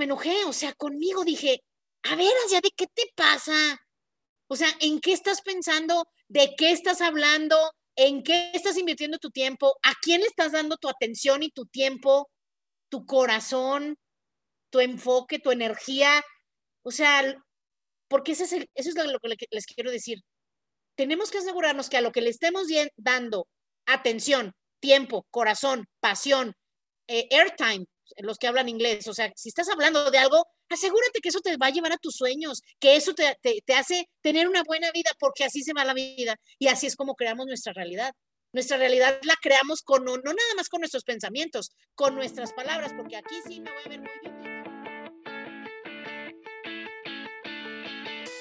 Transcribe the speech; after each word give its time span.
me 0.00 0.06
enojé, 0.06 0.44
o 0.46 0.52
sea, 0.54 0.72
conmigo 0.72 1.24
dije, 1.24 1.62
a 2.04 2.16
ver, 2.16 2.32
Asia, 2.46 2.62
¿de 2.62 2.70
qué 2.74 2.86
te 2.86 3.02
pasa? 3.14 3.78
O 4.48 4.56
sea, 4.56 4.68
¿en 4.80 4.98
qué 4.98 5.12
estás 5.12 5.42
pensando? 5.42 6.06
¿De 6.26 6.54
qué 6.56 6.72
estás 6.72 7.02
hablando? 7.02 7.56
¿En 7.96 8.22
qué 8.22 8.50
estás 8.54 8.78
invirtiendo 8.78 9.18
tu 9.18 9.30
tiempo? 9.30 9.76
¿A 9.82 9.92
quién 10.00 10.22
le 10.22 10.26
estás 10.26 10.52
dando 10.52 10.78
tu 10.78 10.88
atención 10.88 11.42
y 11.42 11.50
tu 11.50 11.66
tiempo, 11.66 12.30
tu 12.88 13.04
corazón, 13.04 13.98
tu 14.70 14.80
enfoque, 14.80 15.38
tu 15.38 15.50
energía? 15.50 16.24
O 16.82 16.92
sea, 16.92 17.36
porque 18.08 18.32
eso 18.32 18.44
es, 18.44 18.52
eso 18.52 18.68
es 18.74 18.94
lo 18.94 19.18
que 19.18 19.46
les 19.50 19.66
quiero 19.66 19.90
decir. 19.90 20.22
Tenemos 20.96 21.30
que 21.30 21.38
asegurarnos 21.38 21.90
que 21.90 21.98
a 21.98 22.00
lo 22.00 22.10
que 22.10 22.22
le 22.22 22.30
estemos 22.30 22.68
dando 22.96 23.48
atención, 23.84 24.54
tiempo, 24.80 25.26
corazón, 25.30 25.84
pasión, 26.00 26.54
eh, 27.06 27.28
airtime, 27.30 27.84
los 28.18 28.38
que 28.38 28.46
hablan 28.46 28.68
inglés, 28.68 29.06
o 29.08 29.14
sea, 29.14 29.32
si 29.36 29.48
estás 29.48 29.68
hablando 29.68 30.10
de 30.10 30.18
algo, 30.18 30.46
asegúrate 30.68 31.20
que 31.20 31.28
eso 31.28 31.40
te 31.40 31.56
va 31.56 31.66
a 31.66 31.70
llevar 31.70 31.92
a 31.92 31.98
tus 31.98 32.14
sueños, 32.16 32.62
que 32.78 32.96
eso 32.96 33.14
te, 33.14 33.36
te, 33.42 33.74
hace 33.74 34.08
tener 34.20 34.48
una 34.48 34.62
buena 34.62 34.90
vida, 34.92 35.10
porque 35.18 35.44
así 35.44 35.62
se 35.62 35.72
va 35.72 35.84
la 35.84 35.94
vida 35.94 36.36
y 36.58 36.68
así 36.68 36.86
es 36.86 36.96
como 36.96 37.14
creamos 37.14 37.46
nuestra 37.46 37.72
realidad. 37.72 38.12
Nuestra 38.52 38.78
realidad 38.78 39.20
la 39.22 39.36
creamos 39.40 39.82
con, 39.82 40.04
no, 40.04 40.16
no 40.16 40.32
nada 40.32 40.54
más 40.56 40.68
con 40.68 40.80
nuestros 40.80 41.04
pensamientos, 41.04 41.70
con 41.94 42.14
nuestras 42.16 42.52
palabras, 42.52 42.92
porque 42.96 43.16
aquí 43.16 43.36
sí 43.46 43.60
me 43.60 43.70
voy 43.72 43.82
a 43.84 43.88
ver 43.88 44.00
muy 44.00 44.10
bien. 44.22 44.49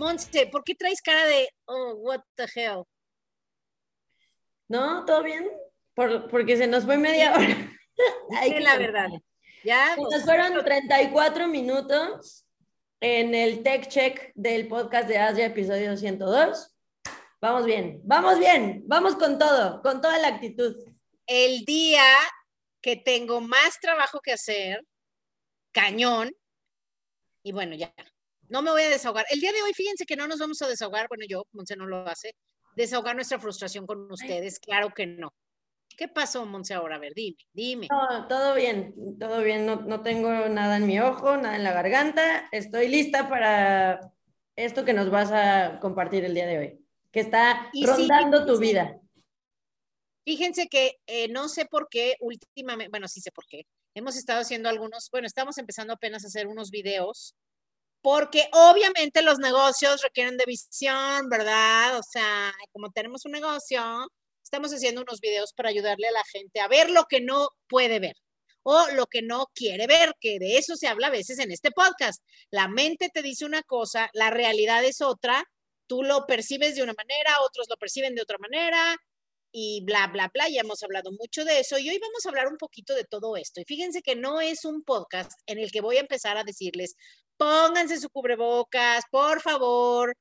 Monse, 0.00 0.46
¿por 0.46 0.64
qué 0.64 0.74
traes 0.74 1.02
cara 1.02 1.26
de, 1.26 1.50
oh, 1.66 1.92
what 1.96 2.22
the 2.34 2.46
hell? 2.54 2.84
No, 4.66 5.04
¿todo 5.04 5.22
bien? 5.22 5.46
porque 6.30 6.56
se 6.56 6.66
nos 6.66 6.86
fue 6.86 6.96
media 6.96 7.34
hora. 7.34 7.70
Es 8.42 8.62
la 8.62 8.78
verdad. 8.78 9.10
Ya. 9.62 9.94
Nos 9.96 10.06
pues, 10.06 10.24
fueron 10.24 10.64
34 10.64 11.48
minutos 11.48 12.46
en 12.98 13.34
el 13.34 13.62
Tech 13.62 13.88
Check 13.88 14.32
del 14.34 14.68
podcast 14.68 15.06
de 15.06 15.18
Asia, 15.18 15.44
episodio 15.44 15.94
102. 15.94 16.74
Vamos 17.42 17.66
bien, 17.66 18.00
vamos 18.02 18.38
bien, 18.38 18.82
vamos 18.86 19.16
con 19.16 19.38
todo, 19.38 19.82
con 19.82 20.00
toda 20.00 20.16
la 20.16 20.28
actitud. 20.28 20.74
El 21.26 21.66
día 21.66 22.06
que 22.80 22.96
tengo 22.96 23.42
más 23.42 23.78
trabajo 23.78 24.20
que 24.20 24.32
hacer, 24.32 24.82
cañón, 25.72 26.34
y 27.42 27.52
bueno, 27.52 27.74
ya, 27.74 27.92
no 28.50 28.62
me 28.62 28.70
voy 28.70 28.82
a 28.82 28.90
desahogar. 28.90 29.24
El 29.30 29.40
día 29.40 29.52
de 29.52 29.62
hoy, 29.62 29.72
fíjense 29.72 30.04
que 30.04 30.16
no 30.16 30.26
nos 30.26 30.38
vamos 30.38 30.60
a 30.60 30.68
desahogar, 30.68 31.08
bueno, 31.08 31.24
yo, 31.26 31.46
Monse 31.52 31.76
no 31.76 31.86
lo 31.86 32.06
hace, 32.06 32.34
desahogar 32.76 33.14
nuestra 33.14 33.38
frustración 33.38 33.86
con 33.86 34.10
ustedes, 34.12 34.58
claro 34.58 34.90
que 34.90 35.06
no. 35.06 35.32
¿Qué 35.96 36.08
pasó, 36.08 36.44
Monse, 36.46 36.74
ahora? 36.74 36.96
A 36.96 36.98
ver, 36.98 37.14
dime, 37.14 37.36
dime. 37.52 37.88
No, 37.90 38.26
todo 38.26 38.54
bien, 38.54 38.94
todo 39.18 39.42
bien. 39.42 39.66
No, 39.66 39.76
no, 39.76 40.02
tengo 40.02 40.30
nada 40.48 40.76
en 40.78 40.86
mi 40.86 40.98
ojo, 40.98 41.36
nada 41.36 41.56
en 41.56 41.64
la 41.64 41.72
garganta. 41.72 42.48
Estoy 42.52 42.88
lista 42.88 43.28
para 43.28 44.12
esto 44.56 44.84
que 44.84 44.94
nos 44.94 45.10
vas 45.10 45.30
a 45.30 45.78
compartir 45.80 46.24
el 46.24 46.34
día 46.34 46.46
de 46.46 46.58
hoy, 46.58 46.86
que 47.12 47.20
está 47.20 47.70
rondando 47.84 48.46
tu 48.46 48.58
vida. 48.58 48.98
Fíjense 50.24 50.68
que 50.68 51.00
eh, 51.06 51.28
no 51.28 51.48
sé 51.48 51.66
por 51.66 51.88
qué 51.88 52.16
últimamente, 52.20 52.90
bueno, 52.90 53.08
sí 53.08 53.20
sé 53.20 53.30
por 53.30 53.46
qué. 53.46 53.66
Hemos 53.94 54.16
estado 54.16 54.40
haciendo 54.40 54.68
algunos, 54.68 55.08
bueno, 55.10 55.26
estamos 55.26 55.58
empezando 55.58 55.92
apenas 55.92 56.24
a 56.24 56.28
hacer 56.28 56.46
unos 56.46 56.70
videos, 56.70 57.34
porque 58.02 58.48
obviamente 58.52 59.22
los 59.22 59.38
negocios 59.38 60.02
requieren 60.02 60.36
de 60.36 60.46
visión, 60.46 61.28
¿verdad? 61.28 61.98
O 61.98 62.02
sea, 62.02 62.52
como 62.72 62.90
tenemos 62.90 63.24
un 63.24 63.32
negocio, 63.32 63.82
estamos 64.42 64.72
haciendo 64.72 65.02
unos 65.02 65.20
videos 65.20 65.52
para 65.52 65.68
ayudarle 65.68 66.08
a 66.08 66.12
la 66.12 66.24
gente 66.32 66.60
a 66.60 66.68
ver 66.68 66.90
lo 66.90 67.04
que 67.04 67.20
no 67.20 67.50
puede 67.68 68.00
ver 68.00 68.16
o 68.62 68.88
lo 68.94 69.06
que 69.06 69.22
no 69.22 69.46
quiere 69.54 69.86
ver, 69.86 70.14
que 70.20 70.38
de 70.38 70.58
eso 70.58 70.76
se 70.76 70.88
habla 70.88 71.08
a 71.08 71.10
veces 71.10 71.38
en 71.38 71.50
este 71.50 71.70
podcast. 71.70 72.22
La 72.50 72.68
mente 72.68 73.08
te 73.12 73.22
dice 73.22 73.44
una 73.44 73.62
cosa, 73.62 74.10
la 74.12 74.30
realidad 74.30 74.84
es 74.84 75.00
otra, 75.00 75.44
tú 75.86 76.02
lo 76.02 76.26
percibes 76.26 76.76
de 76.76 76.82
una 76.82 76.94
manera, 76.94 77.40
otros 77.46 77.66
lo 77.68 77.76
perciben 77.76 78.14
de 78.14 78.22
otra 78.22 78.38
manera 78.38 78.96
y 79.52 79.82
bla, 79.84 80.06
bla, 80.08 80.30
bla. 80.32 80.48
Ya 80.48 80.60
hemos 80.60 80.82
hablado 80.82 81.10
mucho 81.12 81.44
de 81.44 81.60
eso 81.60 81.78
y 81.78 81.88
hoy 81.88 81.98
vamos 81.98 82.24
a 82.24 82.28
hablar 82.28 82.48
un 82.48 82.58
poquito 82.58 82.94
de 82.94 83.04
todo 83.04 83.36
esto. 83.36 83.60
Y 83.60 83.64
fíjense 83.64 84.02
que 84.02 84.16
no 84.16 84.40
es 84.40 84.64
un 84.64 84.82
podcast 84.82 85.32
en 85.46 85.58
el 85.58 85.72
que 85.72 85.80
voy 85.80 85.96
a 85.96 86.00
empezar 86.00 86.36
a 86.36 86.44
decirles, 86.44 86.94
pónganse 87.40 87.98
su 87.98 88.10
cubrebocas, 88.10 89.04
por 89.10 89.40
favor, 89.40 90.14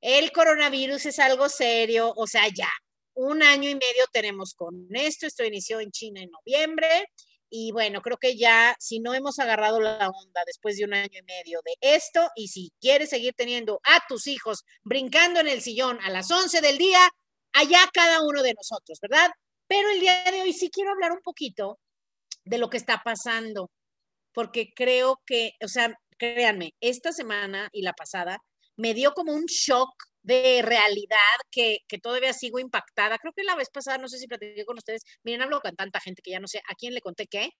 el 0.00 0.32
coronavirus 0.32 1.04
es 1.04 1.18
algo 1.18 1.50
serio, 1.50 2.14
o 2.16 2.26
sea, 2.26 2.48
ya, 2.48 2.70
un 3.14 3.42
año 3.42 3.68
y 3.68 3.74
medio 3.74 4.06
tenemos 4.10 4.54
con 4.54 4.88
esto. 4.90 5.26
Esto 5.26 5.44
inició 5.44 5.80
en 5.80 5.90
China 5.90 6.22
en 6.22 6.30
noviembre. 6.30 7.10
Y 7.50 7.72
bueno, 7.72 8.00
creo 8.00 8.16
que 8.16 8.38
ya, 8.38 8.74
si 8.80 9.00
no 9.00 9.12
hemos 9.12 9.38
agarrado 9.38 9.80
la 9.80 10.08
onda 10.08 10.42
después 10.46 10.78
de 10.78 10.84
un 10.84 10.94
año 10.94 11.18
y 11.18 11.22
medio 11.22 11.60
de 11.62 11.74
esto, 11.82 12.26
y 12.34 12.48
si 12.48 12.72
quieres 12.80 13.10
seguir 13.10 13.34
teniendo 13.36 13.78
a 13.84 14.00
tus 14.08 14.26
hijos 14.26 14.64
brincando 14.82 15.40
en 15.40 15.48
el 15.48 15.60
sillón 15.60 15.98
a 16.00 16.08
las 16.08 16.30
11 16.30 16.62
del 16.62 16.78
día, 16.78 17.00
allá 17.52 17.80
cada 17.92 18.22
uno 18.22 18.42
de 18.42 18.54
nosotros, 18.54 18.98
¿verdad? 19.02 19.30
Pero 19.66 19.90
el 19.90 20.00
día 20.00 20.24
de 20.30 20.40
hoy 20.40 20.54
sí 20.54 20.70
quiero 20.70 20.92
hablar 20.92 21.12
un 21.12 21.20
poquito 21.20 21.78
de 22.44 22.56
lo 22.56 22.70
que 22.70 22.78
está 22.78 23.02
pasando, 23.04 23.70
porque 24.32 24.72
creo 24.74 25.20
que, 25.26 25.52
o 25.62 25.68
sea, 25.68 25.94
créanme, 26.22 26.74
esta 26.80 27.12
semana 27.12 27.68
y 27.72 27.82
la 27.82 27.94
pasada 27.94 28.38
me 28.76 28.94
dio 28.94 29.12
como 29.12 29.32
un 29.32 29.46
shock 29.46 29.90
de 30.22 30.62
realidad 30.62 31.16
que, 31.50 31.78
que, 31.88 31.98
todavía 31.98 32.32
sigo 32.32 32.60
impactada. 32.60 33.18
Creo 33.18 33.32
que 33.32 33.42
la 33.42 33.56
vez 33.56 33.70
pasada, 33.70 33.98
no 33.98 34.06
sé 34.08 34.18
si 34.18 34.28
platiqué 34.28 34.64
con 34.64 34.78
ustedes, 34.78 35.02
miren, 35.24 35.42
hablo 35.42 35.60
con 35.60 35.74
tanta 35.74 35.98
gente 35.98 36.22
que 36.22 36.30
ya 36.30 36.38
no 36.38 36.46
sé 36.46 36.62
a 36.68 36.74
quién 36.76 36.94
le 36.94 37.00
conté 37.00 37.26
qué, 37.26 37.50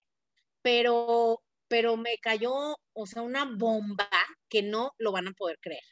pero, 0.62 1.42
pero 1.66 1.96
me 1.96 2.18
cayó, 2.18 2.76
o 2.92 3.06
sea, 3.06 3.22
una 3.22 3.44
bomba 3.44 4.08
que 4.48 4.62
no 4.62 4.92
lo 4.98 5.10
van 5.10 5.26
a 5.26 5.32
poder 5.32 5.58
creer. 5.60 5.82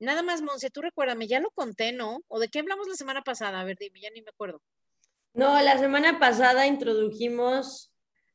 Nada 0.00 0.22
más, 0.22 0.42
Monse, 0.42 0.68
tú 0.68 0.82
recuérdame, 0.82 1.28
ya 1.28 1.40
lo 1.40 1.50
conté, 1.50 1.92
¿no? 1.92 2.20
¿O 2.28 2.38
de 2.38 2.48
qué 2.48 2.58
hablamos 2.58 2.86
la 2.88 2.94
semana 2.94 3.22
pasada? 3.22 3.60
A 3.60 3.64
ver, 3.64 3.78
dime, 3.80 4.00
ya 4.00 4.10
ni 4.10 4.20
me 4.20 4.28
acuerdo. 4.28 4.60
No, 5.32 5.60
la 5.62 5.78
semana 5.78 6.18
pasada 6.18 6.66
introdujimos 6.66 7.90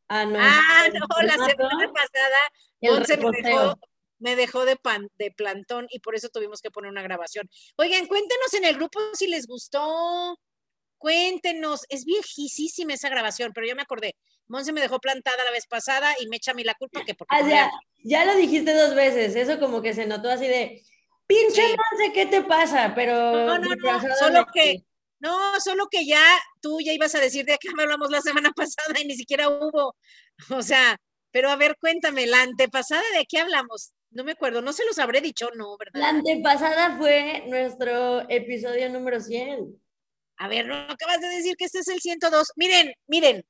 a. 0.08 0.22
Ah, 0.24 0.88
no, 0.92 1.08
la 1.22 1.34
semana 1.46 1.92
pasada 1.94 2.38
Monse 2.84 3.18
me 3.18 3.32
dejó, 3.32 3.80
me 4.20 4.36
dejó 4.36 4.66
de, 4.66 4.76
pan, 4.76 5.10
de 5.18 5.32
plantón 5.32 5.88
y 5.90 6.00
por 6.00 6.16
eso 6.16 6.30
tuvimos 6.30 6.62
que 6.62 6.72
poner 6.72 6.92
una 6.92 7.02
grabación. 7.02 7.50
Oigan, 7.76 8.08
cuéntenos 8.08 8.54
en 8.54 8.66
el 8.66 8.76
grupo 8.76 9.00
si 9.14 9.28
les 9.28 9.48
gustó. 9.48 10.40
Cuéntenos, 10.98 11.82
es 11.90 12.06
viejísima 12.06 12.94
esa 12.94 13.10
grabación, 13.10 13.52
pero 13.54 13.68
yo 13.68 13.76
me 13.76 13.82
acordé. 13.82 14.16
Monse 14.48 14.72
me 14.72 14.80
dejó 14.80 15.00
plantada 15.00 15.44
la 15.44 15.52
vez 15.52 15.68
pasada 15.68 16.16
y 16.20 16.28
me 16.28 16.38
echa 16.38 16.52
a 16.52 16.54
mí 16.54 16.64
la 16.64 16.76
culpa 16.76 17.04
que 17.04 17.16
porque. 17.16 17.36
Ah, 17.36 17.70
ya, 18.04 18.24
lo 18.26 18.36
dijiste 18.36 18.74
dos 18.74 18.96
veces, 18.96 19.36
eso 19.36 19.60
como 19.60 19.82
que 19.82 19.94
se 19.94 20.06
notó 20.06 20.30
así 20.30 20.48
de, 20.48 20.82
pinche 21.28 21.62
Monse, 21.62 22.14
¿qué 22.14 22.26
te 22.28 22.44
pasa? 22.44 22.94
Pero. 22.96 23.14
No, 23.46 23.58
no, 23.58 23.76
no, 23.76 24.16
solo 24.18 24.46
que. 24.54 24.86
No, 25.20 25.60
solo 25.62 25.88
que 25.90 26.06
ya 26.06 26.24
tú 26.62 26.80
ya 26.82 26.92
ibas 26.92 27.16
a 27.16 27.20
decir 27.20 27.46
de 27.46 27.58
qué 27.58 27.70
hablamos 27.78 28.10
la 28.10 28.22
semana 28.22 28.52
pasada 28.56 29.00
y 29.02 29.06
ni 29.06 29.16
siquiera 29.16 29.50
hubo. 29.50 29.96
O 30.50 30.62
sea, 30.62 30.98
pero 31.34 31.50
a 31.50 31.56
ver, 31.56 31.78
cuéntame, 31.80 32.28
la 32.28 32.44
antepasada 32.44 33.02
de 33.18 33.26
qué 33.26 33.40
hablamos. 33.40 33.92
No 34.12 34.24
me 34.24 34.34
acuerdo, 34.34 34.62
no 34.62 34.72
se 34.72 34.86
los 34.86 35.00
habré 35.00 35.20
dicho, 35.20 35.50
no, 35.56 35.76
¿verdad? 35.78 36.00
La 36.00 36.10
antepasada 36.10 36.96
fue 36.98 37.44
nuestro 37.48 38.30
episodio 38.30 38.88
número 38.90 39.20
100. 39.20 39.76
A 40.38 40.48
ver, 40.48 40.68
no 40.68 40.76
acabas 40.76 41.20
de 41.22 41.30
decir 41.30 41.56
que 41.58 41.66
este 41.66 41.80
es 41.80 41.88
el 41.88 42.00
102. 42.00 42.54
Miren, 42.56 42.94
miren, 43.08 43.44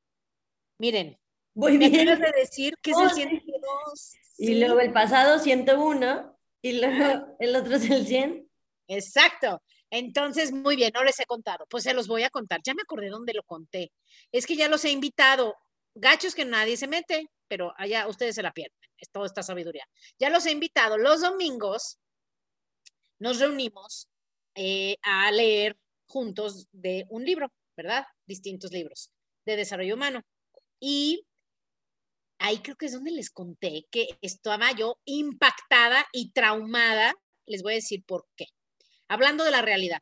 miren. 0.77 1.19
Muy 1.53 1.77
bien. 1.77 2.07
Acabas 2.07 2.31
de 2.31 2.39
decir 2.39 2.73
que 2.81 2.91
es 2.91 2.97
el 2.97 3.11
102. 3.11 4.13
Y 4.37 4.59
luego 4.59 4.79
el 4.79 4.93
pasado 4.93 5.39
101 5.39 6.39
y 6.61 6.79
luego 6.79 7.35
el 7.39 7.55
otro 7.57 7.75
es 7.75 7.89
el 7.89 8.07
100. 8.07 8.49
Exacto. 8.87 9.61
Entonces, 9.89 10.53
muy 10.53 10.77
bien, 10.77 10.91
no 10.93 11.03
les 11.03 11.19
he 11.19 11.25
contado. 11.25 11.65
Pues 11.69 11.83
se 11.83 11.93
los 11.93 12.07
voy 12.07 12.23
a 12.23 12.29
contar. 12.29 12.61
Ya 12.63 12.73
me 12.73 12.83
acordé 12.83 13.09
dónde 13.09 13.33
lo 13.33 13.43
conté. 13.43 13.91
Es 14.31 14.45
que 14.45 14.55
ya 14.55 14.69
los 14.69 14.85
he 14.85 14.91
invitado. 14.91 15.55
Gachos 15.95 16.33
que 16.33 16.45
nadie 16.45 16.77
se 16.77 16.87
mete, 16.87 17.27
pero 17.53 17.71
allá 17.77 18.07
ustedes 18.07 18.33
se 18.33 18.41
la 18.41 18.51
pierden 18.51 18.79
es 18.97 19.11
toda 19.11 19.27
esta 19.27 19.43
sabiduría. 19.43 19.87
Ya 20.17 20.31
los 20.31 20.43
he 20.47 20.51
invitado. 20.51 20.97
Los 20.97 21.21
domingos 21.21 21.99
nos 23.19 23.39
reunimos 23.39 24.09
eh, 24.55 24.97
a 25.03 25.31
leer 25.31 25.77
juntos 26.07 26.67
de 26.71 27.05
un 27.09 27.23
libro, 27.23 27.53
¿verdad? 27.77 28.07
Distintos 28.25 28.71
libros 28.71 29.11
de 29.45 29.55
desarrollo 29.55 29.93
humano. 29.93 30.23
Y 30.79 31.27
ahí 32.39 32.57
creo 32.63 32.75
que 32.75 32.87
es 32.87 32.93
donde 32.93 33.11
les 33.11 33.29
conté 33.29 33.85
que 33.91 34.17
estaba 34.21 34.71
yo 34.71 34.99
impactada 35.05 36.07
y 36.11 36.31
traumada. 36.31 37.13
Les 37.45 37.61
voy 37.61 37.73
a 37.73 37.75
decir 37.75 38.03
por 38.03 38.25
qué. 38.35 38.47
Hablando 39.07 39.43
de 39.43 39.51
la 39.51 39.61
realidad. 39.61 40.01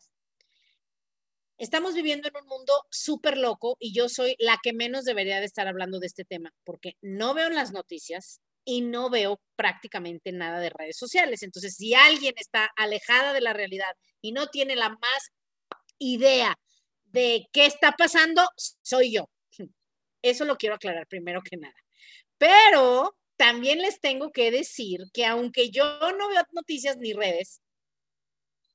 Estamos 1.61 1.93
viviendo 1.93 2.27
en 2.27 2.35
un 2.41 2.47
mundo 2.47 2.73
súper 2.89 3.37
loco 3.37 3.77
y 3.79 3.93
yo 3.93 4.09
soy 4.09 4.35
la 4.39 4.57
que 4.63 4.73
menos 4.73 5.05
debería 5.05 5.39
de 5.39 5.45
estar 5.45 5.67
hablando 5.67 5.99
de 5.99 6.07
este 6.07 6.25
tema 6.25 6.51
porque 6.63 6.97
no 7.01 7.35
veo 7.35 7.51
las 7.51 7.71
noticias 7.71 8.41
y 8.65 8.81
no 8.81 9.11
veo 9.11 9.39
prácticamente 9.55 10.31
nada 10.31 10.59
de 10.59 10.71
redes 10.71 10.97
sociales. 10.97 11.43
Entonces, 11.43 11.75
si 11.75 11.93
alguien 11.93 12.33
está 12.37 12.67
alejada 12.75 13.31
de 13.31 13.41
la 13.41 13.53
realidad 13.53 13.95
y 14.21 14.31
no 14.31 14.47
tiene 14.47 14.75
la 14.75 14.89
más 14.89 15.31
idea 15.99 16.55
de 17.03 17.45
qué 17.53 17.67
está 17.67 17.91
pasando, 17.91 18.41
soy 18.81 19.13
yo. 19.13 19.29
Eso 20.23 20.45
lo 20.45 20.57
quiero 20.57 20.73
aclarar 20.73 21.05
primero 21.05 21.43
que 21.43 21.57
nada. 21.57 21.75
Pero 22.39 23.15
también 23.35 23.83
les 23.83 23.99
tengo 23.99 24.31
que 24.31 24.49
decir 24.49 25.01
que 25.13 25.27
aunque 25.27 25.69
yo 25.69 25.99
no 26.17 26.27
veo 26.27 26.41
noticias 26.53 26.97
ni 26.97 27.13
redes, 27.13 27.61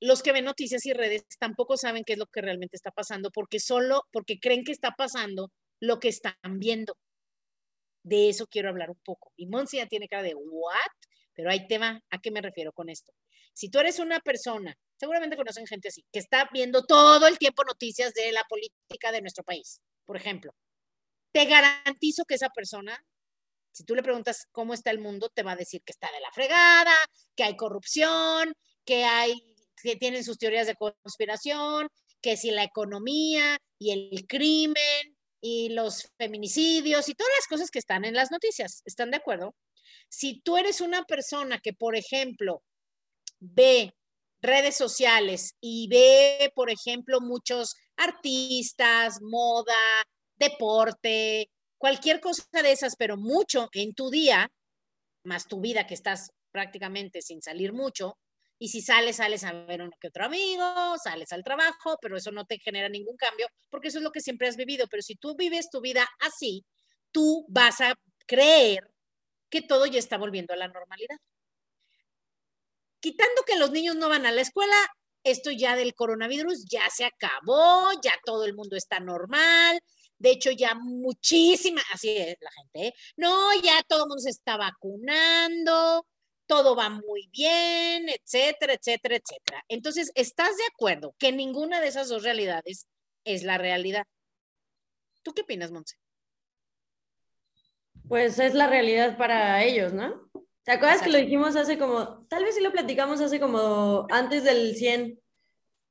los 0.00 0.22
que 0.22 0.32
ven 0.32 0.44
noticias 0.44 0.84
y 0.86 0.92
redes 0.92 1.24
tampoco 1.38 1.76
saben 1.76 2.04
qué 2.04 2.14
es 2.14 2.18
lo 2.18 2.26
que 2.26 2.42
realmente 2.42 2.76
está 2.76 2.90
pasando 2.90 3.30
porque 3.30 3.60
solo 3.60 4.02
porque 4.12 4.38
creen 4.38 4.64
que 4.64 4.72
está 4.72 4.92
pasando 4.92 5.52
lo 5.80 5.98
que 6.00 6.08
están 6.08 6.34
viendo. 6.58 6.96
De 8.02 8.28
eso 8.28 8.46
quiero 8.46 8.68
hablar 8.68 8.90
un 8.90 9.00
poco. 9.04 9.32
Y 9.36 9.46
Monsi 9.46 9.78
ya 9.78 9.86
tiene 9.86 10.08
cara 10.08 10.22
de 10.22 10.34
what, 10.34 10.74
pero 11.34 11.50
hay 11.50 11.66
tema, 11.66 12.00
¿a 12.10 12.18
qué 12.20 12.30
me 12.30 12.40
refiero 12.40 12.72
con 12.72 12.88
esto? 12.88 13.12
Si 13.52 13.68
tú 13.70 13.78
eres 13.78 13.98
una 13.98 14.20
persona, 14.20 14.76
seguramente 14.96 15.36
conocen 15.36 15.66
gente 15.66 15.88
así, 15.88 16.04
que 16.12 16.18
está 16.18 16.48
viendo 16.52 16.84
todo 16.84 17.26
el 17.26 17.38
tiempo 17.38 17.64
noticias 17.64 18.12
de 18.14 18.30
la 18.32 18.44
política 18.48 19.10
de 19.12 19.22
nuestro 19.22 19.44
país, 19.44 19.80
por 20.04 20.16
ejemplo, 20.16 20.54
te 21.32 21.46
garantizo 21.46 22.24
que 22.24 22.34
esa 22.34 22.50
persona 22.50 23.02
si 23.76 23.84
tú 23.84 23.94
le 23.94 24.02
preguntas 24.02 24.48
cómo 24.52 24.72
está 24.72 24.90
el 24.90 24.98
mundo, 24.98 25.28
te 25.28 25.42
va 25.42 25.52
a 25.52 25.56
decir 25.56 25.82
que 25.84 25.92
está 25.92 26.10
de 26.10 26.20
la 26.20 26.32
fregada, 26.32 26.94
que 27.36 27.44
hay 27.44 27.56
corrupción, 27.56 28.54
que 28.86 29.04
hay 29.04 29.54
que 29.82 29.96
tienen 29.96 30.24
sus 30.24 30.38
teorías 30.38 30.66
de 30.66 30.76
conspiración, 30.76 31.88
que 32.20 32.36
si 32.36 32.50
la 32.50 32.64
economía 32.64 33.58
y 33.78 33.90
el 33.92 34.26
crimen 34.26 35.16
y 35.40 35.68
los 35.68 36.10
feminicidios 36.18 37.08
y 37.08 37.14
todas 37.14 37.32
las 37.38 37.46
cosas 37.46 37.70
que 37.70 37.78
están 37.78 38.04
en 38.04 38.14
las 38.14 38.30
noticias. 38.30 38.82
¿Están 38.84 39.10
de 39.10 39.18
acuerdo? 39.18 39.54
Si 40.08 40.40
tú 40.40 40.56
eres 40.56 40.80
una 40.80 41.04
persona 41.04 41.60
que, 41.60 41.72
por 41.72 41.96
ejemplo, 41.96 42.62
ve 43.38 43.94
redes 44.40 44.76
sociales 44.76 45.54
y 45.60 45.88
ve, 45.88 46.52
por 46.54 46.70
ejemplo, 46.70 47.20
muchos 47.20 47.74
artistas, 47.96 49.20
moda, 49.20 49.74
deporte, 50.36 51.50
cualquier 51.78 52.20
cosa 52.20 52.44
de 52.62 52.72
esas, 52.72 52.96
pero 52.96 53.16
mucho 53.16 53.68
en 53.72 53.94
tu 53.94 54.10
día, 54.10 54.50
más 55.24 55.46
tu 55.46 55.60
vida 55.60 55.86
que 55.86 55.94
estás 55.94 56.30
prácticamente 56.52 57.22
sin 57.22 57.42
salir 57.42 57.72
mucho, 57.72 58.18
y 58.58 58.68
si 58.68 58.80
sales, 58.80 59.16
sales 59.16 59.44
a 59.44 59.52
ver 59.52 59.82
uno 59.82 59.92
que 60.00 60.08
otro 60.08 60.24
amigo, 60.24 60.96
sales 61.02 61.32
al 61.32 61.44
trabajo, 61.44 61.98
pero 62.00 62.16
eso 62.16 62.32
no 62.32 62.46
te 62.46 62.58
genera 62.58 62.88
ningún 62.88 63.16
cambio, 63.16 63.48
porque 63.70 63.88
eso 63.88 63.98
es 63.98 64.04
lo 64.04 64.12
que 64.12 64.20
siempre 64.20 64.48
has 64.48 64.56
vivido. 64.56 64.86
Pero 64.90 65.02
si 65.02 65.14
tú 65.16 65.36
vives 65.36 65.68
tu 65.70 65.80
vida 65.80 66.08
así, 66.20 66.64
tú 67.12 67.44
vas 67.48 67.80
a 67.80 67.94
creer 68.26 68.90
que 69.50 69.62
todo 69.62 69.86
ya 69.86 69.98
está 69.98 70.16
volviendo 70.18 70.54
a 70.54 70.56
la 70.56 70.68
normalidad. 70.68 71.16
Quitando 73.00 73.42
que 73.46 73.56
los 73.56 73.70
niños 73.70 73.96
no 73.96 74.08
van 74.08 74.26
a 74.26 74.32
la 74.32 74.40
escuela, 74.40 74.76
esto 75.22 75.50
ya 75.50 75.76
del 75.76 75.94
coronavirus 75.94 76.64
ya 76.68 76.88
se 76.90 77.04
acabó, 77.04 77.90
ya 78.02 78.12
todo 78.24 78.44
el 78.44 78.54
mundo 78.54 78.76
está 78.76 79.00
normal. 79.00 79.80
De 80.18 80.30
hecho, 80.30 80.50
ya 80.50 80.74
muchísima, 80.74 81.82
así 81.92 82.16
es 82.16 82.36
la 82.40 82.50
gente, 82.52 82.88
¿eh? 82.88 82.94
no, 83.16 83.52
ya 83.60 83.82
todo 83.86 84.04
el 84.04 84.08
mundo 84.08 84.22
se 84.22 84.30
está 84.30 84.56
vacunando, 84.56 86.06
todo 86.46 86.76
va 86.76 86.88
muy 86.88 87.28
bien, 87.32 88.08
etcétera, 88.08 88.74
etcétera, 88.74 89.16
etcétera. 89.16 89.64
Entonces, 89.68 90.12
¿estás 90.14 90.56
de 90.56 90.64
acuerdo 90.72 91.14
que 91.18 91.32
ninguna 91.32 91.80
de 91.80 91.88
esas 91.88 92.08
dos 92.08 92.22
realidades 92.22 92.86
es 93.24 93.42
la 93.42 93.58
realidad? 93.58 94.04
¿Tú 95.22 95.34
qué 95.34 95.42
opinas, 95.42 95.70
Monse? 95.70 95.96
Pues 98.08 98.38
es 98.38 98.54
la 98.54 98.68
realidad 98.68 99.16
para 99.18 99.64
ellos, 99.64 99.92
¿no? 99.92 100.30
¿Te 100.62 100.72
acuerdas 100.72 101.02
que 101.02 101.10
lo 101.10 101.18
dijimos 101.18 101.56
hace 101.56 101.78
como, 101.78 102.26
tal 102.26 102.44
vez 102.44 102.54
sí 102.56 102.62
lo 102.62 102.72
platicamos 102.72 103.20
hace 103.20 103.38
como 103.40 104.06
antes 104.10 104.44
del 104.44 104.74
100, 104.74 105.20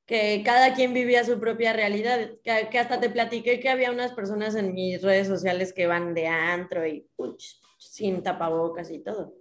que 0.05 0.43
cada 0.45 0.73
quien 0.73 0.93
vivía 0.93 1.23
su 1.23 1.39
propia 1.39 1.73
realidad, 1.73 2.31
que, 2.43 2.79
hasta 2.79 2.99
te 2.99 3.09
platiqué 3.09 3.59
que 3.59 3.69
había 3.69 3.91
unas 3.91 4.13
personas 4.13 4.55
en 4.55 4.73
mis 4.73 5.01
redes 5.01 5.27
sociales 5.27 5.73
que 5.73 5.87
van 5.87 6.13
de 6.13 6.27
antro 6.27 6.85
y 6.85 7.09
sin 7.77 8.21
tapabocas 8.21 8.91
y 8.91 8.99
todo. 8.99 9.33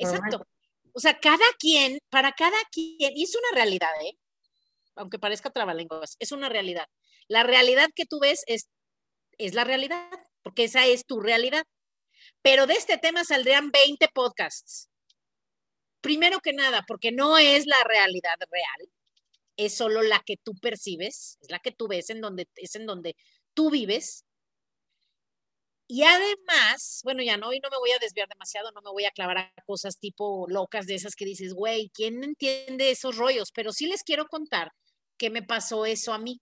Exacto. 0.00 0.46
O 0.92 1.00
sea, 1.00 1.18
cada 1.20 1.44
quien, 1.58 1.98
para 2.10 2.32
cada 2.32 2.56
quien, 2.72 3.16
y 3.16 3.22
es 3.22 3.34
una 3.36 3.54
realidad, 3.54 3.90
¿eh? 4.02 4.18
Aunque 4.96 5.18
parezca 5.18 5.50
trabalenguas, 5.50 6.16
es 6.18 6.32
una 6.32 6.48
realidad. 6.48 6.86
La 7.28 7.42
realidad 7.44 7.88
que 7.94 8.06
tú 8.06 8.18
ves 8.20 8.42
es, 8.46 8.68
es 9.38 9.54
la 9.54 9.64
realidad, 9.64 10.10
porque 10.42 10.64
esa 10.64 10.86
es 10.86 11.06
tu 11.06 11.20
realidad. 11.20 11.64
Pero 12.42 12.66
de 12.66 12.74
este 12.74 12.98
tema 12.98 13.24
saldrían 13.24 13.70
20 13.70 14.08
podcasts. 14.12 14.88
Primero 16.00 16.40
que 16.40 16.52
nada, 16.52 16.84
porque 16.88 17.12
no 17.12 17.38
es 17.38 17.66
la 17.66 17.82
realidad 17.84 18.36
real, 18.50 18.90
es 19.56 19.74
solo 19.74 20.02
la 20.02 20.22
que 20.24 20.36
tú 20.38 20.54
percibes, 20.60 21.38
es 21.40 21.50
la 21.50 21.58
que 21.58 21.72
tú 21.72 21.86
ves 21.86 22.10
en 22.10 22.20
donde 22.20 22.48
es 22.56 22.74
en 22.74 22.86
donde 22.86 23.16
tú 23.52 23.70
vives 23.70 24.24
y 25.92 26.04
además, 26.04 27.00
bueno, 27.02 27.20
ya 27.20 27.36
no, 27.36 27.48
hoy 27.48 27.58
no 27.58 27.68
me 27.68 27.76
voy 27.78 27.90
a 27.90 27.98
desviar 27.98 28.28
demasiado, 28.28 28.70
no 28.70 28.80
me 28.80 28.92
voy 28.92 29.06
a 29.06 29.10
clavar 29.10 29.38
a 29.38 29.52
cosas 29.66 29.98
tipo 29.98 30.46
locas 30.48 30.86
de 30.86 30.94
esas 30.94 31.16
que 31.16 31.24
dices, 31.24 31.52
güey, 31.52 31.90
¿quién 31.92 32.22
entiende 32.22 32.92
esos 32.92 33.16
rollos? 33.16 33.50
Pero 33.52 33.72
sí 33.72 33.88
les 33.88 34.04
quiero 34.04 34.26
contar 34.26 34.70
que 35.18 35.30
me 35.30 35.42
pasó 35.42 35.86
eso 35.86 36.12
a 36.12 36.18
mí. 36.18 36.40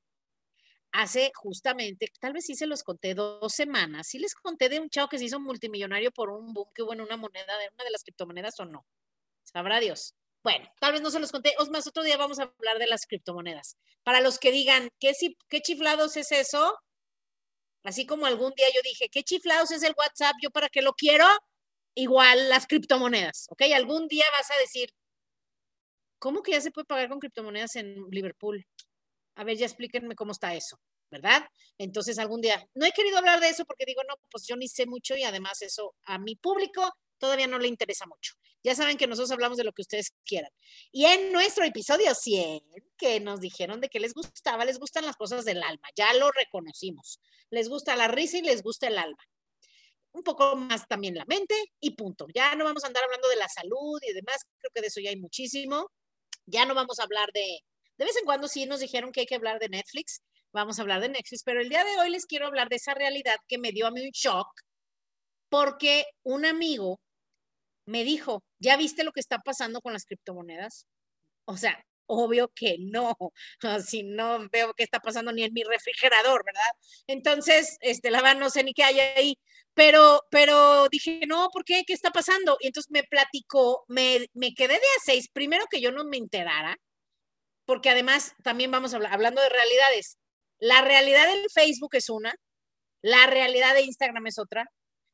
Hace 0.92 1.32
justamente, 1.34 2.08
tal 2.20 2.34
vez 2.34 2.44
sí 2.44 2.56
se 2.56 2.66
los 2.66 2.82
conté 2.82 3.14
dos 3.14 3.54
semanas, 3.54 4.08
sí 4.10 4.18
les 4.18 4.34
conté 4.34 4.68
de 4.68 4.80
un 4.80 4.90
chavo 4.90 5.08
que 5.08 5.16
se 5.16 5.24
hizo 5.24 5.40
multimillonario 5.40 6.10
por 6.12 6.28
un 6.28 6.52
boom 6.52 6.68
que 6.74 6.82
hubo 6.82 6.92
en 6.92 7.00
una 7.00 7.16
moneda, 7.16 7.56
de 7.56 7.70
una 7.72 7.84
de 7.84 7.90
las 7.90 8.02
criptomonedas 8.04 8.60
o 8.60 8.66
no. 8.66 8.84
Sabrá 9.44 9.80
Dios. 9.80 10.12
Bueno, 10.42 10.70
tal 10.78 10.92
vez 10.92 11.00
no 11.00 11.10
se 11.10 11.20
los 11.20 11.32
conté. 11.32 11.54
os 11.58 11.70
más, 11.70 11.86
otro 11.86 12.02
día 12.02 12.18
vamos 12.18 12.38
a 12.38 12.52
hablar 12.58 12.78
de 12.78 12.86
las 12.86 13.06
criptomonedas. 13.06 13.78
Para 14.02 14.20
los 14.20 14.38
que 14.38 14.52
digan, 14.52 14.90
¿qué, 15.00 15.12
qué 15.48 15.62
chiflados 15.62 16.18
es 16.18 16.32
eso? 16.32 16.76
Así 17.88 18.04
como 18.04 18.26
algún 18.26 18.52
día 18.54 18.66
yo 18.74 18.82
dije, 18.84 19.08
¿qué 19.08 19.22
chiflados 19.22 19.70
es 19.70 19.82
el 19.82 19.94
WhatsApp? 19.96 20.34
¿Yo 20.42 20.50
para 20.50 20.68
qué 20.68 20.82
lo 20.82 20.92
quiero? 20.92 21.24
Igual 21.94 22.50
las 22.50 22.66
criptomonedas, 22.66 23.46
¿ok? 23.48 23.62
Algún 23.74 24.08
día 24.08 24.26
vas 24.30 24.50
a 24.50 24.60
decir, 24.60 24.92
¿cómo 26.18 26.42
que 26.42 26.52
ya 26.52 26.60
se 26.60 26.70
puede 26.70 26.84
pagar 26.84 27.08
con 27.08 27.18
criptomonedas 27.18 27.76
en 27.76 27.96
Liverpool? 28.10 28.62
A 29.36 29.44
ver, 29.44 29.56
ya 29.56 29.64
explíquenme 29.64 30.14
cómo 30.14 30.32
está 30.32 30.54
eso, 30.54 30.78
¿verdad? 31.10 31.48
Entonces 31.78 32.18
algún 32.18 32.42
día, 32.42 32.62
no 32.74 32.84
he 32.84 32.92
querido 32.92 33.16
hablar 33.16 33.40
de 33.40 33.48
eso 33.48 33.64
porque 33.64 33.86
digo, 33.86 34.02
no, 34.06 34.16
pues 34.30 34.44
yo 34.46 34.54
ni 34.56 34.68
sé 34.68 34.84
mucho 34.84 35.16
y 35.16 35.22
además 35.22 35.62
eso 35.62 35.94
a 36.04 36.18
mi 36.18 36.36
público 36.36 36.92
todavía 37.16 37.46
no 37.46 37.58
le 37.58 37.68
interesa 37.68 38.04
mucho. 38.04 38.34
Ya 38.62 38.74
saben 38.74 38.98
que 38.98 39.06
nosotros 39.06 39.30
hablamos 39.30 39.56
de 39.56 39.64
lo 39.64 39.72
que 39.72 39.80
ustedes 39.80 40.12
quieran. 40.26 40.50
Y 40.92 41.06
en 41.06 41.32
nuestro 41.32 41.64
episodio 41.64 42.14
100, 42.14 42.60
que 42.98 43.20
nos 43.20 43.40
dijeron 43.40 43.80
de 43.80 43.88
que 43.88 44.00
les 44.00 44.14
gustaba, 44.14 44.64
les 44.64 44.78
gustan 44.78 45.06
las 45.06 45.16
cosas 45.16 45.44
del 45.44 45.62
alma, 45.62 45.88
ya 45.96 46.12
lo 46.14 46.30
reconocimos. 46.32 47.20
Les 47.50 47.68
gusta 47.68 47.96
la 47.96 48.08
risa 48.08 48.38
y 48.38 48.42
les 48.42 48.62
gusta 48.62 48.88
el 48.88 48.98
alma. 48.98 49.24
Un 50.12 50.22
poco 50.22 50.56
más 50.56 50.86
también 50.88 51.14
la 51.14 51.24
mente 51.26 51.54
y 51.80 51.90
punto. 51.92 52.26
Ya 52.34 52.54
no 52.54 52.64
vamos 52.64 52.84
a 52.84 52.88
andar 52.88 53.04
hablando 53.04 53.28
de 53.28 53.36
la 53.36 53.48
salud 53.48 54.00
y 54.02 54.12
demás, 54.12 54.44
creo 54.58 54.70
que 54.74 54.80
de 54.80 54.88
eso 54.88 55.00
ya 55.00 55.10
hay 55.10 55.16
muchísimo. 55.16 55.90
Ya 56.46 56.66
no 56.66 56.74
vamos 56.74 56.98
a 56.98 57.04
hablar 57.04 57.30
de, 57.32 57.60
de 57.98 58.04
vez 58.04 58.16
en 58.16 58.24
cuando 58.24 58.48
sí 58.48 58.66
nos 58.66 58.80
dijeron 58.80 59.12
que 59.12 59.20
hay 59.20 59.26
que 59.26 59.34
hablar 59.34 59.58
de 59.58 59.68
Netflix, 59.68 60.22
vamos 60.52 60.78
a 60.78 60.82
hablar 60.82 61.00
de 61.00 61.10
Netflix, 61.10 61.42
pero 61.44 61.60
el 61.60 61.68
día 61.68 61.84
de 61.84 61.98
hoy 61.98 62.10
les 62.10 62.26
quiero 62.26 62.46
hablar 62.46 62.68
de 62.68 62.76
esa 62.76 62.94
realidad 62.94 63.36
que 63.46 63.58
me 63.58 63.72
dio 63.72 63.86
a 63.86 63.90
mí 63.90 64.00
un 64.02 64.10
shock 64.12 64.48
porque 65.48 66.06
un 66.22 66.44
amigo 66.44 67.00
me 67.86 68.04
dijo, 68.04 68.44
¿ya 68.58 68.76
viste 68.76 69.04
lo 69.04 69.12
que 69.12 69.20
está 69.20 69.38
pasando 69.38 69.80
con 69.80 69.92
las 69.92 70.04
criptomonedas? 70.04 70.86
O 71.46 71.56
sea, 71.56 71.82
obvio 72.08 72.48
que 72.48 72.76
no, 72.80 73.16
si 73.86 74.02
no 74.02 74.48
veo 74.50 74.74
qué 74.74 74.82
está 74.82 75.00
pasando 75.00 75.32
ni 75.32 75.44
en 75.44 75.52
mi 75.52 75.62
refrigerador, 75.62 76.44
¿verdad? 76.44 76.72
Entonces, 77.06 77.78
este, 77.80 78.10
la 78.10 78.20
verdad 78.22 78.40
no 78.40 78.50
sé 78.50 78.64
ni 78.64 78.74
qué 78.74 78.84
hay 78.84 79.00
ahí, 79.00 79.38
pero, 79.74 80.22
pero 80.30 80.88
dije, 80.88 81.20
no, 81.26 81.48
¿por 81.50 81.64
qué? 81.64 81.84
¿Qué 81.86 81.92
está 81.92 82.10
pasando? 82.10 82.56
Y 82.60 82.66
entonces 82.66 82.90
me 82.90 83.04
platicó, 83.04 83.84
me, 83.88 84.28
me 84.34 84.54
quedé 84.54 84.74
de 84.74 84.78
a 84.78 85.04
seis, 85.04 85.28
primero 85.32 85.66
que 85.70 85.80
yo 85.80 85.92
no 85.92 86.04
me 86.04 86.16
enterara, 86.16 86.76
porque 87.64 87.90
además 87.90 88.34
también 88.42 88.70
vamos 88.70 88.94
hablar, 88.94 89.12
hablando 89.12 89.40
de 89.40 89.48
realidades, 89.48 90.18
la 90.58 90.82
realidad 90.82 91.28
del 91.28 91.48
Facebook 91.54 91.94
es 91.94 92.10
una, 92.10 92.34
la 93.02 93.26
realidad 93.26 93.74
de 93.74 93.82
Instagram 93.82 94.26
es 94.26 94.38
otra, 94.38 94.66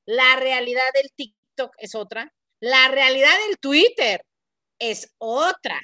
la 0.06 0.36
realidad 0.36 0.84
del 0.94 1.10
TikTok 1.14 1.74
es 1.78 1.94
otra, 1.94 2.32
la 2.60 2.88
realidad 2.88 3.36
del 3.46 3.58
Twitter 3.58 4.24
es 4.78 5.12
otra. 5.18 5.80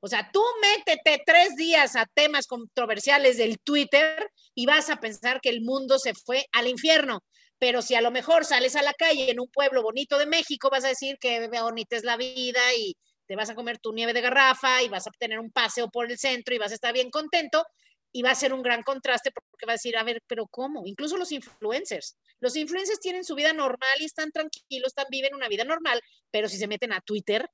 O 0.00 0.08
sea, 0.08 0.30
tú 0.32 0.42
métete 0.62 1.22
tres 1.26 1.56
días 1.56 1.96
a 1.96 2.06
temas 2.06 2.46
controversiales 2.46 3.36
del 3.36 3.58
Twitter 3.58 4.30
y 4.54 4.66
vas 4.66 4.90
a 4.90 5.00
pensar 5.00 5.40
que 5.40 5.48
el 5.48 5.60
mundo 5.60 5.98
se 5.98 6.14
fue 6.14 6.46
al 6.52 6.68
infierno. 6.68 7.24
pero 7.60 7.82
si 7.82 7.96
a 7.96 8.00
lo 8.00 8.12
mejor 8.12 8.44
sales 8.44 8.76
a 8.76 8.82
la 8.82 8.92
calle 8.92 9.32
en 9.32 9.40
un 9.40 9.48
pueblo 9.48 9.82
bonito 9.82 10.16
de 10.16 10.26
México, 10.26 10.70
vas 10.70 10.84
a 10.84 10.88
decir 10.88 11.18
que 11.18 11.48
bonita 11.48 11.96
es 11.96 12.04
la 12.04 12.16
vida 12.16 12.60
y 12.76 12.96
te 13.26 13.34
vas 13.34 13.50
a 13.50 13.56
comer 13.56 13.78
tu 13.78 13.92
nieve 13.92 14.12
de 14.12 14.20
garrafa 14.20 14.82
y 14.82 14.88
vas 14.88 15.08
a 15.08 15.10
tener 15.18 15.40
un 15.40 15.50
paseo 15.50 15.90
por 15.90 16.08
el 16.08 16.18
centro 16.18 16.54
y 16.54 16.58
vas 16.58 16.70
a 16.70 16.74
estar 16.74 16.94
bien 16.94 17.10
contento 17.10 17.66
y 18.12 18.22
va 18.22 18.30
a 18.30 18.34
ser 18.34 18.52
un 18.52 18.62
gran 18.62 18.82
contraste 18.82 19.32
porque 19.32 19.66
va 19.66 19.72
a 19.72 19.74
decir, 19.74 19.96
a 19.96 20.02
ver, 20.02 20.22
pero 20.26 20.46
¿cómo? 20.46 20.82
Incluso 20.86 21.16
los 21.16 21.32
influencers. 21.32 22.16
Los 22.40 22.56
influencers 22.56 23.00
tienen 23.00 23.24
su 23.24 23.34
vida 23.34 23.52
normal 23.52 23.96
y 24.00 24.04
están 24.04 24.30
tranquilos, 24.30 24.88
están, 24.88 25.06
viven 25.10 25.34
una 25.34 25.48
vida 25.48 25.64
normal, 25.64 26.00
pero 26.30 26.48
si 26.48 26.56
se 26.56 26.68
meten 26.68 26.92
a 26.92 27.00
Twitter 27.00 27.50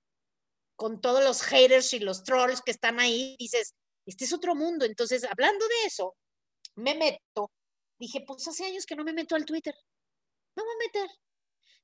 con 0.77 1.01
todos 1.01 1.23
los 1.23 1.43
haters 1.43 1.93
y 1.95 2.01
los 2.01 2.25
trolls 2.25 2.63
que 2.63 2.73
están 2.73 3.01
ahí, 3.01 3.37
dices, 3.39 3.75
este 4.07 4.25
es 4.25 4.33
otro 4.33 4.55
mundo. 4.55 4.85
Entonces, 4.85 5.25
hablando 5.25 5.67
de 5.67 5.87
eso, 5.87 6.17
me 6.77 6.95
meto, 6.95 7.53
dije, 7.99 8.23
pues 8.27 8.47
hace 8.49 8.67
años 8.67 8.87
que 8.87 8.97
no 8.97 9.05
me 9.05 9.13
meto 9.13 9.37
al 9.37 9.45
Twitter. 9.45 9.75
Vamos 10.57 10.73
a 10.75 10.85
meter. 10.85 11.11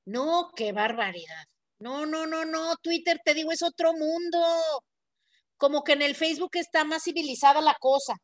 No, 0.05 0.51
qué 0.55 0.71
barbaridad. 0.71 1.45
No, 1.79 2.05
no, 2.05 2.27
no, 2.27 2.45
no, 2.45 2.75
Twitter, 2.77 3.19
te 3.23 3.33
digo, 3.33 3.51
es 3.51 3.63
otro 3.63 3.93
mundo. 3.93 4.39
Como 5.57 5.83
que 5.83 5.93
en 5.93 6.01
el 6.01 6.15
Facebook 6.15 6.51
está 6.53 6.83
más 6.83 7.03
civilizada 7.03 7.61
la 7.61 7.75
cosa. 7.79 8.15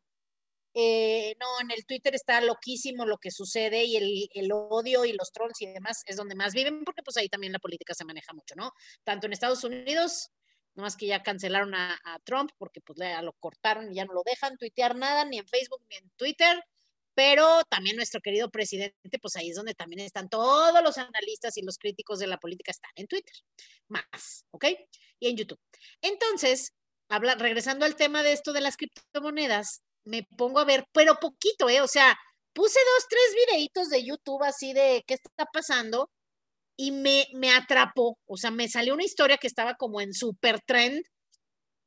Eh, 0.73 1.35
no, 1.39 1.47
en 1.61 1.71
el 1.71 1.85
Twitter 1.87 2.13
está 2.13 2.39
loquísimo 2.39 3.05
lo 3.05 3.17
que 3.17 3.31
sucede 3.31 3.83
y 3.85 3.97
el, 3.97 4.29
el, 4.33 4.51
odio 4.51 5.05
y 5.05 5.13
los 5.13 5.31
trolls 5.31 5.59
y 5.61 5.65
demás 5.65 6.03
es 6.05 6.17
donde 6.17 6.35
más 6.35 6.53
viven, 6.53 6.83
porque 6.83 7.01
pues 7.01 7.17
ahí 7.17 7.29
también 7.29 7.51
la 7.53 7.57
política 7.57 7.95
se 7.95 8.05
maneja 8.05 8.31
mucho, 8.33 8.53
¿no? 8.55 8.71
Tanto 9.03 9.25
en 9.25 9.33
Estados 9.33 9.63
Unidos, 9.63 10.29
no 10.77 10.83
más 10.83 10.95
que 10.95 11.07
ya 11.07 11.23
cancelaron 11.23 11.75
a, 11.75 11.99
a 12.05 12.19
Trump 12.19 12.51
porque 12.57 12.81
pues 12.81 12.97
ya 12.99 13.21
lo 13.21 13.33
cortaron 13.33 13.91
y 13.91 13.95
ya 13.95 14.05
no 14.05 14.13
lo 14.13 14.23
dejan 14.23 14.57
tuitear 14.57 14.95
nada, 14.95 15.25
ni 15.25 15.39
en 15.39 15.47
Facebook 15.47 15.81
ni 15.89 15.97
en 15.97 16.09
Twitter, 16.15 16.63
pero 17.17 17.63
también 17.67 17.95
nuestro 17.95 18.21
querido 18.21 18.51
presidente, 18.51 19.17
pues 19.19 19.35
ahí 19.35 19.49
es 19.49 19.55
donde 19.55 19.73
también 19.73 20.01
están 20.01 20.29
todos 20.29 20.83
los 20.83 20.99
analistas 20.99 21.57
y 21.57 21.63
los 21.63 21.79
críticos 21.79 22.19
de 22.19 22.27
la 22.27 22.37
política, 22.37 22.69
están 22.69 22.91
en 22.95 23.07
Twitter, 23.07 23.33
más, 23.87 24.45
¿ok? 24.51 24.65
Y 25.19 25.29
en 25.29 25.35
YouTube. 25.35 25.59
Entonces, 26.01 26.73
habla, 27.09 27.33
regresando 27.33 27.85
al 27.85 27.95
tema 27.95 28.21
de 28.21 28.33
esto 28.33 28.53
de 28.53 28.61
las 28.61 28.77
criptomonedas, 28.77 29.81
me 30.05 30.27
pongo 30.37 30.59
a 30.59 30.65
ver, 30.65 30.85
pero 30.93 31.15
poquito, 31.19 31.69
¿eh? 31.69 31.81
O 31.81 31.87
sea, 31.87 32.15
puse 32.53 32.79
dos, 32.79 33.07
tres 33.09 33.47
videitos 33.47 33.89
de 33.89 34.05
YouTube 34.05 34.43
así 34.43 34.73
de 34.73 35.03
qué 35.07 35.15
está 35.15 35.47
pasando 35.51 36.11
y 36.77 36.91
me, 36.91 37.27
me 37.33 37.51
atrapó, 37.51 38.19
o 38.27 38.37
sea, 38.37 38.51
me 38.51 38.69
salió 38.69 38.93
una 38.93 39.03
historia 39.03 39.37
que 39.37 39.47
estaba 39.47 39.75
como 39.75 39.99
en 39.99 40.13
super 40.13 40.61
trend 40.61 41.03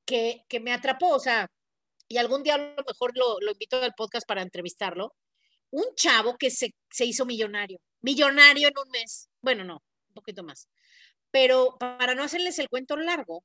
que, 0.05 0.45
que 0.49 0.61
me 0.61 0.73
atrapó, 0.73 1.15
o 1.15 1.21
sea, 1.21 1.49
y 2.09 2.19
algún 2.19 2.43
día 2.43 2.57
a 2.57 2.59
lo 2.59 2.85
mejor 2.87 3.13
lo, 3.17 3.41
lo 3.41 3.53
invito 3.53 3.81
al 3.81 3.95
podcast 3.95 4.27
para 4.27 4.43
entrevistarlo, 4.43 5.15
un 5.71 5.85
chavo 5.95 6.37
que 6.37 6.51
se, 6.51 6.75
se 6.91 7.05
hizo 7.05 7.25
millonario, 7.25 7.79
millonario 8.03 8.69
en 8.69 8.75
un 8.85 8.91
mes, 8.91 9.29
bueno, 9.41 9.65
no, 9.65 9.83
un 10.09 10.15
poquito 10.15 10.43
más, 10.43 10.69
pero 11.31 11.77
para 11.79 12.17
no 12.17 12.25
hacerles 12.25 12.59
el 12.59 12.69
cuento 12.69 12.97
largo, 12.97 13.45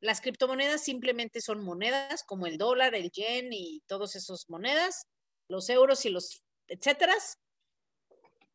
las 0.00 0.20
criptomonedas 0.20 0.82
simplemente 0.82 1.40
son 1.40 1.64
monedas 1.64 2.22
como 2.24 2.46
el 2.46 2.58
dólar, 2.58 2.94
el 2.94 3.10
yen 3.10 3.52
y 3.52 3.80
todas 3.86 4.16
esas 4.16 4.50
monedas, 4.50 5.06
los 5.48 5.70
euros 5.70 6.04
y 6.04 6.10
los 6.10 6.42
etcétera. 6.66 7.14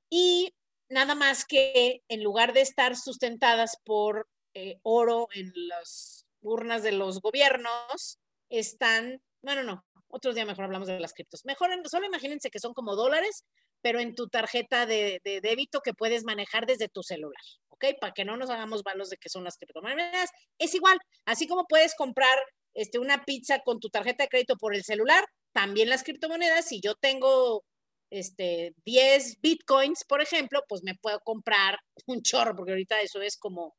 Y 0.09 0.53
nada 0.89 1.15
más 1.15 1.45
que 1.45 2.01
en 2.07 2.23
lugar 2.23 2.53
de 2.53 2.61
estar 2.61 2.95
sustentadas 2.95 3.77
por 3.83 4.27
eh, 4.53 4.79
oro 4.83 5.27
en 5.33 5.51
las 5.55 6.25
urnas 6.41 6.83
de 6.83 6.91
los 6.91 7.21
gobiernos, 7.21 8.19
están 8.49 9.21
bueno, 9.41 9.63
no, 9.63 9.85
otro 10.09 10.33
día 10.33 10.45
mejor 10.45 10.65
hablamos 10.65 10.87
de 10.87 10.99
las 10.99 11.13
criptos. 11.13 11.45
Mejor, 11.45 11.69
solo 11.89 12.05
imagínense 12.05 12.49
que 12.49 12.59
son 12.59 12.73
como 12.73 12.95
dólares, 12.95 13.45
pero 13.81 13.99
en 13.99 14.15
tu 14.15 14.27
tarjeta 14.27 14.85
de, 14.85 15.21
de 15.23 15.41
débito 15.41 15.81
que 15.81 15.93
puedes 15.93 16.23
manejar 16.23 16.65
desde 16.65 16.89
tu 16.89 17.03
celular, 17.03 17.41
¿ok? 17.69 17.85
Para 18.01 18.13
que 18.13 18.25
no 18.25 18.35
nos 18.37 18.49
hagamos 18.49 18.83
valos 18.83 19.09
de 19.09 19.17
que 19.17 19.29
son 19.29 19.43
las 19.43 19.57
criptomonedas. 19.57 20.31
Es 20.57 20.73
igual, 20.75 20.97
así 21.25 21.47
como 21.47 21.65
puedes 21.67 21.95
comprar 21.95 22.37
este, 22.73 22.99
una 22.99 23.23
pizza 23.23 23.59
con 23.59 23.79
tu 23.79 23.89
tarjeta 23.89 24.23
de 24.23 24.29
crédito 24.29 24.57
por 24.57 24.75
el 24.75 24.83
celular, 24.83 25.23
también 25.53 25.89
las 25.89 26.03
criptomonedas, 26.03 26.67
si 26.67 26.81
yo 26.81 26.95
tengo 26.95 27.63
este, 28.09 28.73
10 28.85 29.41
bitcoins, 29.41 30.03
por 30.05 30.21
ejemplo, 30.21 30.63
pues 30.67 30.83
me 30.83 30.95
puedo 30.95 31.19
comprar 31.21 31.79
un 32.05 32.21
chorro, 32.21 32.55
porque 32.55 32.71
ahorita 32.71 33.01
eso 33.01 33.21
es 33.21 33.37
como 33.37 33.75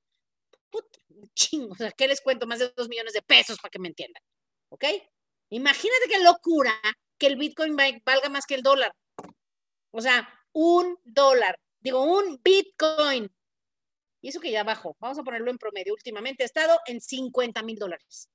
un 0.73 1.30
chingo. 1.35 1.73
O 1.73 1.76
sea, 1.76 1.90
¿qué 1.92 2.08
les 2.08 2.20
cuento? 2.20 2.47
Más 2.47 2.58
de 2.58 2.73
2 2.76 2.88
millones 2.88 3.12
de 3.12 3.23
pesos 3.23 3.58
para 3.58 3.70
que 3.70 3.78
me 3.78 3.88
entiendan. 3.88 4.23
¿Ok? 4.70 4.85
Imagínate 5.50 6.08
qué 6.08 6.23
locura 6.23 6.75
que 7.18 7.26
el 7.26 7.37
Bitcoin 7.37 7.75
valga 7.76 8.28
más 8.28 8.44
que 8.47 8.54
el 8.54 8.62
dólar. 8.62 8.92
O 9.90 10.00
sea, 10.00 10.28
un 10.52 10.99
dólar, 11.04 11.58
digo, 11.80 12.02
un 12.02 12.40
Bitcoin. 12.42 13.30
Y 14.20 14.28
eso 14.28 14.40
que 14.40 14.50
ya 14.50 14.62
bajó, 14.64 14.97
vamos 15.00 15.18
a 15.18 15.23
ponerlo 15.23 15.50
en 15.50 15.58
promedio, 15.58 15.94
últimamente 15.94 16.42
ha 16.42 16.47
estado 16.47 16.78
en 16.87 17.00
50 17.00 17.62
mil 17.62 17.78
dólares. 17.78 18.28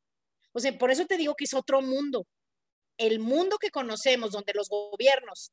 O 0.54 0.60
sea, 0.60 0.76
por 0.78 0.92
eso 0.92 1.06
te 1.06 1.18
digo 1.18 1.36
que 1.36 1.46
es 1.46 1.54
otro 1.54 1.82
mundo. 1.82 2.26
El 2.98 3.20
mundo 3.20 3.58
que 3.58 3.70
conocemos, 3.70 4.32
donde 4.32 4.54
los 4.54 4.70
gobiernos 4.70 5.52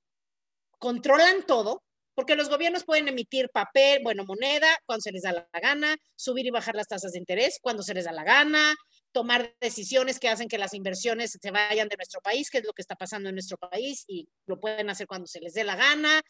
controlan 0.80 1.46
todo, 1.46 1.84
porque 2.14 2.34
los 2.34 2.48
gobiernos 2.48 2.84
pueden 2.84 3.06
emitir 3.06 3.48
papel, 3.50 4.00
bueno, 4.02 4.24
moneda, 4.24 4.68
cuando 4.84 5.02
se 5.02 5.12
les 5.12 5.22
da 5.22 5.32
la 5.32 5.60
gana, 5.60 5.96
subir 6.16 6.46
y 6.46 6.50
bajar 6.50 6.74
las 6.74 6.88
tasas 6.88 7.12
de 7.12 7.18
interés 7.18 7.58
cuando 7.62 7.82
se 7.82 7.94
les 7.94 8.06
da 8.06 8.12
la 8.12 8.24
gana, 8.24 8.74
tomar 9.12 9.54
decisiones 9.60 10.18
que 10.18 10.28
hacen 10.28 10.48
que 10.48 10.58
las 10.58 10.74
inversiones 10.74 11.38
se 11.40 11.50
vayan 11.50 11.88
de 11.88 11.96
nuestro 11.96 12.20
país, 12.20 12.50
que 12.50 12.58
es 12.58 12.64
lo 12.64 12.72
que 12.72 12.82
está 12.82 12.96
pasando 12.96 13.28
en 13.28 13.36
nuestro 13.36 13.56
país, 13.56 14.04
y 14.08 14.28
lo 14.46 14.58
pueden 14.58 14.90
hacer 14.90 15.06
cuando 15.06 15.26
se 15.26 15.40
les 15.40 15.54
dé 15.54 15.64
la 15.64 15.76
gana. 15.76 16.22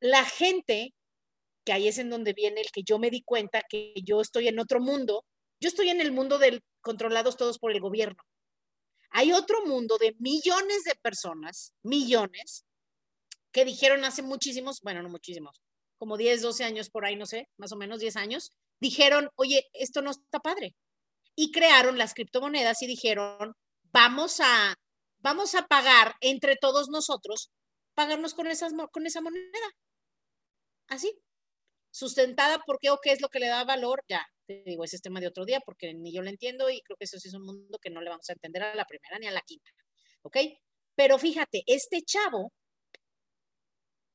La 0.00 0.24
gente, 0.24 0.94
que 1.64 1.72
ahí 1.72 1.88
es 1.88 1.98
en 1.98 2.10
donde 2.10 2.32
viene 2.32 2.60
el 2.60 2.70
que 2.72 2.82
yo 2.82 2.98
me 2.98 3.10
di 3.10 3.22
cuenta 3.22 3.62
que 3.68 3.94
yo 4.02 4.20
estoy 4.20 4.48
en 4.48 4.58
otro 4.58 4.80
mundo, 4.80 5.24
yo 5.60 5.68
estoy 5.68 5.88
en 5.88 6.00
el 6.00 6.12
mundo 6.12 6.38
del 6.38 6.62
controlados 6.80 7.36
todos 7.36 7.58
por 7.58 7.72
el 7.72 7.80
gobierno. 7.80 8.22
Hay 9.10 9.32
otro 9.32 9.64
mundo 9.64 9.96
de 9.98 10.14
millones 10.18 10.84
de 10.84 10.94
personas, 10.96 11.72
millones, 11.82 12.64
que 13.54 13.64
dijeron 13.64 14.04
hace 14.04 14.22
muchísimos, 14.22 14.80
bueno, 14.82 15.00
no 15.00 15.08
muchísimos, 15.08 15.62
como 15.96 16.16
10, 16.16 16.42
12 16.42 16.64
años 16.64 16.90
por 16.90 17.06
ahí, 17.06 17.14
no 17.14 17.24
sé, 17.24 17.48
más 17.56 17.70
o 17.70 17.76
menos 17.76 18.00
10 18.00 18.16
años, 18.16 18.50
dijeron, 18.80 19.30
oye, 19.36 19.64
esto 19.72 20.02
no 20.02 20.10
está 20.10 20.40
padre 20.40 20.74
y 21.36 21.52
crearon 21.52 21.96
las 21.96 22.14
criptomonedas 22.14 22.82
y 22.82 22.88
dijeron, 22.88 23.54
vamos 23.92 24.40
a, 24.40 24.74
vamos 25.18 25.54
a 25.54 25.68
pagar 25.68 26.16
entre 26.20 26.56
todos 26.56 26.88
nosotros, 26.88 27.52
pagarnos 27.94 28.34
con, 28.34 28.48
esas, 28.48 28.72
con 28.90 29.06
esa 29.06 29.20
moneda. 29.20 29.68
Así, 30.88 31.16
sustentada 31.92 32.60
porque 32.66 32.90
o 32.90 32.98
qué 33.00 33.12
es 33.12 33.20
lo 33.20 33.28
que 33.28 33.38
le 33.38 33.46
da 33.46 33.62
valor, 33.62 34.02
ya, 34.08 34.26
te 34.46 34.64
digo, 34.66 34.82
ese 34.82 34.96
es 34.96 35.02
tema 35.02 35.20
de 35.20 35.28
otro 35.28 35.44
día 35.44 35.60
porque 35.64 35.94
ni 35.94 36.12
yo 36.12 36.22
lo 36.22 36.28
entiendo 36.28 36.68
y 36.70 36.80
creo 36.82 36.96
que 36.96 37.04
eso 37.04 37.20
sí 37.20 37.28
es 37.28 37.34
un 37.34 37.44
mundo 37.46 37.78
que 37.80 37.90
no 37.90 38.00
le 38.00 38.10
vamos 38.10 38.28
a 38.28 38.32
entender 38.32 38.64
a 38.64 38.74
la 38.74 38.84
primera 38.84 39.20
ni 39.20 39.28
a 39.28 39.30
la 39.30 39.42
quinta, 39.42 39.70
¿ok? 40.22 40.38
Pero 40.96 41.18
fíjate, 41.18 41.62
este 41.66 42.02
chavo 42.02 42.52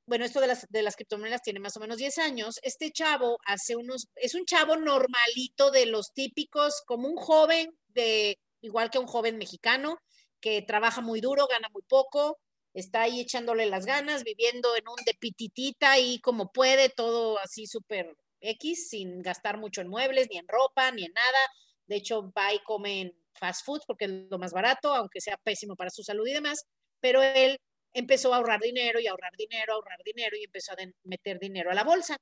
bueno, 0.10 0.26
esto 0.26 0.42
de 0.42 0.48
las, 0.48 0.68
de 0.70 0.84
criptomonedas 0.96 1.44
tiene 1.44 1.60
más 1.60 1.78
o 1.78 1.80
menos 1.80 1.98
10 1.98 2.18
años. 2.18 2.60
Este 2.64 2.92
chavo 2.92 3.38
hace 3.46 3.76
unos, 3.76 4.08
es 4.16 4.34
un 4.34 4.44
chavo 4.44 4.76
normalito 4.76 5.70
de 5.70 5.86
los 5.86 6.14
típicos, 6.14 6.82
como 6.88 7.08
un 7.08 7.16
joven 7.16 7.78
de, 7.90 8.40
igual 8.62 8.90
que 8.90 8.98
un 8.98 9.06
joven 9.06 9.38
mexicano, 9.38 10.00
que 10.42 10.64
trabaja 10.64 11.02
muy 11.02 11.22
duro, 11.22 11.46
gana 11.46 11.70
muy 11.72 11.84
poco, 11.84 12.40
está 12.74 13.04
ahí 13.04 13.20
echándole 13.20 13.68
las 13.68 13.86
ganas, 13.86 14.24
viviendo 14.24 14.76
en 14.76 14.88
un 14.88 14.96
depititita 15.06 16.00
y 16.00 16.20
como 16.22 16.52
puede, 16.52 16.90
todo 16.90 17.38
así 17.40 17.68
súper 17.68 18.18
X, 18.42 18.90
sin 18.90 19.22
gastar 19.22 19.60
mucho 19.60 19.82
en 19.82 19.90
muebles, 19.90 20.28
ni 20.32 20.40
en 20.40 20.48
ropa, 20.48 20.92
ni 20.92 21.06
en 21.06 21.14
nada. 21.14 21.40
De 21.86 21.98
hecho, 21.98 22.32
va 22.36 22.52
y 22.52 22.60
come 22.64 23.02
en 23.02 23.16
fast 23.34 23.64
food 23.64 23.82
porque 23.86 24.06
es 24.06 24.12
lo 24.32 24.40
más 24.40 24.54
barato, 24.54 24.96
aunque 24.96 25.22
sea 25.22 25.38
pésimo 25.38 25.76
para 25.76 25.92
su 25.92 26.02
salud 26.04 26.26
y 26.28 26.34
demás, 26.34 26.66
pero 27.00 27.22
él 27.22 27.60
empezó 27.94 28.34
a 28.34 28.38
ahorrar 28.38 28.60
dinero 28.62 29.00
y 29.00 29.08
ahorrar 29.08 29.32
dinero, 29.38 29.74
ahorrar 29.74 30.00
dinero 30.04 30.38
y 30.38 30.44
empezó 30.44 30.74
a 30.74 30.76
meter 31.04 31.40
dinero 31.40 31.72
a 31.72 31.74
la 31.74 31.84
bolsa. 31.84 32.18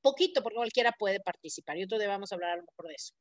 Poquito, 0.00 0.42
porque 0.42 0.56
cualquiera 0.56 0.92
puede 0.92 1.20
participar. 1.20 1.78
Y 1.78 1.86
día 1.86 2.08
vamos 2.08 2.30
a 2.32 2.34
hablar 2.34 2.50
a 2.52 2.56
lo 2.56 2.62
mejor 2.62 2.88
de 2.88 2.94
eso. 2.94 3.14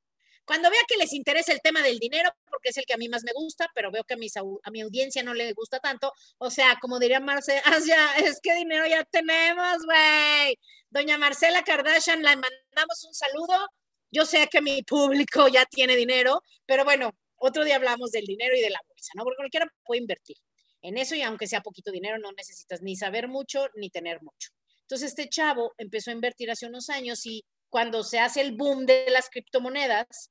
Cuando 0.46 0.70
vea 0.70 0.82
que 0.88 0.98
les 0.98 1.14
interesa 1.14 1.54
el 1.54 1.62
tema 1.62 1.82
del 1.82 2.00
dinero, 2.00 2.30
porque 2.50 2.70
es 2.70 2.78
el 2.78 2.86
que 2.86 2.94
a 2.94 2.98
mí 2.98 3.08
más 3.08 3.24
me 3.24 3.32
gusta, 3.34 3.70
pero 3.74 3.92
veo 3.92 4.04
que 4.04 4.16
a, 4.16 4.18
mis, 4.18 4.36
a 4.36 4.72
mi 4.72 4.82
audiencia 4.82 5.24
no 5.24 5.34
le 5.34 5.54
gusta 5.54 5.80
tanto, 5.80 6.12
o 6.38 6.52
sea, 6.52 6.78
como 6.82 7.00
diría 7.00 7.22
Marcela, 7.22 7.62
es 8.18 8.40
que 8.42 8.54
dinero 8.56 8.86
ya 8.86 9.06
tenemos, 9.06 9.86
güey. 9.86 10.60
Doña 10.90 11.18
Marcela 11.18 11.64
Kardashian, 11.64 12.22
la 12.24 12.32
mandamos 12.36 13.04
un 13.06 13.14
saludo. 13.14 13.70
Yo 14.12 14.26
sé 14.26 14.48
que 14.52 14.62
mi 14.62 14.84
público 14.84 15.48
ya 15.48 15.66
tiene 15.66 15.96
dinero, 15.96 16.42
pero 16.66 16.84
bueno, 16.84 17.12
otro 17.38 17.64
día 17.64 17.78
hablamos 17.78 18.12
del 18.12 18.26
dinero 18.26 18.56
y 18.56 18.62
de 18.62 18.70
la 18.70 18.80
bolsa, 18.88 19.12
¿no? 19.16 19.24
Porque 19.24 19.38
cualquiera 19.38 19.68
puede 19.86 20.02
invertir 20.02 20.38
en 20.84 20.98
eso 20.98 21.16
y 21.16 21.22
aunque 21.24 21.48
sea 21.48 21.62
poquito 21.62 21.92
dinero, 21.92 22.20
no 22.20 22.32
necesitas 22.34 22.82
ni 22.82 22.96
saber 22.96 23.28
mucho 23.28 23.68
ni 23.76 23.90
tener 23.90 24.22
mucho. 24.22 24.52
Entonces 24.82 25.10
este 25.10 25.30
chavo 25.30 25.74
empezó 25.78 26.12
a 26.12 26.14
invertir 26.14 26.52
hace 26.52 26.68
unos 26.68 26.90
años 26.90 27.26
y 27.26 27.44
cuando 27.70 28.04
se 28.04 28.20
hace 28.20 28.42
el 28.42 28.52
boom 28.52 28.86
de 28.86 29.10
las 29.10 29.30
criptomonedas, 29.30 30.30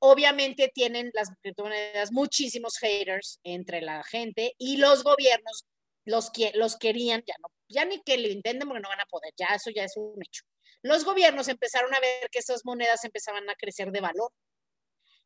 obviamente 0.00 0.70
tienen 0.74 1.10
las 1.14 1.30
criptomonedas 1.40 2.10
muchísimos 2.12 2.76
haters 2.78 3.38
entre 3.44 3.80
la 3.80 4.02
gente 4.02 4.54
y 4.58 4.76
los 4.76 5.04
gobiernos 5.04 5.64
los, 6.04 6.32
los 6.54 6.76
querían, 6.76 7.22
ya 7.24 7.34
no, 7.40 7.48
ya 7.68 7.84
ni 7.84 8.02
que 8.02 8.18
lo 8.18 8.28
intenten 8.28 8.68
porque 8.68 8.82
no 8.82 8.88
van 8.88 9.00
a 9.00 9.06
poder, 9.06 9.32
ya 9.36 9.54
eso 9.54 9.70
ya 9.70 9.84
es 9.84 9.96
un 9.96 10.20
hecho. 10.20 10.42
Los 10.82 11.04
gobiernos 11.04 11.46
empezaron 11.46 11.94
a 11.94 12.00
ver 12.00 12.28
que 12.30 12.40
esas 12.40 12.64
monedas 12.64 13.04
empezaban 13.04 13.48
a 13.48 13.54
crecer 13.54 13.92
de 13.92 14.00
valor. 14.00 14.32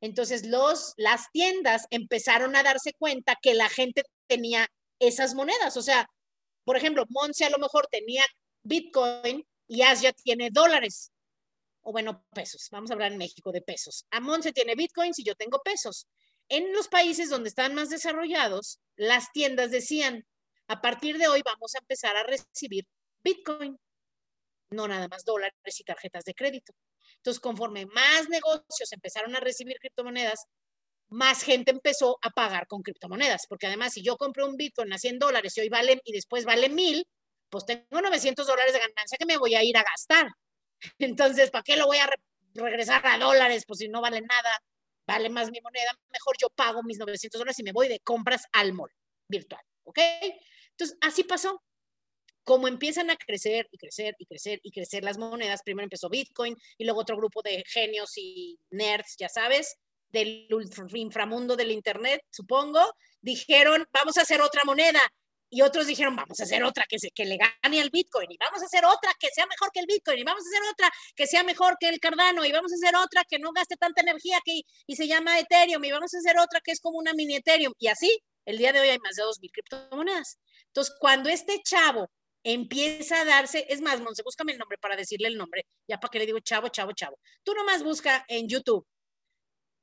Entonces 0.03 0.47
los, 0.47 0.93
las 0.99 1.31
tiendas 1.33 1.87
empezaron 1.89 2.55
a 2.55 2.63
darse 2.63 2.93
cuenta 2.93 3.39
que 3.41 3.55
la 3.55 3.71
gente 3.71 4.03
tenía 4.27 4.69
esas 4.99 5.35
monedas. 5.35 5.77
O 5.77 5.83
sea, 5.83 6.09
por 6.65 6.77
ejemplo, 6.77 7.05
Monse 7.09 7.45
a 7.45 7.51
lo 7.51 7.59
mejor 7.59 7.87
tenía 7.91 8.25
Bitcoin 8.63 9.47
y 9.69 9.83
Asia 9.83 10.13
tiene 10.13 10.51
dólares. 10.51 11.13
O 11.83 11.93
bueno, 11.93 12.25
pesos. 12.35 12.69
Vamos 12.71 12.91
a 12.91 12.95
hablar 12.95 13.13
en 13.13 13.19
México 13.19 13.53
de 13.53 13.63
pesos. 13.63 14.07
A 14.11 14.21
Monse 14.21 14.53
tiene 14.53 14.75
Bitcoins 14.75 15.19
y 15.19 15.25
yo 15.25 15.35
tengo 15.35 15.61
pesos. 15.63 16.09
En 16.49 16.73
los 16.73 16.89
países 16.89 17.31
donde 17.31 17.49
están 17.49 17.75
más 17.75 17.91
desarrollados, 17.91 18.81
las 18.97 19.31
tiendas 19.33 19.71
decían, 19.71 20.27
a 20.69 20.81
partir 20.81 21.19
de 21.19 21.29
hoy 21.29 21.43
vamos 21.45 21.75
a 21.75 21.79
empezar 21.79 22.17
a 22.17 22.25
recibir 22.25 22.87
Bitcoin, 23.23 23.79
no 24.71 24.89
nada 24.89 25.09
más 25.09 25.25
dólares 25.25 25.55
y 25.79 25.85
tarjetas 25.85 26.25
de 26.25 26.35
crédito. 26.35 26.73
Entonces, 27.19 27.41
conforme 27.41 27.87
más 27.87 28.29
negocios 28.29 28.93
empezaron 28.93 29.35
a 29.37 29.41
recibir 29.41 29.79
criptomonedas, 29.79 30.47
más 31.09 31.43
gente 31.43 31.71
empezó 31.71 32.19
a 32.23 32.31
pagar 32.31 32.67
con 32.67 32.83
criptomonedas, 32.83 33.47
porque 33.49 33.67
además 33.67 33.93
si 33.93 34.03
yo 34.03 34.17
compré 34.17 34.45
un 34.45 34.57
Bitcoin 34.57 34.93
a 34.93 34.99
100 34.99 35.19
dólares 35.19 35.57
y 35.57 35.61
hoy 35.61 35.69
vale 35.69 36.01
y 36.05 36.13
después 36.13 36.45
vale 36.45 36.69
1000, 36.69 37.07
pues 37.49 37.65
tengo 37.65 38.01
900 38.01 38.47
dólares 38.47 38.73
de 38.73 38.81
ganancia 38.81 39.19
que 39.19 39.27
me 39.27 39.37
voy 39.37 39.55
a 39.55 39.63
ir 39.63 39.77
a 39.77 39.85
gastar. 39.85 40.29
Entonces, 40.99 41.51
¿para 41.51 41.63
qué 41.63 41.77
lo 41.77 41.87
voy 41.87 41.99
a 41.99 42.11
regresar 42.55 43.07
a 43.07 43.19
dólares? 43.19 43.65
Pues 43.67 43.79
si 43.79 43.89
no 43.89 44.01
vale 44.01 44.21
nada, 44.21 44.63
vale 45.07 45.29
más 45.29 45.51
mi 45.51 45.61
moneda, 45.61 45.93
mejor 46.11 46.37
yo 46.41 46.51
pago 46.51 46.83
mis 46.83 46.99
900 46.99 47.39
dólares 47.39 47.59
y 47.59 47.63
me 47.63 47.73
voy 47.73 47.89
de 47.89 48.01
compras 48.01 48.45
al 48.53 48.73
mall 48.73 48.91
virtual, 49.29 49.63
¿ok? 49.85 49.99
Entonces, 50.71 50.99
así 51.01 51.25
pasó. 51.25 51.63
Como 52.45 52.69
empiezan 52.69 53.11
a 53.11 53.17
crecer 53.17 53.67
y 53.73 53.77
crecer 53.77 54.15
y 54.21 54.27
crecer 54.27 54.61
y 54.63 54.71
crecer 54.71 55.03
las 55.03 55.19
monedas, 55.19 55.63
primero 55.65 55.83
empezó 55.83 56.09
Bitcoin 56.09 56.57
y 56.79 56.85
luego 56.85 57.01
otro 57.01 57.17
grupo 57.17 57.43
de 57.43 57.65
genios 57.67 58.13
y 58.17 58.57
nerds, 58.71 59.17
ya 59.19 59.29
sabes, 59.29 59.77
del 60.17 60.49
inframundo 60.95 61.57
del 61.57 61.71
Internet, 61.71 62.23
supongo, 62.31 62.81
dijeron, 63.21 63.87
vamos 63.93 64.17
a 64.17 64.23
hacer 64.23 64.41
otra 64.41 64.63
moneda. 64.65 65.01
Y 65.49 65.63
otros 65.63 65.87
dijeron, 65.87 66.17
vamos 66.17 66.41
a 66.41 66.43
hacer 66.43 66.65
otra 66.65 66.87
que, 66.89 66.99
se, 66.99 67.11
que 67.13 67.25
le 67.25 67.37
gane 67.37 67.81
al 67.81 67.91
Bitcoin, 67.91 68.33
y 68.33 68.37
vamos 68.37 68.63
a 68.63 68.65
hacer 68.65 68.85
otra 68.85 69.13
que 69.19 69.29
sea 69.29 69.47
mejor 69.47 69.71
que 69.73 69.79
el 69.79 69.87
Bitcoin, 69.87 70.19
y 70.19 70.25
vamos 70.25 70.43
a 70.45 70.49
hacer 70.49 70.71
otra 70.73 70.91
que 71.15 71.27
sea 71.27 71.45
mejor 71.45 71.77
que 71.79 71.89
el 71.89 72.01
Cardano, 72.01 72.45
y 72.45 72.51
vamos 72.51 72.73
a 72.73 72.75
hacer 72.75 72.97
otra 72.97 73.23
que 73.29 73.39
no 73.39 73.53
gaste 73.53 73.77
tanta 73.77 74.01
energía 74.01 74.41
que, 74.45 74.63
y 74.87 74.97
se 74.97 75.07
llama 75.07 75.39
Ethereum, 75.39 75.85
y 75.85 75.93
vamos 75.93 76.13
a 76.15 76.19
hacer 76.19 76.37
otra 76.39 76.61
que 76.61 76.73
es 76.73 76.81
como 76.81 76.99
una 76.99 77.13
mini 77.13 77.37
Ethereum. 77.37 77.75
Y 77.79 77.87
así, 77.87 78.19
el 78.45 78.59
día 78.59 78.73
de 78.73 78.81
hoy 78.81 78.89
hay 78.89 78.99
más 78.99 79.15
de 79.15 79.23
2.000 79.23 79.51
criptomonedas. 79.53 80.39
Entonces, 80.67 80.95
cuando 80.99 81.29
este 81.29 81.63
chavo 81.63 82.11
empieza 82.43 83.21
a 83.21 83.25
darse, 83.25 83.67
es 83.69 83.81
más, 83.81 84.01
Monse, 84.01 84.23
búscame 84.25 84.53
el 84.53 84.59
nombre 84.59 84.79
para 84.79 84.97
decirle 84.97 85.29
el 85.29 85.37
nombre, 85.37 85.67
ya 85.87 85.99
para 86.01 86.11
que 86.11 86.19
le 86.19 86.27
digo 86.27 86.41
chavo, 86.41 86.69
chavo, 86.69 86.93
chavo. 86.93 87.19
Tú 87.45 87.55
nomás 87.55 87.85
busca 87.85 88.25
en 88.29 88.49
YouTube 88.49 88.85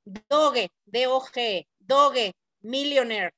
Doge, 0.06 0.72
D-O-G, 0.86 1.68
Doge, 1.80 2.34
Millionaire. 2.62 3.34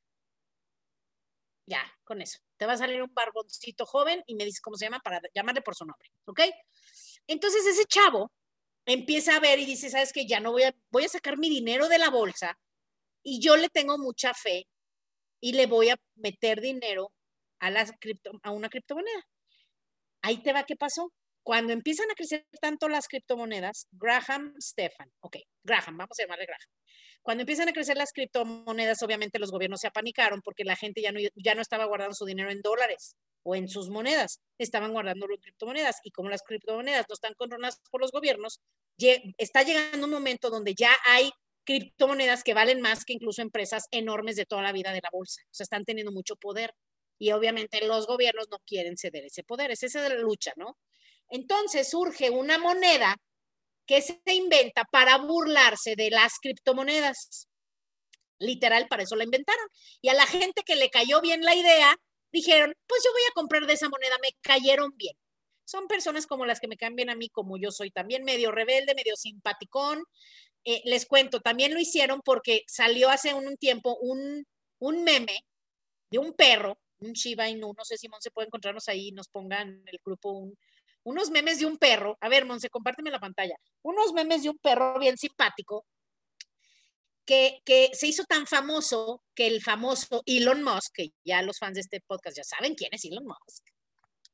Ya, 1.68 1.82
con 2.04 2.22
eso. 2.22 2.40
Te 2.58 2.66
va 2.66 2.74
a 2.74 2.78
salir 2.78 3.02
un 3.02 3.14
barboncito 3.14 3.86
joven 3.86 4.24
y 4.28 4.36
me 4.36 4.46
dice 4.46 4.62
cómo 4.62 4.78
se 4.78 4.86
llama 4.86 5.00
para 5.00 5.20
llamarle 5.34 5.62
por 5.62 5.76
su 5.76 5.86
nombre, 5.86 6.10
¿ok? 6.26 6.42
Entonces 7.28 7.66
ese 7.66 7.86
chavo 7.86 8.32
empieza 8.86 9.36
a 9.36 9.40
ver 9.40 9.60
y 9.60 9.66
dice, 9.66 9.90
¿sabes 9.90 10.14
qué? 10.14 10.26
Ya 10.28 10.40
no 10.40 10.52
voy 10.52 10.64
a, 10.64 10.76
voy 10.92 11.06
a 11.06 11.10
sacar 11.10 11.38
mi 11.38 11.50
dinero 11.50 11.90
de 11.90 11.98
la 11.98 12.10
bolsa 12.10 12.58
y 13.24 13.40
yo 13.42 13.58
le 13.58 13.70
tengo 13.70 13.98
mucha 13.98 14.34
fe 14.34 14.68
y 15.42 15.54
le 15.54 15.66
voy 15.66 15.90
a 15.90 15.98
meter 16.16 16.62
dinero 16.62 17.12
a, 17.60 17.72
las 17.72 17.92
cripto, 18.00 18.32
a 18.44 18.52
una 18.52 18.70
criptomoneda. 18.70 19.28
Ahí 20.22 20.42
te 20.42 20.54
va, 20.54 20.64
¿qué 20.64 20.76
pasó? 20.76 21.12
Cuando 21.46 21.74
empiezan 21.74 22.10
a 22.10 22.16
crecer 22.16 22.48
tanto 22.60 22.90
las 22.90 23.08
criptomonedas, 23.08 23.88
Graham 23.92 24.56
Stefan, 24.60 25.12
ok, 25.20 25.38
Graham, 25.64 25.96
vamos 25.96 26.20
a 26.20 26.24
llamarle 26.24 26.48
Graham. 26.48 26.68
Cuando 27.22 27.44
empiezan 27.44 27.70
a 27.70 27.72
crecer 27.72 27.98
las 27.98 28.14
criptomonedas, 28.14 29.04
obviamente 29.04 29.38
los 29.38 29.52
gobiernos 29.52 29.82
se 29.82 29.86
apanicaron 29.86 30.42
porque 30.42 30.64
la 30.64 30.76
gente 30.76 31.04
ya 31.04 31.12
no, 31.12 31.20
ya 31.36 31.54
no 31.54 31.62
estaba 31.62 31.86
guardando 31.86 32.16
su 32.16 32.26
dinero 32.26 32.50
en 32.50 32.64
dólares 32.64 33.16
o 33.44 33.56
en 33.56 33.68
sus 33.70 33.92
monedas, 33.92 34.40
estaban 34.58 34.92
guardando 34.92 35.28
en 35.30 35.38
criptomonedas. 35.40 36.00
Y 36.04 36.10
como 36.10 36.30
las 36.30 36.42
criptomonedas 36.42 37.06
no 37.08 37.14
están 37.14 37.36
controladas 37.36 37.80
por 37.92 38.02
los 38.02 38.12
gobiernos, 38.12 38.60
está 38.98 39.62
llegando 39.62 40.08
un 40.08 40.14
momento 40.14 40.50
donde 40.50 40.74
ya 40.74 40.96
hay 41.08 41.30
criptomonedas 41.64 42.44
que 42.44 42.56
valen 42.56 42.82
más 42.82 43.06
que 43.06 43.14
incluso 43.14 43.44
empresas 43.44 43.86
enormes 43.92 44.36
de 44.36 44.48
toda 44.48 44.64
la 44.64 44.72
vida 44.72 44.94
de 44.94 45.02
la 45.04 45.10
bolsa. 45.12 45.44
O 45.52 45.54
sea, 45.54 45.66
están 45.66 45.86
teniendo 45.86 46.12
mucho 46.12 46.38
poder. 46.38 46.74
Y 47.20 47.34
obviamente 47.34 47.86
los 47.86 48.08
gobiernos 48.08 48.48
no 48.50 48.58
quieren 48.66 48.98
ceder 48.98 49.26
ese 49.26 49.44
poder. 49.44 49.70
Es 49.70 49.84
esa 49.84 50.10
la 50.10 50.16
lucha, 50.16 50.52
¿no? 50.56 50.76
Entonces 51.30 51.90
surge 51.90 52.30
una 52.30 52.58
moneda 52.58 53.18
que 53.86 54.02
se 54.02 54.20
inventa 54.26 54.84
para 54.92 55.18
burlarse 55.18 55.96
de 55.96 56.10
las 56.10 56.40
criptomonedas. 56.42 57.48
Literal, 58.40 58.88
para 58.88 59.04
eso 59.04 59.16
la 59.16 59.24
inventaron. 59.24 59.68
Y 60.02 60.10
a 60.10 60.14
la 60.14 60.26
gente 60.26 60.64
que 60.66 60.76
le 60.76 60.90
cayó 60.90 61.22
bien 61.22 61.44
la 61.44 61.56
idea, 61.56 61.96
dijeron, 62.32 62.74
pues 62.88 63.02
yo 63.04 63.12
voy 63.12 63.22
a 63.30 63.34
comprar 63.34 63.66
de 63.66 63.74
esa 63.74 63.90
moneda, 63.90 64.16
me 64.22 64.30
cayeron 64.42 64.92
bien. 64.96 65.16
Son 65.66 65.88
personas 65.88 66.28
como 66.28 66.46
las 66.46 66.60
que 66.60 66.68
me 66.68 66.78
cambian 66.78 67.10
a 67.10 67.16
mí, 67.16 67.30
como 67.30 67.58
yo 67.58 67.72
soy 67.72 67.92
también 67.92 68.24
medio 68.24 68.52
rebelde, 68.52 68.94
medio 68.96 69.16
simpaticón. 69.16 70.04
Eh, 70.64 70.82
les 70.86 71.06
cuento, 71.06 71.42
también 71.42 71.74
lo 71.74 71.80
hicieron 71.80 72.22
porque 72.24 72.64
salió 72.68 73.10
hace 73.10 73.34
un, 73.34 73.56
tiempo 73.58 73.98
un, 74.00 74.46
un 74.80 75.04
meme 75.04 75.46
de 76.10 76.18
un 76.18 76.34
perro, 76.34 76.80
un 77.00 77.14
Shiba 77.14 77.50
Inu, 77.50 77.74
no 77.78 77.86
sé 77.86 77.98
si 77.98 78.10
Mon 78.10 78.22
se 78.22 78.32
puede 78.32 78.48
encontrarnos 78.48 78.88
ahí, 78.88 79.12
nos 79.12 79.28
pongan 79.28 79.70
en 79.70 79.84
el 79.88 80.00
grupo 80.04 80.32
un, 80.32 80.56
unos 81.06 81.30
memes 81.30 81.60
de 81.60 81.66
un 81.66 81.78
perro. 81.78 82.18
A 82.20 82.30
ver, 82.30 82.46
Monse, 82.46 82.70
compárteme 82.70 83.12
la 83.12 83.20
pantalla. 83.20 83.56
Unos 83.84 84.12
memes 84.14 84.44
de 84.44 84.50
un 84.50 84.58
perro 84.58 85.00
bien 85.00 85.18
simpático 85.18 85.86
que, 87.26 87.60
que, 87.64 87.92
se 87.94 88.08
hizo 88.08 88.24
tan 88.26 88.46
famoso 88.46 89.24
que 89.34 89.48
el 89.48 89.62
famoso 89.62 90.22
Elon 90.26 90.64
Musk, 90.64 90.94
que 90.94 91.10
ya 91.24 91.42
los 91.42 91.60
fans 91.60 91.76
de 91.76 91.82
este 91.82 92.02
podcast 92.02 92.38
ya 92.38 92.44
saben 92.44 92.76
quién 92.76 92.90
es 92.94 93.06
Elon 93.06 93.26
Musk. 93.26 93.64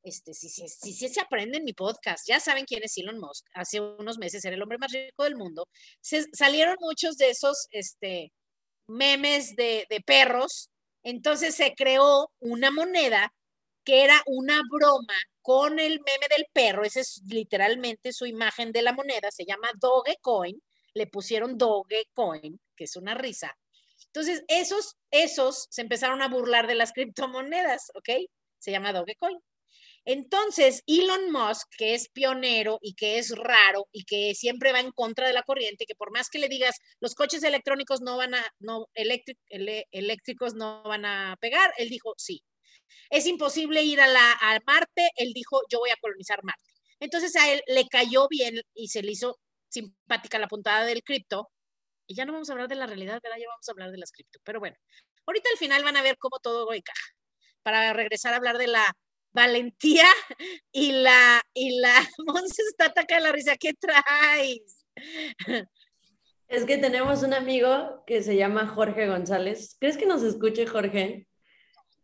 Este, 0.03 0.34
si, 0.34 0.49
si, 0.49 0.67
si, 0.67 0.93
si 0.93 1.10
se 1.10 1.21
aprende 1.21 1.60
en 1.60 1.63
mi 1.63 1.73
podcast, 1.73 2.27
ya 2.27 2.39
saben 2.39 2.65
quién 2.65 2.84
es 2.84 2.97
Elon 2.97 3.19
Musk. 3.19 3.45
Hace 3.53 3.79
unos 3.79 4.17
meses 4.17 4.43
era 4.43 4.55
el 4.55 4.62
hombre 4.62 4.77
más 4.77 4.91
rico 4.91 5.23
del 5.23 5.36
mundo. 5.36 5.67
Salieron 6.01 6.75
muchos 6.79 7.17
de 7.17 7.29
esos 7.29 7.67
este, 7.71 8.31
memes 8.88 9.55
de, 9.55 9.86
de 9.89 10.01
perros. 10.01 10.69
Entonces 11.03 11.55
se 11.55 11.73
creó 11.75 12.31
una 12.39 12.71
moneda 12.71 13.31
que 13.83 14.03
era 14.03 14.21
una 14.25 14.61
broma 14.69 15.15
con 15.41 15.79
el 15.79 15.99
meme 15.99 16.27
del 16.29 16.45
perro, 16.53 16.83
esa 16.83 16.99
es 16.99 17.21
literalmente 17.27 18.13
su 18.13 18.25
imagen 18.25 18.71
de 18.71 18.81
la 18.81 18.93
moneda, 18.93 19.31
se 19.31 19.45
llama 19.45 19.71
Dogecoin, 19.79 20.61
le 20.93 21.07
pusieron 21.07 21.57
Dogecoin, 21.57 22.59
que 22.75 22.83
es 22.83 22.95
una 22.95 23.15
risa. 23.15 23.57
Entonces, 24.07 24.43
esos, 24.47 24.97
esos 25.09 25.67
se 25.69 25.81
empezaron 25.81 26.21
a 26.21 26.27
burlar 26.27 26.67
de 26.67 26.75
las 26.75 26.91
criptomonedas, 26.93 27.91
¿ok? 27.95 28.27
Se 28.59 28.71
llama 28.71 28.93
Dogecoin. 28.93 29.39
Entonces, 30.03 30.83
Elon 30.87 31.31
Musk, 31.31 31.67
que 31.77 31.93
es 31.93 32.09
pionero 32.09 32.79
y 32.81 32.95
que 32.95 33.19
es 33.19 33.35
raro 33.37 33.87
y 33.91 34.03
que 34.03 34.33
siempre 34.33 34.71
va 34.71 34.79
en 34.79 34.91
contra 34.91 35.27
de 35.27 35.33
la 35.33 35.43
corriente, 35.43 35.85
que 35.85 35.95
por 35.95 36.11
más 36.11 36.29
que 36.29 36.39
le 36.39 36.49
digas, 36.49 36.79
los 36.99 37.13
coches 37.13 37.43
electrónicos 37.43 38.01
no 38.01 38.17
van 38.17 38.33
a, 38.33 38.43
no, 38.59 38.87
eléctricos 38.95 40.55
no 40.55 40.81
van 40.83 41.05
a 41.05 41.37
pegar, 41.39 41.71
él 41.77 41.89
dijo, 41.89 42.15
sí, 42.17 42.43
es 43.10 43.25
imposible 43.25 43.82
ir 43.84 44.01
a, 44.01 44.08
la, 44.08 44.62
Marte, 44.65 45.12
él 45.15 45.34
dijo, 45.34 45.62
yo 45.69 45.80
voy 45.80 45.89
a 45.89 45.97
colonizar 45.97 46.43
Marte. 46.43 46.71
Entonces 46.99 47.36
a 47.36 47.51
él 47.51 47.62
le 47.67 47.88
cayó 47.88 48.27
bien 48.27 48.62
y 48.73 48.88
se 48.89 49.01
le 49.01 49.12
hizo 49.12 49.39
simpática 49.69 50.39
la 50.39 50.47
puntada 50.47 50.86
del 50.86 51.04
cripto. 51.04 51.49
Y 52.08 52.15
ya 52.15 52.25
no 52.25 52.34
vamos 52.34 52.49
a 52.49 52.54
hablar 52.54 52.67
de 52.67 52.75
la 52.75 52.88
realidad, 52.88 53.19
¿verdad? 53.23 53.38
Ya 53.39 53.47
vamos 53.47 53.67
a 53.67 53.71
hablar 53.71 53.91
de 53.91 53.97
las 53.97 54.12
cripto. 54.12 54.39
Pero 54.43 54.60
bueno, 54.60 54.75
ahorita 55.25 55.49
al 55.51 55.58
final 55.58 55.84
van 55.84 55.97
a 55.97 56.01
ver 56.01 56.17
cómo 56.17 56.39
todo 56.39 56.71
encaja. 56.73 57.10
Para 57.63 57.93
regresar 57.93 58.34
a 58.34 58.38
hablar 58.38 58.58
de 58.58 58.67
la 58.67 58.95
valentía 59.34 60.06
y 60.71 60.91
la, 60.91 61.41
y 61.54 61.80
la, 61.80 61.93
Monse 62.25 62.62
está 62.69 62.86
atacando 62.86 63.27
la 63.27 63.32
risa, 63.32 63.56
¿qué 63.58 63.73
traes? 63.73 64.86
Es 66.47 66.65
que 66.65 66.77
tenemos 66.77 67.23
un 67.23 67.34
amigo 67.34 68.04
que 68.06 68.21
se 68.21 68.36
llama 68.36 68.67
Jorge 68.67 69.08
González. 69.08 69.77
¿Crees 69.80 69.97
que 69.97 70.06
nos 70.06 70.21
escuche 70.21 70.67
Jorge? 70.67 71.27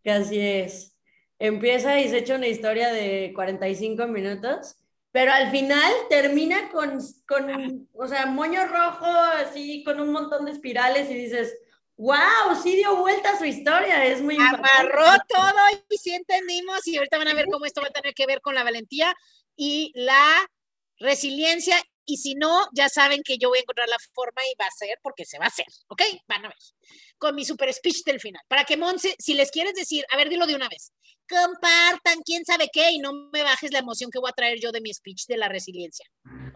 Que 0.08 0.14
así 0.14 0.40
es. 0.40 0.96
Empieza 1.38 2.00
y 2.00 2.08
se 2.08 2.20
echa 2.20 2.36
una 2.36 2.48
historia 2.48 2.94
de 2.94 3.34
45 3.36 4.08
minutos, 4.08 4.78
pero 5.12 5.34
al 5.34 5.52
final 5.52 5.92
termina 6.10 6.70
con, 6.70 6.98
con, 7.28 7.90
o 7.92 8.08
sea, 8.08 8.26
moño 8.26 8.66
rojo, 8.68 9.06
así, 9.06 9.84
con 9.84 10.00
un 10.00 10.14
montón 10.14 10.46
de 10.46 10.52
espirales 10.52 11.10
y 11.10 11.14
dices, 11.14 11.54
wow, 11.98 12.56
sí 12.64 12.78
dio 12.78 12.96
vuelta 12.96 13.38
su 13.38 13.44
historia, 13.44 14.06
es 14.06 14.22
muy 14.22 14.38
Amarró 14.38 15.08
todo 15.28 15.84
y 15.90 15.98
sí 15.98 16.14
entendimos 16.14 16.88
y 16.88 16.96
ahorita 16.96 17.18
van 17.18 17.28
a 17.28 17.34
ver 17.34 17.48
cómo 17.52 17.66
esto 17.66 17.82
va 17.82 17.88
a 17.88 17.92
tener 17.92 18.14
que 18.14 18.28
ver 18.28 18.40
con 18.40 18.56
la 18.56 18.64
valentía 18.64 19.14
y 19.58 19.92
la 19.94 20.50
resiliencia 21.00 21.84
y 22.10 22.16
si 22.16 22.36
no, 22.36 22.70
ya 22.72 22.88
saben 22.88 23.22
que 23.24 23.38
yo 23.38 23.50
voy 23.50 23.58
a 23.58 23.62
encontrar 23.64 23.90
la 23.90 23.98
forma 24.14 24.42
y 24.50 24.56
va 24.58 24.66
a 24.68 24.72
ser 24.72 24.98
porque 25.04 25.26
se 25.26 25.38
va 25.38 25.44
a 25.44 25.50
hacer, 25.50 25.66
¿ok? 25.90 26.02
Van 26.30 26.46
a 26.46 26.48
ver. 26.48 26.58
Con 27.18 27.36
mi 27.36 27.46
super 27.46 27.74
speech 27.74 28.04
del 28.04 28.20
final. 28.20 28.42
Para 28.48 28.64
que 28.64 28.78
Monse, 28.78 29.16
si 29.18 29.34
les 29.34 29.52
quieres 29.52 29.74
decir, 29.74 30.06
a 30.12 30.18
ver, 30.18 30.30
dilo 30.30 30.46
de 30.46 30.56
una 30.56 30.70
vez. 30.70 30.92
Compartan, 31.28 32.22
quién 32.24 32.46
sabe 32.46 32.70
qué, 32.72 32.92
y 32.92 33.00
no 33.00 33.12
me 33.34 33.44
bajes 33.44 33.72
la 33.72 33.80
emoción 33.80 34.12
que 34.12 34.20
voy 34.20 34.30
a 34.30 34.34
traer 34.34 34.60
yo 34.62 34.72
de 34.72 34.82
mi 34.82 34.94
speech 34.94 35.26
de 35.28 35.38
la 35.38 35.50
resiliencia. 35.50 36.06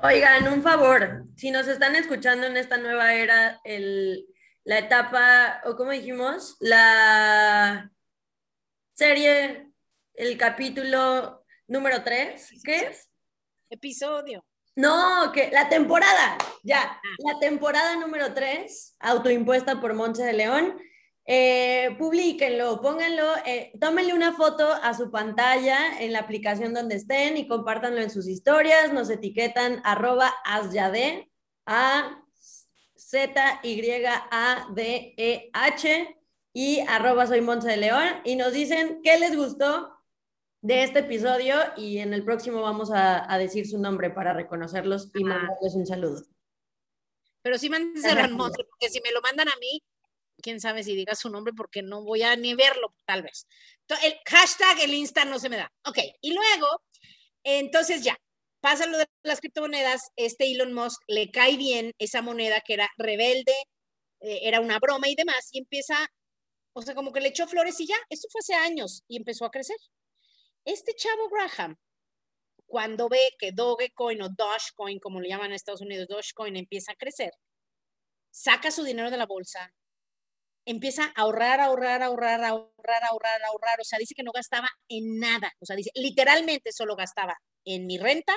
Oigan, 0.04 0.48
un 0.52 0.64
favor, 0.64 1.26
si 1.36 1.52
nos 1.52 1.68
están 1.68 1.96
escuchando 1.96 2.48
en 2.48 2.58
esta 2.58 2.78
nueva 2.78 3.14
era, 3.14 3.60
el, 3.64 4.26
la 4.64 4.80
etapa, 4.80 5.62
o 5.66 5.76
como 5.76 5.92
dijimos, 5.92 6.56
la 6.60 7.92
serie, 8.94 9.68
el 10.14 10.38
capítulo 10.38 11.44
número 11.68 12.04
3, 12.04 12.62
¿qué 12.64 12.76
es? 12.88 13.10
Episodio. 13.70 14.46
No, 14.82 15.32
que 15.32 15.52
la 15.52 15.70
temporada, 15.70 16.40
ya, 16.64 16.82
ah. 16.82 17.02
la 17.20 17.40
temporada 17.40 17.98
número 17.98 18.34
3, 18.34 18.96
autoimpuesta 19.00 19.80
por 19.80 19.94
Monse 19.94 20.24
de 20.24 20.34
León. 20.34 20.76
Eh, 21.24 21.96
publíquenlo, 22.00 22.82
pónganlo, 22.82 23.28
eh, 23.46 23.74
tómenle 23.80 24.16
una 24.16 24.34
foto 24.34 24.68
a 24.74 24.96
su 24.96 25.12
pantalla 25.12 26.00
en 26.00 26.14
la 26.14 26.20
aplicación 26.20 26.74
donde 26.74 26.96
estén 26.96 27.38
y 27.38 27.48
compártanlo 27.48 28.02
en 28.02 28.10
sus 28.10 28.28
historias. 28.28 28.92
Nos 28.92 29.12
etiquetan 29.12 29.82
arroba 29.84 30.34
asyade, 30.44 31.30
a 31.68 32.20
z 32.96 33.60
y 33.62 34.04
a 34.32 34.68
d 34.74 35.14
e 35.16 35.52
h 35.54 36.18
y 36.54 36.80
arroba 36.88 37.28
soy 37.28 37.42
Monse 37.42 37.70
de 37.70 37.78
León 37.78 38.10
y 38.24 38.36
nos 38.36 38.54
dicen 38.54 39.00
qué 39.04 39.20
les 39.20 39.38
gustó 39.38 40.01
de 40.62 40.84
este 40.84 41.00
episodio 41.00 41.56
y 41.76 41.98
en 41.98 42.14
el 42.14 42.24
próximo 42.24 42.62
vamos 42.62 42.92
a, 42.94 43.38
decir 43.38 43.68
su 43.68 43.80
nombre 43.80 44.12
para 44.12 44.34
reconocerlos 44.34 45.10
y 45.16 45.24
mandarles 45.24 45.74
un 45.74 45.86
saludo. 45.86 46.24
Pero 47.42 47.58
sí 47.58 47.70
mándense 47.70 48.28
monstruo, 48.30 48.68
porque 48.70 48.90
si 48.90 49.02
me 49.02 49.12
lo 49.12 49.22
mandan 49.22 49.50
a 49.50 49.56
mí, 49.60 49.82
quién 50.42 50.60
sabe 50.60 50.84
si 50.84 50.96
diga 50.96 51.16
su 51.16 51.30
nombre 51.30 51.54
porque 51.54 51.82
no 51.82 52.04
voy 52.04 52.22
a 52.22 52.36
ni 52.36 52.54
verlo, 52.54 52.94
tal 53.06 53.24
vez. 53.24 53.48
el 54.04 54.16
hashtag, 54.26 54.82
el 54.82 54.94
Insta 54.94 55.26
no 55.26 55.40
se 55.40 55.50
me 55.50 55.58
da. 55.58 55.72
Ok, 55.86 55.98
y 56.22 56.34
luego, 56.34 56.68
entonces 57.44 58.04
ya, 58.04 58.16
pasa 58.60 58.86
lo 58.86 59.00
de 59.00 59.08
las 59.24 59.40
criptomonedas, 59.40 60.12
este 60.16 60.52
Elon 60.52 60.74
Musk 60.74 61.02
le 61.08 61.32
cae 61.32 61.58
bien 61.58 61.94
esa 61.98 62.22
moneda 62.22 62.62
que 62.62 62.76
era 62.76 62.90
rebelde, 62.98 63.56
eh, 64.20 64.42
era 64.44 64.60
una 64.60 64.78
broma 64.78 65.10
y 65.10 65.16
demás, 65.16 65.50
y 65.52 65.58
empieza, 65.58 66.08
o 66.74 66.84
sea, 66.84 66.94
como 66.94 67.12
que 67.12 67.22
le 67.22 67.30
echó 67.30 67.48
flores 67.48 67.80
y 67.80 67.88
ya, 67.88 67.98
esto 68.10 68.28
fue 68.32 68.40
hace 68.40 68.54
años 68.54 69.04
y 69.08 69.18
empezó 69.18 69.46
a 69.46 69.52
crecer. 69.52 69.78
Este 70.66 70.94
chavo 70.96 71.28
Graham, 71.30 71.76
cuando 72.68 73.10
ve 73.10 73.30
que 73.40 73.52
Dogecoin 73.52 74.22
o 74.22 74.30
Dogecoin, 74.30 75.00
como 75.00 75.20
le 75.20 75.30
llaman 75.30 75.48
en 75.48 75.54
Estados 75.54 75.82
Unidos, 75.82 76.08
Dogecoin 76.08 76.56
empieza 76.56 76.92
a 76.92 76.96
crecer, 76.96 77.32
saca 78.32 78.72
su 78.72 78.84
dinero 78.84 79.10
de 79.12 79.18
la 79.18 79.26
bolsa, 79.26 79.74
empieza 80.66 81.06
a 81.06 81.22
ahorrar, 81.22 81.60
ahorrar, 81.62 82.04
ahorrar, 82.04 82.44
ahorrar, 82.44 83.04
ahorrar, 83.04 83.44
ahorrar. 83.44 83.82
O 83.82 83.84
sea, 83.84 84.00
dice 84.00 84.14
que 84.16 84.24
no 84.24 84.32
gastaba 84.32 84.70
en 84.90 85.20
nada. 85.20 85.52
O 85.60 85.66
sea, 85.66 85.76
dice, 85.76 85.92
literalmente 85.96 86.72
solo 86.72 86.96
gastaba 86.96 87.36
en 87.66 87.88
mi 87.88 87.98
renta. 87.98 88.36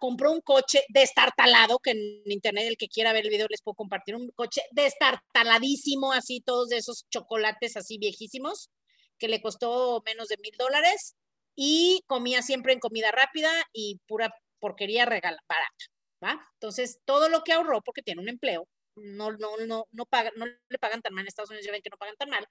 compró 0.00 0.32
un 0.32 0.40
coche 0.42 0.82
destartalado, 0.88 1.78
que 1.78 1.92
en 1.92 2.30
internet 2.30 2.66
el 2.68 2.76
que 2.76 2.88
quiera 2.88 3.12
ver 3.12 3.24
el 3.24 3.30
video 3.30 3.46
les 3.48 3.62
puedo 3.62 3.74
compartir, 3.76 4.14
un 4.16 4.30
coche 4.34 4.62
destartaladísimo, 4.72 6.12
así 6.12 6.40
todos 6.44 6.68
de 6.68 6.78
esos 6.78 7.06
chocolates 7.10 7.76
así 7.76 7.98
viejísimos 7.98 8.70
que 9.18 9.28
le 9.28 9.40
costó 9.40 10.02
menos 10.04 10.28
de 10.28 10.36
mil 10.38 10.54
dólares 10.58 11.14
y 11.56 12.02
comía 12.06 12.42
siempre 12.42 12.72
en 12.72 12.80
comida 12.80 13.12
rápida 13.12 13.50
y 13.72 14.00
pura 14.06 14.34
porquería 14.60 15.04
regala, 15.04 15.38
barata, 15.48 15.84
¿va? 16.22 16.48
Entonces, 16.54 16.98
todo 17.04 17.28
lo 17.28 17.42
que 17.44 17.52
ahorró, 17.52 17.82
porque 17.82 18.02
tiene 18.02 18.22
un 18.22 18.28
empleo, 18.28 18.66
no, 18.96 19.32
no, 19.32 19.56
no, 19.58 19.86
no, 19.92 20.06
paga, 20.06 20.30
no 20.36 20.46
le 20.46 20.78
pagan 20.78 21.02
tan 21.02 21.14
mal, 21.14 21.22
en 21.24 21.28
Estados 21.28 21.50
Unidos 21.50 21.66
ya 21.66 21.72
ven 21.72 21.82
que 21.82 21.90
no 21.90 21.98
pagan 21.98 22.16
tan 22.16 22.30
mal. 22.30 22.46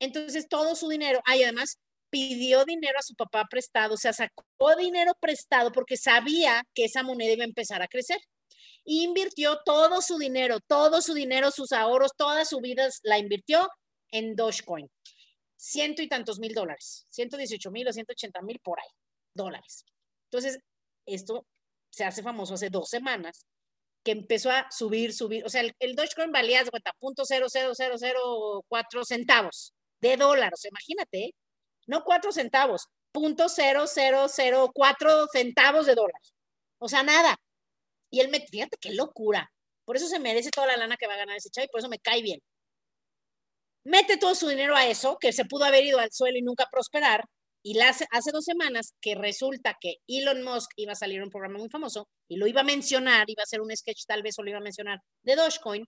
Entonces, 0.00 0.48
todo 0.48 0.74
su 0.74 0.88
dinero, 0.88 1.20
ay, 1.24 1.44
además, 1.44 1.78
pidió 2.10 2.64
dinero 2.64 2.98
a 2.98 3.02
su 3.02 3.14
papá 3.14 3.46
prestado, 3.48 3.94
o 3.94 3.96
sea, 3.96 4.12
sacó 4.12 4.44
dinero 4.78 5.12
prestado 5.20 5.72
porque 5.72 5.96
sabía 5.96 6.64
que 6.74 6.84
esa 6.84 7.02
moneda 7.02 7.32
iba 7.32 7.44
a 7.44 7.46
empezar 7.46 7.82
a 7.82 7.88
crecer. 7.88 8.18
invirtió 8.84 9.60
todo 9.64 10.02
su 10.02 10.18
dinero, 10.18 10.58
todo 10.60 11.02
su 11.02 11.14
dinero, 11.14 11.50
sus 11.52 11.72
ahorros, 11.72 12.12
toda 12.16 12.44
su 12.44 12.60
vida 12.60 12.88
la 13.04 13.18
invirtió 13.18 13.68
en 14.10 14.36
Dogecoin 14.36 14.88
ciento 15.62 16.02
y 16.02 16.08
tantos 16.08 16.40
mil 16.40 16.54
dólares, 16.54 17.06
118 17.10 17.70
mil 17.70 17.86
o 17.86 17.92
180 17.92 18.42
mil 18.42 18.58
por 18.58 18.80
ahí, 18.80 18.88
dólares. 19.32 19.84
Entonces, 20.30 20.58
esto 21.06 21.46
se 21.90 22.04
hace 22.04 22.22
famoso 22.22 22.54
hace 22.54 22.68
dos 22.68 22.88
semanas, 22.88 23.46
que 24.04 24.10
empezó 24.10 24.50
a 24.50 24.66
subir, 24.70 25.12
subir, 25.14 25.44
o 25.44 25.48
sea, 25.48 25.60
el, 25.60 25.72
el 25.78 25.94
Dogecoin 25.94 26.32
valía 26.32 26.64
de 26.64 26.70
cuenta, 26.70 26.92
punto 26.98 27.24
cero, 27.24 27.46
cero, 27.48 27.72
cero, 27.76 27.94
cero, 27.96 28.64
cuatro 28.68 29.04
centavos 29.04 29.72
de 30.00 30.16
dólares, 30.16 30.64
imagínate, 30.64 31.26
¿eh? 31.26 31.34
no 31.86 32.02
cuatro 32.02 32.32
centavos, 32.32 32.88
punto 33.12 33.48
cero, 33.48 33.84
cero, 33.86 34.26
cero, 34.28 34.70
cuatro 34.74 35.28
centavos 35.32 35.86
de 35.86 35.94
dólares. 35.94 36.32
O 36.78 36.88
sea, 36.88 37.04
nada. 37.04 37.36
Y 38.10 38.20
él 38.20 38.28
me, 38.30 38.40
fíjate 38.40 38.76
qué 38.80 38.92
locura. 38.92 39.52
Por 39.84 39.96
eso 39.96 40.08
se 40.08 40.18
merece 40.18 40.50
toda 40.50 40.66
la 40.66 40.76
lana 40.76 40.96
que 40.96 41.06
va 41.06 41.14
a 41.14 41.18
ganar 41.18 41.36
ese 41.36 41.50
chavo 41.50 41.66
y 41.66 41.68
por 41.68 41.80
eso 41.80 41.88
me 41.88 41.98
cae 41.98 42.22
bien 42.22 42.40
mete 43.84 44.16
todo 44.16 44.34
su 44.34 44.48
dinero 44.48 44.76
a 44.76 44.86
eso, 44.86 45.18
que 45.20 45.32
se 45.32 45.44
pudo 45.44 45.64
haber 45.64 45.84
ido 45.84 45.98
al 45.98 46.12
suelo 46.12 46.38
y 46.38 46.42
nunca 46.42 46.68
prosperar, 46.70 47.24
y 47.62 47.78
hace, 47.80 48.06
hace 48.10 48.32
dos 48.32 48.44
semanas 48.44 48.94
que 49.00 49.14
resulta 49.14 49.78
que 49.80 49.96
Elon 50.08 50.42
Musk 50.42 50.72
iba 50.76 50.92
a 50.92 50.96
salir 50.96 51.20
a 51.20 51.24
un 51.24 51.30
programa 51.30 51.58
muy 51.58 51.68
famoso 51.68 52.08
y 52.26 52.36
lo 52.36 52.48
iba 52.48 52.62
a 52.62 52.64
mencionar, 52.64 53.30
iba 53.30 53.42
a 53.42 53.44
hacer 53.44 53.60
un 53.60 53.74
sketch 53.74 54.04
tal 54.06 54.22
vez 54.22 54.36
o 54.38 54.42
lo 54.42 54.50
iba 54.50 54.58
a 54.58 54.62
mencionar 54.62 54.98
de 55.22 55.36
Dogecoin, 55.36 55.86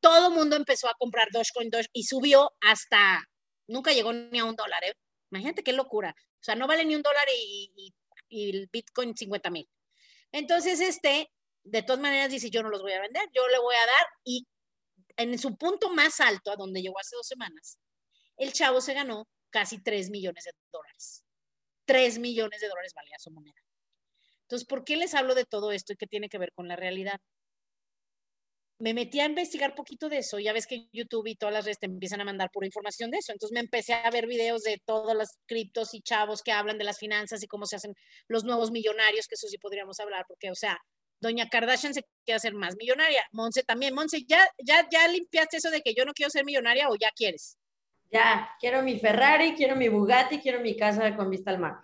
todo 0.00 0.30
mundo 0.30 0.54
empezó 0.56 0.88
a 0.88 0.94
comprar 0.98 1.28
Dogecoin, 1.32 1.70
Doge, 1.70 1.88
y 1.94 2.04
subió 2.04 2.52
hasta, 2.60 3.24
nunca 3.68 3.92
llegó 3.92 4.12
ni 4.12 4.38
a 4.38 4.44
un 4.44 4.54
dólar, 4.54 4.84
¿eh? 4.84 4.92
Imagínate 5.30 5.62
qué 5.62 5.72
locura. 5.72 6.14
O 6.18 6.44
sea, 6.44 6.54
no 6.56 6.66
vale 6.66 6.84
ni 6.84 6.94
un 6.94 7.02
dólar 7.02 7.24
y, 7.34 7.72
y, 7.74 7.94
y 8.28 8.50
el 8.50 8.68
Bitcoin 8.70 9.16
50 9.16 9.50
mil. 9.50 9.66
Entonces, 10.30 10.80
este, 10.80 11.30
de 11.64 11.82
todas 11.82 12.00
maneras, 12.00 12.30
dice, 12.30 12.50
yo 12.50 12.62
no 12.62 12.68
los 12.68 12.82
voy 12.82 12.92
a 12.92 13.00
vender, 13.00 13.22
yo 13.34 13.48
le 13.48 13.58
voy 13.58 13.74
a 13.74 13.86
dar 13.86 14.06
y 14.24 14.46
en 15.16 15.38
su 15.38 15.56
punto 15.56 15.90
más 15.90 16.20
alto, 16.20 16.50
a 16.50 16.56
donde 16.56 16.82
llegó 16.82 16.98
hace 16.98 17.16
dos 17.16 17.26
semanas, 17.26 17.78
el 18.36 18.52
chavo 18.52 18.80
se 18.80 18.94
ganó 18.94 19.28
casi 19.50 19.82
3 19.82 20.10
millones 20.10 20.44
de 20.44 20.52
dólares. 20.72 21.24
3 21.86 22.18
millones 22.18 22.60
de 22.60 22.68
dólares 22.68 22.92
valía 22.94 23.18
su 23.18 23.30
moneda. 23.30 23.60
Entonces, 24.42 24.66
¿por 24.66 24.84
qué 24.84 24.96
les 24.96 25.14
hablo 25.14 25.34
de 25.34 25.44
todo 25.44 25.72
esto 25.72 25.92
y 25.92 25.96
qué 25.96 26.06
tiene 26.06 26.28
que 26.28 26.38
ver 26.38 26.52
con 26.52 26.68
la 26.68 26.76
realidad? 26.76 27.20
Me 28.78 28.92
metí 28.92 29.20
a 29.20 29.26
investigar 29.26 29.74
poquito 29.74 30.08
de 30.08 30.18
eso. 30.18 30.38
Ya 30.40 30.52
ves 30.52 30.66
que 30.66 30.88
YouTube 30.92 31.28
y 31.28 31.36
todas 31.36 31.54
las 31.54 31.64
redes 31.64 31.78
te 31.78 31.86
empiezan 31.86 32.20
a 32.20 32.24
mandar 32.24 32.50
pura 32.50 32.66
información 32.66 33.10
de 33.10 33.18
eso. 33.18 33.32
Entonces 33.32 33.54
me 33.54 33.60
empecé 33.60 33.94
a 33.94 34.10
ver 34.10 34.26
videos 34.26 34.62
de 34.62 34.78
todos 34.84 35.14
los 35.14 35.28
criptos 35.46 35.94
y 35.94 36.02
chavos 36.02 36.42
que 36.42 36.52
hablan 36.52 36.76
de 36.78 36.84
las 36.84 36.98
finanzas 36.98 37.42
y 37.42 37.46
cómo 37.46 37.66
se 37.66 37.76
hacen 37.76 37.94
los 38.28 38.44
nuevos 38.44 38.72
millonarios, 38.72 39.28
que 39.28 39.36
eso 39.36 39.46
sí 39.46 39.58
podríamos 39.58 40.00
hablar, 40.00 40.24
porque, 40.26 40.50
o 40.50 40.54
sea, 40.54 40.78
Doña 41.24 41.48
Kardashian 41.48 41.94
se 41.94 42.02
quiere 42.22 42.36
hacer 42.36 42.52
más 42.52 42.76
millonaria. 42.76 43.22
Monse 43.32 43.62
también. 43.62 43.94
Monse, 43.94 44.24
¿ya, 44.28 44.46
ya, 44.62 44.86
¿ya 44.90 45.08
limpiaste 45.08 45.56
eso 45.56 45.70
de 45.70 45.80
que 45.80 45.94
yo 45.94 46.04
no 46.04 46.12
quiero 46.12 46.28
ser 46.28 46.44
millonaria 46.44 46.90
o 46.90 46.96
ya 46.96 47.10
quieres? 47.16 47.56
Ya, 48.12 48.50
quiero 48.60 48.82
mi 48.82 48.98
Ferrari, 48.98 49.54
quiero 49.54 49.74
mi 49.74 49.88
Bugatti, 49.88 50.38
quiero 50.38 50.60
mi 50.60 50.76
casa 50.76 51.16
con 51.16 51.30
vista 51.30 51.50
al 51.50 51.60
mar. 51.60 51.76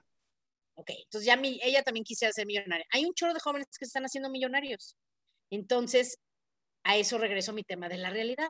Ok, 0.74 0.90
entonces 0.90 1.26
ya 1.26 1.37
mi, 1.37 1.59
ella 1.62 1.83
también 1.83 2.05
quisiera 2.05 2.33
ser 2.35 2.46
millonaria. 2.46 2.85
Hay 2.92 3.07
un 3.07 3.14
chorro 3.14 3.33
de 3.33 3.40
jóvenes 3.40 3.66
que 3.68 3.87
se 3.87 3.88
están 3.88 4.05
haciendo 4.05 4.29
millonarios. 4.29 4.94
Entonces, 5.48 6.18
a 6.85 6.98
eso 6.98 7.16
regreso 7.16 7.55
mi 7.55 7.64
tema 7.64 7.88
de 7.88 7.96
la 7.96 8.11
realidad. 8.11 8.48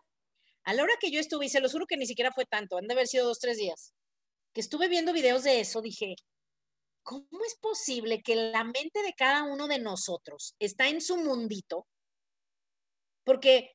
A 0.64 0.74
la 0.74 0.82
hora 0.82 0.94
que 1.00 1.12
yo 1.12 1.20
estuve, 1.20 1.46
y 1.46 1.48
se 1.50 1.60
lo 1.60 1.68
juro 1.68 1.86
que 1.86 1.96
ni 1.96 2.06
siquiera 2.06 2.32
fue 2.32 2.46
tanto, 2.46 2.78
han 2.78 2.88
de 2.88 2.94
haber 2.94 3.06
sido 3.06 3.26
dos, 3.26 3.38
tres 3.38 3.56
días, 3.58 3.94
que 4.52 4.60
estuve 4.60 4.88
viendo 4.88 5.12
videos 5.12 5.44
de 5.44 5.60
eso, 5.60 5.80
dije, 5.80 6.16
¿cómo 7.10 7.44
es 7.44 7.56
posible 7.56 8.22
que 8.22 8.36
la 8.36 8.62
mente 8.62 9.02
de 9.02 9.14
cada 9.14 9.42
uno 9.42 9.66
de 9.66 9.80
nosotros 9.80 10.54
está 10.60 10.88
en 10.88 11.00
su 11.00 11.16
mundito? 11.16 11.88
Porque 13.24 13.72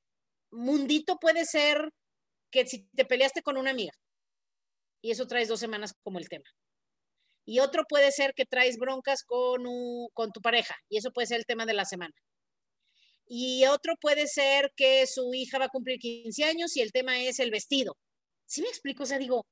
mundito 0.52 1.18
puede 1.18 1.44
ser 1.44 1.92
que 2.50 2.66
si 2.66 2.88
te 2.96 3.04
peleaste 3.04 3.42
con 3.42 3.58
una 3.58 3.72
amiga 3.72 3.92
y 5.02 5.12
eso 5.12 5.28
traes 5.28 5.50
dos 5.50 5.60
semanas 5.60 5.94
como 6.02 6.18
el 6.18 6.30
tema. 6.30 6.46
Y 7.46 7.60
otro 7.60 7.84
puede 7.90 8.14
ser 8.14 8.34
que 8.34 8.46
traes 8.46 8.78
broncas 8.78 9.26
con, 9.26 9.66
con 10.14 10.32
tu 10.32 10.40
pareja 10.40 10.78
y 10.88 10.98
eso 10.98 11.12
puede 11.12 11.28
ser 11.28 11.40
el 11.40 11.46
tema 11.46 11.66
de 11.66 11.74
la 11.74 11.84
semana. 11.84 12.16
Y 13.28 13.66
otro 13.66 13.96
puede 14.00 14.28
ser 14.28 14.72
que 14.78 15.06
su 15.08 15.34
hija 15.34 15.60
va 15.60 15.66
a 15.66 15.70
cumplir 15.70 16.00
15 16.00 16.46
años 16.46 16.78
y 16.78 16.82
el 16.82 16.94
tema 16.94 17.20
es 17.20 17.40
el 17.42 17.52
vestido. 17.52 17.98
¿Sí 18.46 18.62
me 18.62 18.70
explico? 18.70 19.04
O 19.04 19.06
sea, 19.06 19.18
digo, 19.18 19.46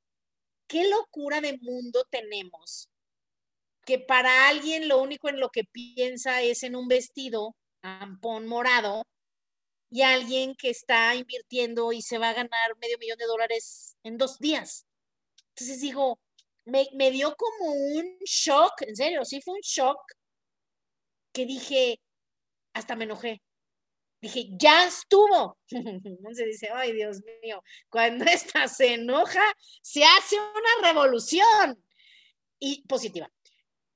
qué 0.67 0.87
locura 0.87 1.41
de 1.41 1.57
mundo 1.61 2.05
tenemos 2.09 2.92
que 3.85 3.99
para 3.99 4.47
alguien 4.47 4.87
lo 4.87 5.01
único 5.01 5.29
en 5.29 5.39
lo 5.39 5.49
que 5.49 5.63
piensa 5.63 6.41
es 6.41 6.63
en 6.63 6.75
un 6.75 6.87
vestido 6.87 7.55
ampón 7.81 8.47
morado 8.47 9.03
y 9.89 10.01
alguien 10.01 10.55
que 10.55 10.69
está 10.69 11.13
invirtiendo 11.15 11.91
y 11.93 12.01
se 12.01 12.17
va 12.17 12.29
a 12.29 12.33
ganar 12.33 12.77
medio 12.81 12.97
millón 12.97 13.17
de 13.17 13.25
dólares 13.25 13.95
en 14.03 14.17
dos 14.17 14.39
días. 14.39 14.85
Entonces 15.49 15.81
digo, 15.81 16.19
me, 16.65 16.87
me 16.93 17.11
dio 17.11 17.35
como 17.35 17.71
un 17.73 18.17
shock, 18.25 18.81
en 18.81 18.95
serio, 18.95 19.23
sí 19.25 19.41
fue 19.41 19.55
un 19.55 19.61
shock, 19.61 19.99
que 21.31 21.45
dije, 21.45 21.99
hasta 22.73 22.95
me 22.95 23.03
enojé. 23.03 23.41
Dije, 24.21 24.47
ya 24.57 24.87
estuvo. 24.87 25.57
Entonces 25.69 26.45
dice, 26.45 26.69
ay 26.73 26.93
Dios 26.93 27.19
mío, 27.43 27.61
cuando 27.89 28.23
esta 28.25 28.67
se 28.67 28.93
enoja, 28.93 29.43
se 29.81 30.03
hace 30.05 30.37
una 30.39 30.87
revolución. 30.87 31.83
Y 32.59 32.81
positiva. 32.87 33.29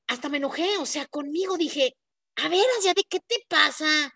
Hasta 0.07 0.29
me 0.29 0.37
enojé, 0.37 0.77
o 0.77 0.85
sea, 0.85 1.05
conmigo 1.07 1.57
dije, 1.57 1.95
a 2.37 2.49
ver, 2.49 2.65
ya 2.83 2.93
de 2.93 3.03
qué 3.09 3.19
te 3.19 3.35
pasa. 3.47 4.13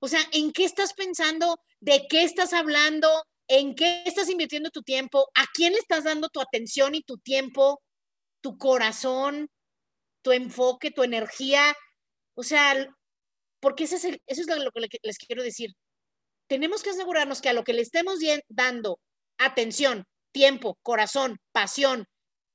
O 0.00 0.08
sea, 0.08 0.20
¿en 0.32 0.52
qué 0.52 0.64
estás 0.64 0.92
pensando? 0.94 1.58
¿De 1.80 2.06
qué 2.08 2.22
estás 2.22 2.52
hablando? 2.52 3.08
¿En 3.48 3.74
qué 3.74 4.02
estás 4.06 4.28
invirtiendo 4.28 4.70
tu 4.70 4.82
tiempo? 4.82 5.28
¿A 5.34 5.46
quién 5.52 5.74
estás 5.74 6.04
dando 6.04 6.28
tu 6.28 6.40
atención 6.40 6.94
y 6.94 7.02
tu 7.02 7.18
tiempo, 7.18 7.82
tu 8.42 8.58
corazón, 8.58 9.48
tu 10.22 10.32
enfoque, 10.32 10.90
tu 10.90 11.02
energía? 11.02 11.74
O 12.34 12.42
sea, 12.42 12.74
porque 13.60 13.84
es 13.84 13.92
eso 13.92 14.18
es 14.26 14.46
lo 14.46 14.70
que 14.72 14.98
les 15.02 15.18
quiero 15.18 15.42
decir. 15.42 15.72
Tenemos 16.48 16.82
que 16.82 16.90
asegurarnos 16.90 17.40
que 17.40 17.48
a 17.48 17.52
lo 17.52 17.64
que 17.64 17.72
le 17.72 17.82
estemos 17.82 18.18
dando 18.48 19.00
atención, 19.38 20.04
tiempo, 20.32 20.78
corazón, 20.82 21.38
pasión, 21.52 22.06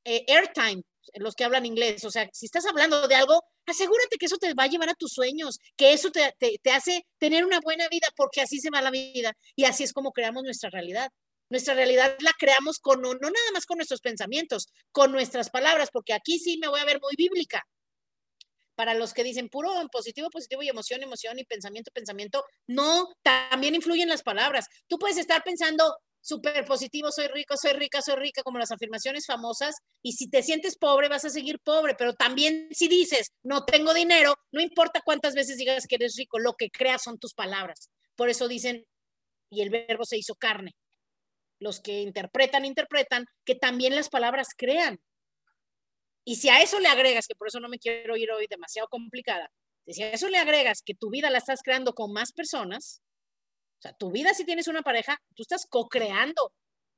eh, 0.05 0.25
airtime, 0.27 0.83
los 1.15 1.35
que 1.35 1.43
hablan 1.43 1.65
inglés, 1.65 2.03
o 2.05 2.11
sea, 2.11 2.29
si 2.33 2.45
estás 2.45 2.65
hablando 2.65 3.07
de 3.07 3.15
algo, 3.15 3.43
asegúrate 3.65 4.17
que 4.17 4.25
eso 4.25 4.37
te 4.37 4.53
va 4.53 4.63
a 4.63 4.67
llevar 4.67 4.89
a 4.89 4.95
tus 4.95 5.13
sueños, 5.13 5.59
que 5.77 5.93
eso 5.93 6.11
te, 6.11 6.35
te, 6.39 6.71
hace 6.71 7.05
tener 7.17 7.45
una 7.45 7.59
buena 7.59 7.87
vida, 7.89 8.07
porque 8.15 8.41
así 8.41 8.59
se 8.59 8.69
va 8.69 8.81
la 8.81 8.91
vida 8.91 9.33
y 9.55 9.65
así 9.65 9.83
es 9.83 9.93
como 9.93 10.11
creamos 10.11 10.43
nuestra 10.43 10.69
realidad. 10.69 11.09
Nuestra 11.49 11.73
realidad 11.73 12.15
la 12.19 12.31
creamos 12.39 12.79
con, 12.79 13.01
no, 13.01 13.13
no 13.13 13.29
nada 13.29 13.51
más 13.53 13.65
con 13.65 13.77
nuestros 13.77 13.99
pensamientos, 13.99 14.67
con 14.91 15.11
nuestras 15.11 15.49
palabras, 15.49 15.89
porque 15.91 16.13
aquí 16.13 16.39
sí 16.39 16.57
me 16.57 16.69
voy 16.69 16.79
a 16.79 16.85
ver 16.85 16.99
muy 17.01 17.13
bíblica 17.17 17.65
para 18.75 18.93
los 18.93 19.13
que 19.13 19.23
dicen 19.23 19.49
puro 19.49 19.69
positivo, 19.91 20.29
positivo 20.29 20.63
y 20.63 20.69
emoción, 20.69 21.03
emoción 21.03 21.37
y 21.37 21.43
pensamiento, 21.43 21.91
pensamiento, 21.93 22.43
no, 22.67 23.13
también 23.21 23.75
influyen 23.75 24.09
las 24.09 24.23
palabras. 24.23 24.65
Tú 24.87 24.97
puedes 24.97 25.17
estar 25.17 25.43
pensando 25.43 25.97
súper 26.21 26.63
positivo, 26.65 27.11
soy 27.11 27.27
rico, 27.27 27.55
soy 27.57 27.73
rica, 27.73 28.01
soy 28.01 28.15
rica, 28.15 28.43
como 28.43 28.59
las 28.59 28.71
afirmaciones 28.71 29.25
famosas, 29.25 29.75
y 30.01 30.13
si 30.13 30.29
te 30.29 30.43
sientes 30.43 30.77
pobre, 30.77 31.09
vas 31.09 31.25
a 31.25 31.29
seguir 31.29 31.59
pobre, 31.59 31.95
pero 31.95 32.13
también 32.13 32.67
si 32.71 32.87
dices, 32.87 33.31
no 33.43 33.65
tengo 33.65 33.93
dinero, 33.93 34.35
no 34.51 34.61
importa 34.61 35.01
cuántas 35.03 35.33
veces 35.35 35.57
digas 35.57 35.87
que 35.87 35.95
eres 35.95 36.15
rico, 36.15 36.39
lo 36.39 36.53
que 36.53 36.69
creas 36.69 37.03
son 37.03 37.17
tus 37.17 37.33
palabras. 37.33 37.89
Por 38.15 38.29
eso 38.29 38.47
dicen, 38.47 38.85
y 39.49 39.61
el 39.61 39.69
verbo 39.69 40.05
se 40.05 40.17
hizo 40.17 40.35
carne. 40.35 40.75
Los 41.59 41.79
que 41.79 42.01
interpretan, 42.01 42.65
interpretan, 42.65 43.25
que 43.45 43.55
también 43.55 43.95
las 43.95 44.09
palabras 44.09 44.49
crean. 44.55 44.99
Y 46.23 46.37
si 46.37 46.49
a 46.49 46.61
eso 46.61 46.79
le 46.79 46.87
agregas, 46.87 47.27
que 47.27 47.35
por 47.35 47.47
eso 47.47 47.59
no 47.59 47.67
me 47.67 47.79
quiero 47.79 48.15
ir 48.15 48.31
hoy 48.31 48.47
demasiado 48.47 48.87
complicada, 48.87 49.51
si 49.87 50.03
a 50.03 50.11
eso 50.11 50.29
le 50.29 50.37
agregas 50.37 50.81
que 50.81 50.93
tu 50.93 51.09
vida 51.09 51.29
la 51.29 51.39
estás 51.39 51.61
creando 51.63 51.93
con 51.93 52.13
más 52.13 52.31
personas, 52.31 53.01
o 53.81 53.83
sea, 53.83 53.93
tu 53.93 54.11
vida 54.11 54.31
si 54.35 54.45
tienes 54.45 54.67
una 54.67 54.83
pareja, 54.83 55.19
tú 55.33 55.41
estás 55.41 55.65
co-creando 55.65 56.53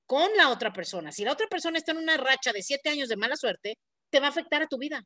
con 0.05 0.29
la 0.35 0.49
otra 0.49 0.73
persona. 0.73 1.13
Si 1.13 1.23
la 1.23 1.31
otra 1.31 1.47
persona 1.47 1.77
está 1.77 1.93
en 1.93 1.99
una 1.99 2.17
racha 2.17 2.51
de 2.51 2.61
siete 2.61 2.89
años 2.89 3.07
de 3.07 3.15
mala 3.15 3.37
suerte, 3.37 3.77
te 4.09 4.19
va 4.19 4.27
a 4.27 4.31
afectar 4.31 4.61
a 4.61 4.67
tu 4.67 4.77
vida. 4.77 5.01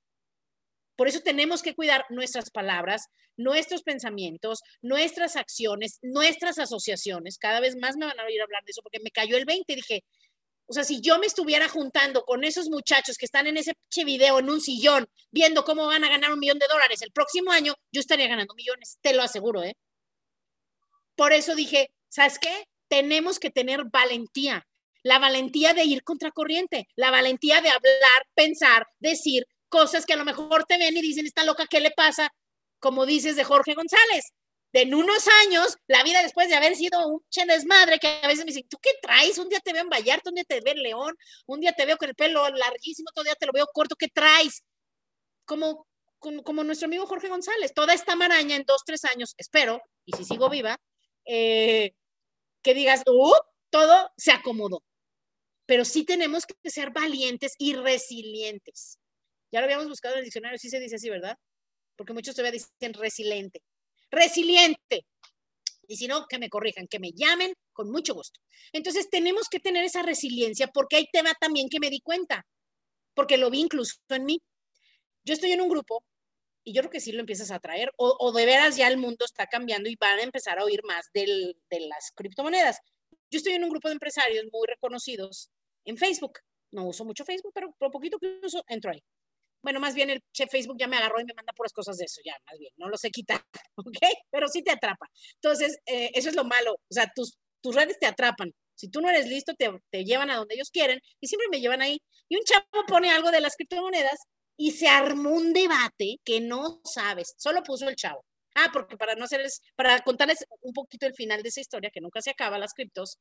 Por 0.95 1.07
eso 1.07 1.19
tenemos 1.19 1.61
que 1.61 1.75
cuidar 1.75 2.03
nuestras 2.09 2.49
palabras, 2.49 3.09
nuestros 3.35 3.83
pensamientos, 3.83 4.63
nuestras 4.81 5.35
acciones, 5.35 5.99
nuestras 6.01 6.57
asociaciones. 6.57 7.37
Cada 7.37 7.59
vez 7.59 7.75
más 7.75 7.95
me 7.95 8.07
van 8.07 8.19
a 8.19 8.25
oír 8.25 8.41
hablar 8.41 8.63
de 8.65 8.71
eso 8.71 8.81
porque 8.81 8.99
me 9.03 9.11
cayó 9.11 9.37
el 9.37 9.45
20 9.45 9.71
y 9.71 9.75
dije, 9.75 10.03
o 10.65 10.73
sea, 10.73 10.83
si 10.83 10.99
yo 10.99 11.19
me 11.19 11.27
estuviera 11.27 11.69
juntando 11.69 12.23
con 12.23 12.43
esos 12.43 12.69
muchachos 12.69 13.17
que 13.19 13.25
están 13.25 13.45
en 13.45 13.57
ese 13.57 13.73
video 14.03 14.39
en 14.39 14.49
un 14.49 14.61
sillón 14.61 15.05
viendo 15.29 15.63
cómo 15.63 15.85
van 15.85 16.03
a 16.03 16.09
ganar 16.09 16.33
un 16.33 16.39
millón 16.39 16.57
de 16.57 16.65
dólares 16.67 17.03
el 17.03 17.11
próximo 17.11 17.51
año, 17.51 17.75
yo 17.91 18.01
estaría 18.01 18.27
ganando 18.27 18.55
millones, 18.55 18.97
te 19.01 19.13
lo 19.13 19.21
aseguro, 19.21 19.61
¿eh? 19.63 19.75
Por 21.17 21.33
eso 21.33 21.55
dije, 21.55 21.91
¿sabes 22.07 22.39
qué? 22.39 22.65
Tenemos 22.87 23.39
que 23.39 23.49
tener 23.49 23.83
valentía, 23.91 24.65
la 25.03 25.19
valentía 25.19 25.73
de 25.73 25.83
ir 25.83 26.03
contracorriente, 26.03 26.87
la 26.95 27.11
valentía 27.11 27.59
de 27.59 27.69
hablar, 27.69 28.27
pensar, 28.35 28.87
decir 28.99 29.45
cosas 29.67 30.05
que 30.05 30.13
a 30.13 30.17
lo 30.17 30.23
mejor 30.23 30.63
te 30.63 30.77
ven 30.77 30.95
y 30.95 31.01
dicen, 31.01 31.25
está 31.25 31.43
loca, 31.43 31.65
¿qué 31.69 31.81
le 31.81 31.91
pasa? 31.91 32.29
Como 32.79 33.05
dices 33.05 33.35
de 33.35 33.43
Jorge 33.43 33.73
González, 33.73 34.31
en 34.73 34.93
unos 34.93 35.27
años, 35.45 35.75
la 35.87 36.03
vida 36.03 36.21
después 36.21 36.49
de 36.49 36.55
haber 36.55 36.75
sido 36.75 37.07
un 37.07 37.21
che 37.31 37.45
desmadre, 37.45 37.97
que 37.97 38.19
a 38.21 38.27
veces 38.27 38.45
me 38.45 38.51
dicen, 38.51 38.67
¿tú 38.69 38.77
qué 38.79 38.91
traes? 39.01 39.39
Un 39.39 39.49
día 39.49 39.59
te 39.59 39.73
veo 39.73 39.81
en 39.81 39.89
Vallarta, 39.89 40.29
un 40.29 40.35
día 40.35 40.43
te 40.43 40.61
veo 40.61 40.75
en 40.75 40.83
León, 40.83 41.15
un 41.47 41.59
día 41.59 41.73
te 41.73 41.85
veo 41.87 41.97
con 41.97 42.09
el 42.09 42.15
pelo 42.15 42.47
larguísimo, 42.49 43.09
otro 43.09 43.23
día 43.23 43.33
te 43.33 43.47
lo 43.47 43.53
veo 43.53 43.65
corto, 43.73 43.95
¿qué 43.95 44.07
traes? 44.07 44.63
Como, 45.45 45.87
como, 46.19 46.63
nuestro 46.63 46.85
amigo 46.85 47.07
Jorge 47.07 47.27
González, 47.27 47.73
toda 47.73 47.93
esta 47.95 48.15
maraña 48.15 48.55
en 48.55 48.65
dos, 48.65 48.83
tres 48.85 49.03
años, 49.05 49.33
espero, 49.37 49.81
y 50.05 50.15
si 50.15 50.25
sigo 50.25 50.47
viva, 50.47 50.79
eh, 51.27 51.93
que 52.63 52.73
digas, 52.73 53.03
¡uh! 53.07 53.33
Todo 53.69 54.11
se 54.17 54.31
acomodó. 54.31 54.83
Pero 55.65 55.85
sí 55.85 56.05
tenemos 56.05 56.45
que 56.45 56.69
ser 56.69 56.91
valientes 56.91 57.53
y 57.57 57.73
resilientes. 57.75 58.99
Ya 59.51 59.59
lo 59.59 59.65
habíamos 59.65 59.87
buscado 59.87 60.15
en 60.15 60.19
el 60.19 60.25
diccionario, 60.25 60.57
sí 60.57 60.69
se 60.69 60.79
dice 60.79 60.95
así, 60.95 61.09
¿verdad? 61.09 61.37
Porque 61.97 62.13
muchos 62.13 62.35
todavía 62.35 62.59
dicen 62.59 62.93
resiliente 62.93 63.61
resiliente. 64.11 65.05
Y 65.87 65.97
si 65.97 66.07
no, 66.07 66.27
que 66.27 66.39
me 66.39 66.49
corrijan, 66.49 66.87
que 66.87 66.99
me 66.99 67.11
llamen 67.13 67.53
con 67.73 67.89
mucho 67.89 68.13
gusto. 68.13 68.39
Entonces 68.73 69.09
tenemos 69.09 69.47
que 69.49 69.59
tener 69.59 69.85
esa 69.85 70.01
resiliencia 70.01 70.67
porque 70.67 70.97
hay 70.97 71.07
tema 71.11 71.33
también 71.39 71.69
que 71.69 71.79
me 71.79 71.89
di 71.89 72.01
cuenta, 72.01 72.45
porque 73.13 73.37
lo 73.37 73.49
vi 73.49 73.61
incluso 73.61 73.95
en 74.09 74.25
mí. 74.25 74.41
Yo 75.23 75.33
estoy 75.33 75.51
en 75.51 75.61
un 75.61 75.69
grupo 75.69 76.03
y 76.67 76.73
yo 76.73 76.81
creo 76.81 76.91
que 76.91 76.99
sí 76.99 77.13
lo 77.13 77.21
empiezas 77.21 77.49
a 77.51 77.59
traer 77.59 77.93
o, 77.95 78.33
de 78.33 78.45
veras 78.45 78.75
ya 78.75 78.89
el 78.89 78.97
mundo 78.97 79.23
está 79.23 79.47
cambiando 79.47 79.87
y 79.87 79.95
van 79.95 80.19
a 80.19 80.23
empezar 80.23 80.59
a 80.59 80.65
oír 80.65 80.81
más 80.83 81.09
de 81.13 81.55
las 81.69 82.11
criptomonedas. 82.13 82.81
Yo 83.31 83.37
estoy 83.37 83.53
en 83.53 83.63
un 83.63 83.69
grupo 83.69 83.87
de 83.87 83.93
empresarios 83.93 84.43
muy 84.51 84.67
reconocidos 84.67 85.49
en 85.85 85.95
Facebook. 85.95 86.39
No 86.73 86.85
uso 86.85 87.05
mucho 87.05 87.23
Facebook, 87.23 87.53
pero 87.55 87.73
por 87.79 87.89
poquito 87.89 88.19
que 88.19 88.41
uso, 88.43 88.65
entro 88.67 88.91
ahí. 88.91 89.01
Bueno, 89.63 89.79
más 89.79 89.95
bien 89.95 90.09
el 90.09 90.21
chef 90.33 90.51
Facebook 90.51 90.75
ya 90.77 90.89
me 90.89 90.97
agarró 90.97 91.21
y 91.21 91.23
me 91.23 91.33
manda 91.33 91.53
puras 91.53 91.71
cosas 91.71 91.95
de 91.95 92.03
eso, 92.03 92.19
ya, 92.25 92.35
más 92.45 92.59
bien, 92.59 92.73
no 92.75 92.89
lo 92.89 92.97
sé 92.97 93.11
quitar, 93.11 93.41
¿ok? 93.75 93.99
Pero 94.29 94.49
sí 94.49 94.61
te 94.61 94.71
atrapa. 94.71 95.07
Entonces, 95.35 95.79
eh, 95.85 96.11
eso 96.15 96.27
es 96.27 96.35
lo 96.35 96.43
malo, 96.43 96.73
o 96.73 96.93
sea, 96.93 97.09
tus, 97.15 97.37
tus 97.61 97.75
redes 97.75 97.97
te 97.97 98.07
atrapan. 98.07 98.53
Si 98.75 98.89
tú 98.89 98.99
no 98.99 99.09
eres 99.09 99.25
listo, 99.27 99.53
te, 99.55 99.71
te 99.89 100.03
llevan 100.03 100.31
a 100.31 100.35
donde 100.35 100.55
ellos 100.55 100.69
quieren 100.69 100.99
y 101.21 101.27
siempre 101.27 101.47
me 101.49 101.61
llevan 101.61 101.81
ahí. 101.81 101.97
Y 102.27 102.35
un 102.35 102.43
chavo 102.43 102.85
pone 102.87 103.09
algo 103.09 103.31
de 103.31 103.39
las 103.39 103.55
criptomonedas 103.55 104.19
y 104.57 104.71
se 104.71 104.87
armó 104.87 105.29
un 105.31 105.53
debate 105.53 106.19
que 106.25 106.41
no 106.41 106.81
sabes, 106.83 107.35
solo 107.37 107.63
puso 107.63 107.87
el 107.87 107.95
chavo. 107.95 108.25
Ah, 108.55 108.69
porque 108.73 108.97
para 108.97 109.15
no 109.15 109.25
hacerles, 109.25 109.61
para 109.75 109.99
contarles 110.01 110.45
un 110.61 110.73
poquito 110.73 111.05
el 111.05 111.13
final 111.13 111.43
de 111.43 111.49
esa 111.49 111.61
historia, 111.61 111.91
que 111.91 112.01
nunca 112.01 112.21
se 112.21 112.31
acaba, 112.31 112.57
las 112.57 112.73
criptos, 112.73 113.19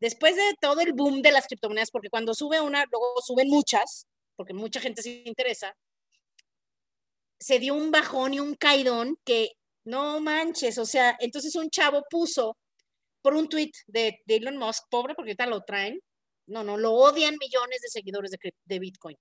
después 0.00 0.36
de 0.36 0.54
todo 0.60 0.80
el 0.80 0.92
boom 0.92 1.22
de 1.22 1.32
las 1.32 1.46
criptomonedas, 1.46 1.90
porque 1.90 2.10
cuando 2.10 2.34
sube 2.34 2.60
una, 2.60 2.84
luego 2.90 3.14
suben 3.22 3.48
muchas, 3.48 4.06
porque 4.36 4.54
mucha 4.54 4.80
gente 4.80 5.02
se 5.02 5.22
interesa, 5.24 5.74
se 7.40 7.58
dio 7.58 7.74
un 7.74 7.90
bajón 7.90 8.34
y 8.34 8.40
un 8.40 8.54
caidón 8.56 9.16
que 9.24 9.52
no 9.84 10.20
manches, 10.20 10.76
o 10.78 10.84
sea, 10.84 11.16
entonces 11.20 11.54
un 11.56 11.70
chavo 11.70 12.04
puso 12.10 12.58
por 13.22 13.34
un 13.34 13.48
tweet 13.48 13.72
de, 13.86 14.20
Elon 14.26 14.58
Musk, 14.58 14.84
pobre 14.90 15.14
porque 15.14 15.30
ahorita 15.30 15.46
lo 15.46 15.62
traen, 15.62 16.00
no, 16.46 16.64
no, 16.64 16.76
lo 16.76 16.92
odian 16.92 17.36
millones 17.40 17.80
de 17.82 17.88
seguidores 17.88 18.30
de, 18.64 18.78
Bitcoin 18.78 19.16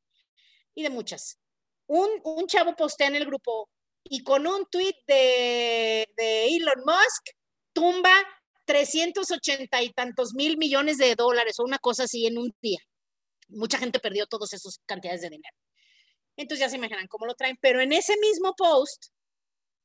y 0.77 0.83
de 0.83 0.89
muchas. 0.89 1.39
Un, 1.87 2.09
un, 2.23 2.47
chavo 2.47 2.75
postea 2.75 3.07
en 3.07 3.15
el 3.15 3.25
grupo 3.25 3.69
y 4.03 4.23
con 4.23 4.45
un 4.45 4.65
tweet 4.69 4.95
de, 5.07 6.07
de 6.15 6.55
Elon 6.55 6.83
Musk 6.85 7.29
tumba 7.73 8.13
380 8.65 9.81
y 9.81 9.89
tantos 9.91 10.33
mil 10.33 10.57
millones 10.57 10.97
de 10.97 11.15
dólares 11.15 11.59
o 11.59 11.63
una 11.63 11.79
cosa 11.79 12.03
así 12.03 12.27
en 12.27 12.37
un 12.37 12.53
día 12.61 12.79
mucha 13.49 13.77
gente 13.77 13.99
perdió 13.99 14.27
todas 14.27 14.53
esas 14.53 14.79
cantidades 14.85 15.21
de 15.21 15.29
dinero. 15.29 15.55
Entonces 16.35 16.59
ya 16.59 16.69
se 16.69 16.75
imaginan 16.75 17.07
cómo 17.07 17.25
lo 17.25 17.35
traen, 17.35 17.57
pero 17.61 17.81
en 17.81 17.91
ese 17.93 18.15
mismo 18.17 18.53
post, 18.55 19.07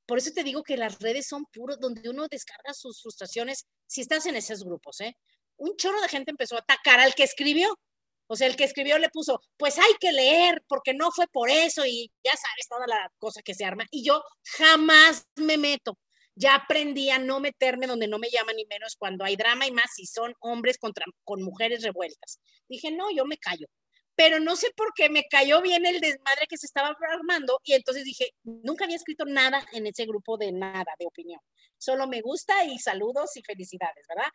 por 0.06 0.18
eso 0.18 0.30
te 0.34 0.44
digo 0.44 0.62
que 0.62 0.76
las 0.76 0.98
redes 1.00 1.26
son 1.26 1.46
puros, 1.46 1.78
donde 1.80 2.08
uno 2.10 2.26
descarga 2.30 2.74
sus 2.74 3.00
frustraciones, 3.00 3.66
si 3.86 4.02
estás 4.02 4.26
en 4.26 4.36
esos 4.36 4.64
grupos, 4.64 5.00
¿eh? 5.00 5.16
Un 5.56 5.76
chorro 5.76 6.00
de 6.00 6.08
gente 6.08 6.30
empezó 6.30 6.56
a 6.56 6.60
atacar 6.60 7.00
al 7.00 7.14
que 7.14 7.22
escribió. 7.22 7.78
O 8.26 8.36
sea, 8.36 8.46
el 8.46 8.56
que 8.56 8.64
escribió 8.64 8.98
le 8.98 9.10
puso, 9.10 9.40
pues 9.56 9.78
hay 9.78 9.92
que 10.00 10.12
leer, 10.12 10.62
porque 10.68 10.94
no 10.94 11.10
fue 11.12 11.26
por 11.28 11.50
eso, 11.50 11.84
y 11.84 12.10
ya 12.24 12.32
sabes 12.32 12.68
toda 12.68 12.86
la 12.86 13.10
cosa 13.18 13.42
que 13.42 13.54
se 13.54 13.64
arma. 13.64 13.84
Y 13.90 14.04
yo 14.04 14.22
jamás 14.58 15.26
me 15.36 15.58
meto 15.58 15.98
ya 16.34 16.54
aprendí 16.54 17.10
a 17.10 17.18
no 17.18 17.40
meterme 17.40 17.86
donde 17.86 18.08
no 18.08 18.18
me 18.18 18.30
llaman 18.30 18.56
ni 18.56 18.64
menos 18.66 18.96
cuando 18.96 19.24
hay 19.24 19.36
drama 19.36 19.66
y 19.66 19.70
más 19.70 19.92
si 19.94 20.06
son 20.06 20.34
hombres 20.40 20.78
contra, 20.78 21.04
con 21.24 21.42
mujeres 21.42 21.82
revueltas. 21.82 22.40
Dije, 22.68 22.90
no, 22.90 23.10
yo 23.14 23.24
me 23.24 23.38
callo. 23.38 23.66
Pero 24.14 24.40
no 24.40 24.56
sé 24.56 24.70
por 24.76 24.92
qué 24.94 25.08
me 25.08 25.24
cayó 25.28 25.62
bien 25.62 25.86
el 25.86 26.00
desmadre 26.00 26.46
que 26.48 26.58
se 26.58 26.66
estaba 26.66 26.94
armando 27.10 27.58
y 27.64 27.72
entonces 27.72 28.04
dije, 28.04 28.30
nunca 28.44 28.84
había 28.84 28.96
escrito 28.96 29.24
nada 29.24 29.66
en 29.72 29.86
ese 29.86 30.04
grupo 30.04 30.36
de 30.36 30.52
nada, 30.52 30.92
de 30.98 31.06
opinión. 31.06 31.40
Solo 31.78 32.06
me 32.06 32.20
gusta 32.20 32.64
y 32.64 32.78
saludos 32.78 33.36
y 33.36 33.42
felicidades, 33.42 34.06
¿verdad? 34.08 34.30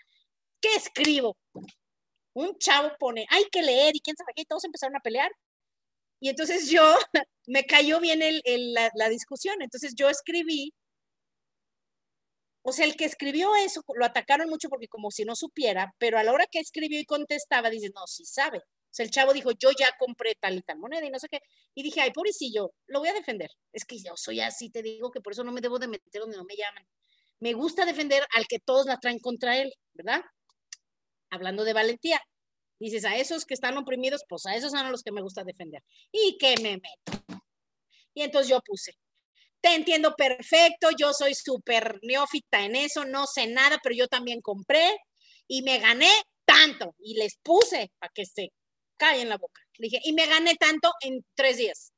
¿Qué 0.59 0.73
escribo? 0.75 1.37
Un 2.37 2.55
chavo 2.59 2.91
pone, 2.99 3.25
hay 3.31 3.45
que 3.51 3.63
leer 3.63 3.95
y 3.95 3.99
quién 3.99 4.15
sabe 4.15 4.31
qué, 4.35 4.43
y 4.43 4.45
todos 4.45 4.63
empezaron 4.63 4.95
a 4.95 4.99
pelear. 4.99 5.31
Y 6.19 6.29
entonces 6.29 6.69
yo, 6.69 6.83
me 7.47 7.65
cayó 7.65 7.99
bien 7.99 8.21
el, 8.21 8.73
la, 8.73 9.09
discusión, 9.09 9.61
entonces 9.61 9.95
yo 9.95 10.09
escribí 10.09 10.71
o 12.61 12.73
sea, 12.73 12.85
el 12.85 12.95
que 12.97 13.05
escribió 13.05 13.55
eso, 13.55 13.81
lo 13.95 14.05
atacaron 14.05 14.49
mucho 14.49 14.67
porque 14.69 14.89
como 14.89 15.09
si 15.09 15.23
no 15.23 15.35
supiera, 15.37 15.95
pero 15.97 16.19
a 16.19 16.23
la 16.23 16.33
hora 16.33 16.45
que 16.51 16.59
escribió 16.59 16.99
y 16.99 17.05
contestaba, 17.05 17.69
dice, 17.69 17.89
no, 17.95 18.05
sí 18.07 18.25
sabe. 18.25 18.57
O 18.59 18.91
sea, 18.91 19.05
el 19.05 19.11
chavo 19.11 19.33
dijo, 19.33 19.51
yo 19.51 19.69
ya 19.71 19.89
compré 19.97 20.35
tal 20.35 20.57
y 20.57 20.61
tal 20.61 20.77
moneda 20.77 21.05
y 21.05 21.09
no 21.09 21.17
sé 21.17 21.29
qué. 21.29 21.39
Y 21.73 21.81
dije, 21.81 22.01
ay, 22.01 22.11
pobrecillo, 22.11 22.73
lo 22.87 22.99
voy 22.99 23.09
a 23.09 23.13
defender. 23.13 23.49
Es 23.71 23.85
que 23.85 23.97
yo 23.97 24.17
soy 24.17 24.41
así, 24.41 24.69
te 24.69 24.81
digo 24.81 25.11
que 25.11 25.21
por 25.21 25.31
eso 25.33 25.45
no 25.45 25.53
me 25.53 25.61
debo 25.61 25.79
de 25.79 25.87
meter 25.87 26.21
donde 26.21 26.35
no 26.37 26.43
me 26.43 26.57
llaman. 26.57 26.85
Me 27.39 27.53
gusta 27.53 27.85
defender 27.85 28.27
al 28.35 28.47
que 28.47 28.59
todos 28.59 28.85
la 28.85 28.99
traen 28.99 29.19
contra 29.19 29.57
él, 29.57 29.73
¿verdad? 29.93 30.21
Hablando 31.29 31.63
de 31.63 31.73
valentía. 31.73 32.21
Dices, 32.79 33.05
a 33.05 33.15
esos 33.17 33.45
que 33.45 33.53
están 33.53 33.77
oprimidos, 33.77 34.23
pues 34.29 34.45
a 34.45 34.55
esos 34.55 34.71
son 34.71 34.85
a 34.85 34.91
los 34.91 35.01
que 35.01 35.11
me 35.11 35.21
gusta 35.21 35.43
defender. 35.43 35.83
¿Y 36.11 36.37
que 36.37 36.55
me 36.61 36.77
meto? 36.77 37.43
Y 38.13 38.21
entonces 38.21 38.49
yo 38.49 38.59
puse, 38.61 38.93
te 39.61 39.75
entiendo 39.75 40.15
perfecto, 40.15 40.89
yo 40.97 41.13
soy 41.13 41.33
súper 41.35 41.99
neófita 42.03 42.63
en 42.63 42.75
eso, 42.75 43.05
no 43.05 43.25
sé 43.27 43.47
nada, 43.47 43.79
pero 43.83 43.95
yo 43.95 44.07
también 44.07 44.41
compré 44.41 44.97
y 45.47 45.61
me 45.61 45.79
gané 45.79 46.09
tanto 46.45 46.95
y 46.99 47.15
les 47.15 47.37
puse 47.43 47.91
para 47.99 48.11
que 48.13 48.25
se 48.25 48.49
en 48.99 49.29
la 49.29 49.37
boca. 49.37 49.61
Le 49.77 49.89
dije, 49.89 50.01
y 50.03 50.13
me 50.13 50.25
gané 50.25 50.55
tanto 50.55 50.91
en 51.01 51.23
tres 51.35 51.57
días. 51.57 51.93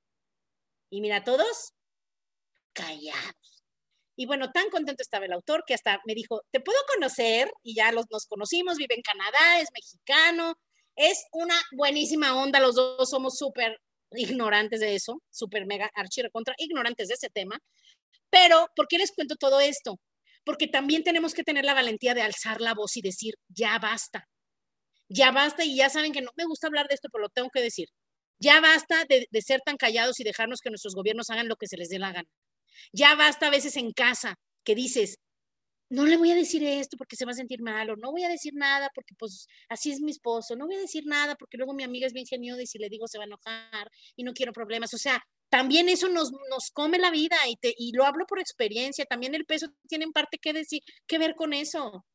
Y 0.89 1.01
mira, 1.01 1.23
todos 1.23 1.73
callados. 2.73 3.58
Y 4.19 4.25
bueno, 4.25 4.51
tan 4.51 4.69
contento 4.69 5.01
estaba 5.01 5.23
el 5.23 5.31
autor 5.31 5.63
que 5.65 5.73
hasta 5.73 6.01
me 6.05 6.13
dijo, 6.13 6.41
te 6.51 6.59
puedo 6.59 6.77
conocer 6.93 7.49
y 7.63 7.73
ya 7.73 7.93
los, 7.93 8.05
nos 8.11 8.25
conocimos, 8.25 8.75
vive 8.75 8.95
en 8.95 9.01
Canadá, 9.01 9.61
es 9.61 9.69
mexicano, 9.73 10.55
es 10.97 11.23
una 11.31 11.55
buenísima 11.71 12.35
onda, 12.35 12.59
los 12.59 12.75
dos 12.75 13.09
somos 13.09 13.37
súper 13.37 13.79
ignorantes 14.11 14.81
de 14.81 14.93
eso, 14.93 15.21
súper 15.29 15.65
mega 15.65 15.89
archi 15.95 16.21
contra 16.33 16.53
ignorantes 16.57 17.07
de 17.07 17.13
ese 17.13 17.29
tema. 17.29 17.59
Pero, 18.29 18.67
¿por 18.75 18.89
qué 18.89 18.97
les 18.97 19.13
cuento 19.13 19.37
todo 19.37 19.61
esto? 19.61 20.01
Porque 20.43 20.67
también 20.67 21.05
tenemos 21.05 21.33
que 21.33 21.45
tener 21.45 21.63
la 21.63 21.73
valentía 21.73 22.13
de 22.13 22.21
alzar 22.21 22.59
la 22.59 22.73
voz 22.73 22.97
y 22.97 23.01
decir, 23.01 23.35
ya 23.47 23.79
basta, 23.79 24.27
ya 25.07 25.31
basta 25.31 25.63
y 25.63 25.77
ya 25.77 25.89
saben 25.89 26.11
que 26.11 26.21
no 26.21 26.31
me 26.35 26.43
gusta 26.43 26.67
hablar 26.67 26.89
de 26.89 26.95
esto, 26.95 27.07
pero 27.09 27.21
lo 27.21 27.29
tengo 27.29 27.51
que 27.51 27.61
decir. 27.61 27.87
Ya 28.37 28.59
basta 28.59 29.05
de, 29.07 29.27
de 29.31 29.41
ser 29.41 29.61
tan 29.61 29.77
callados 29.77 30.19
y 30.19 30.25
dejarnos 30.25 30.59
que 30.59 30.71
nuestros 30.71 30.93
gobiernos 30.93 31.29
hagan 31.29 31.47
lo 31.47 31.55
que 31.55 31.67
se 31.67 31.77
les 31.77 31.87
dé 31.87 31.99
la 31.99 32.11
gana. 32.11 32.27
Ya 32.93 33.15
basta 33.15 33.47
a 33.47 33.51
veces 33.51 33.75
en 33.77 33.91
casa 33.91 34.35
que 34.63 34.75
dices, 34.75 35.19
no 35.89 36.05
le 36.05 36.17
voy 36.17 36.31
a 36.31 36.35
decir 36.35 36.63
esto 36.63 36.97
porque 36.97 37.15
se 37.15 37.25
va 37.25 37.31
a 37.31 37.35
sentir 37.35 37.61
mal, 37.61 37.89
o 37.89 37.95
no 37.95 38.11
voy 38.11 38.23
a 38.23 38.29
decir 38.29 38.53
nada 38.53 38.89
porque 38.93 39.15
pues 39.17 39.47
así 39.69 39.91
es 39.91 40.01
mi 40.01 40.11
esposo, 40.11 40.55
no 40.55 40.67
voy 40.67 40.75
a 40.75 40.79
decir 40.79 41.03
nada 41.05 41.35
porque 41.35 41.57
luego 41.57 41.73
mi 41.73 41.83
amiga 41.83 42.05
es 42.05 42.13
bien 42.13 42.27
geniosa 42.27 42.61
y 42.61 42.67
si 42.67 42.77
le 42.77 42.89
digo 42.89 43.07
se 43.07 43.17
va 43.17 43.23
a 43.23 43.27
enojar 43.27 43.89
y 44.15 44.23
no 44.23 44.33
quiero 44.33 44.53
problemas. 44.53 44.93
O 44.93 44.97
sea, 44.97 45.23
también 45.49 45.89
eso 45.89 46.07
nos, 46.09 46.31
nos 46.49 46.69
come 46.71 46.99
la 46.99 47.09
vida 47.09 47.37
y, 47.47 47.55
te, 47.55 47.73
y 47.75 47.91
lo 47.93 48.05
hablo 48.05 48.25
por 48.27 48.39
experiencia, 48.39 49.05
también 49.05 49.33
el 49.33 49.45
peso 49.45 49.67
tiene 49.87 50.05
en 50.05 50.11
parte 50.11 50.37
que, 50.37 50.53
decir, 50.53 50.83
que 51.07 51.17
ver 51.17 51.35
con 51.35 51.53
eso 51.53 52.05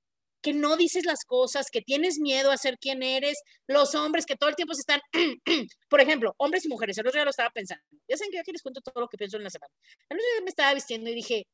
que 0.45 0.53
no 0.53 0.77
dices 0.77 1.07
las 1.07 1.25
cosas, 1.25 1.71
que 1.73 1.81
tienes 1.81 2.21
miedo 2.21 2.53
a 2.53 2.57
ser 2.57 2.79
quien 2.79 3.03
eres, 3.03 3.43
los 3.67 3.95
hombres 3.95 4.27
que 4.27 4.37
todo 4.37 4.51
el 4.51 4.57
tiempo 4.57 4.75
se 4.75 4.83
están, 4.83 5.01
por 5.89 6.01
ejemplo, 6.01 6.35
hombres 6.37 6.65
y 6.67 6.69
mujeres, 6.69 6.99
el 6.99 7.07
otro 7.07 7.19
día 7.19 7.25
lo 7.25 7.31
estaba 7.31 7.51
pensando, 7.51 7.83
ya 8.07 8.17
saben 8.17 8.31
que 8.31 8.37
yo 8.37 8.43
aquí 8.43 8.53
les 8.53 8.63
cuento 8.63 8.81
todo 8.81 9.01
lo 9.01 9.09
que 9.09 9.17
pienso 9.17 9.39
en 9.39 9.45
la 9.45 9.51
semana. 9.51 9.73
El 10.09 10.19
otro 10.19 10.27
día 10.35 10.45
me 10.45 10.51
estaba 10.51 10.75
vistiendo 10.75 11.11
y 11.11 11.15
dije, 11.15 11.47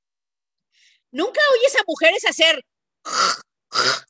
Nunca 1.12 1.40
oyes 1.58 1.74
a 1.76 1.84
mujeres 1.86 2.24
hacer. 2.24 2.64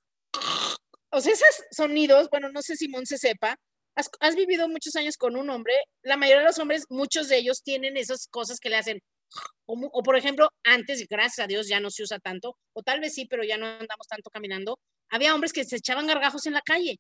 O 1.13 1.21
sea, 1.21 1.33
esos 1.33 1.65
sonidos, 1.73 2.29
bueno, 2.31 2.51
no 2.53 2.63
sé 2.63 2.77
si 2.77 2.87
Mon 2.87 3.05
se 3.05 3.19
sepa, 3.19 3.57
has, 3.97 4.37
vivido 4.37 4.69
muchos 4.69 4.95
años 4.95 5.17
con 5.17 5.35
un 5.35 5.51
hombre, 5.51 5.75
la 6.03 6.17
mayoría 6.17 6.43
de 6.43 6.47
los 6.47 6.59
hombres, 6.61 6.85
muchos 6.89 7.29
de 7.29 7.39
ellos 7.39 7.65
tienen 7.65 7.97
esas 7.97 8.29
cosas 8.29 8.61
que 8.61 8.71
le 8.71 8.77
hacen. 8.77 9.01
O, 9.67 10.03
por 10.03 10.17
ejemplo, 10.17 10.49
antes, 10.65 11.07
gracias 11.09 11.45
a 11.45 11.47
Dios, 11.47 11.69
ya 11.69 11.79
no 11.81 11.91
se 11.91 12.03
usa 12.03 12.19
tanto, 12.19 12.57
o 12.73 12.83
tal 12.83 13.01
vez 13.01 13.15
sí, 13.15 13.27
pero 13.27 13.45
ya 13.45 13.57
no 13.57 13.67
andamos 13.67 14.09
tanto 14.09 14.31
caminando, 14.31 14.81
había 15.09 15.35
hombres 15.35 15.53
que 15.53 15.65
se 15.65 15.77
echaban 15.77 16.07
gargajos 16.07 16.47
en 16.47 16.55
la 16.55 16.61
calle. 16.63 16.99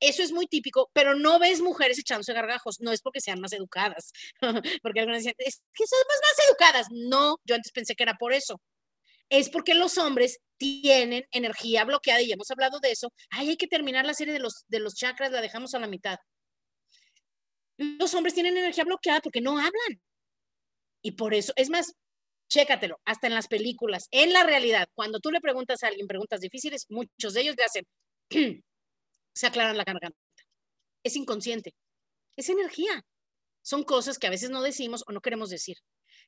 Eso 0.00 0.22
es 0.22 0.32
muy 0.32 0.46
típico, 0.46 0.90
pero 0.92 1.14
no 1.14 1.38
ves 1.38 1.60
mujeres 1.60 1.98
echándose 1.98 2.32
gargajos. 2.32 2.80
No 2.80 2.92
es 2.92 3.02
porque 3.02 3.20
sean 3.20 3.40
más 3.40 3.52
educadas, 3.52 4.12
porque 4.82 5.00
algunas 5.00 5.22
dicen, 5.22 5.34
es 5.38 5.60
que 5.74 5.86
somos 5.86 6.04
más 6.06 6.48
educadas. 6.48 6.86
No, 6.90 7.36
yo 7.44 7.56
antes 7.56 7.72
pensé 7.72 7.94
que 7.94 8.04
era 8.04 8.14
por 8.14 8.32
eso. 8.32 8.60
Es 9.28 9.50
porque 9.50 9.74
los 9.74 9.98
hombres 9.98 10.38
tienen 10.56 11.26
energía 11.32 11.84
bloqueada 11.84 12.22
y 12.22 12.32
hemos 12.32 12.50
hablado 12.50 12.80
de 12.80 12.92
eso. 12.92 13.12
Ay, 13.30 13.50
hay 13.50 13.56
que 13.56 13.66
terminar 13.66 14.06
la 14.06 14.14
serie 14.14 14.32
de 14.32 14.40
los, 14.40 14.64
de 14.68 14.80
los 14.80 14.94
chakras, 14.94 15.32
la 15.32 15.40
dejamos 15.40 15.74
a 15.74 15.80
la 15.80 15.88
mitad. 15.88 16.18
Los 17.76 18.14
hombres 18.14 18.34
tienen 18.34 18.56
energía 18.56 18.84
bloqueada 18.84 19.20
porque 19.20 19.40
no 19.40 19.58
hablan. 19.58 20.00
Y 21.02 21.12
por 21.12 21.34
eso, 21.34 21.52
es 21.56 21.70
más, 21.70 21.94
chécatelo, 22.48 23.00
hasta 23.04 23.26
en 23.26 23.34
las 23.34 23.48
películas, 23.48 24.08
en 24.10 24.32
la 24.32 24.42
realidad, 24.42 24.88
cuando 24.94 25.20
tú 25.20 25.30
le 25.30 25.40
preguntas 25.40 25.82
a 25.82 25.88
alguien 25.88 26.06
preguntas 26.06 26.40
difíciles, 26.40 26.86
muchos 26.88 27.34
de 27.34 27.42
ellos 27.42 27.56
le 27.56 27.64
hacen, 27.64 27.86
se 29.34 29.46
aclaran 29.46 29.76
la 29.76 29.84
garganta. 29.84 30.18
Es 31.04 31.16
inconsciente. 31.16 31.74
Es 32.36 32.48
energía. 32.48 33.04
Son 33.62 33.84
cosas 33.84 34.18
que 34.18 34.26
a 34.26 34.30
veces 34.30 34.50
no 34.50 34.62
decimos 34.62 35.04
o 35.06 35.12
no 35.12 35.20
queremos 35.20 35.50
decir. 35.50 35.76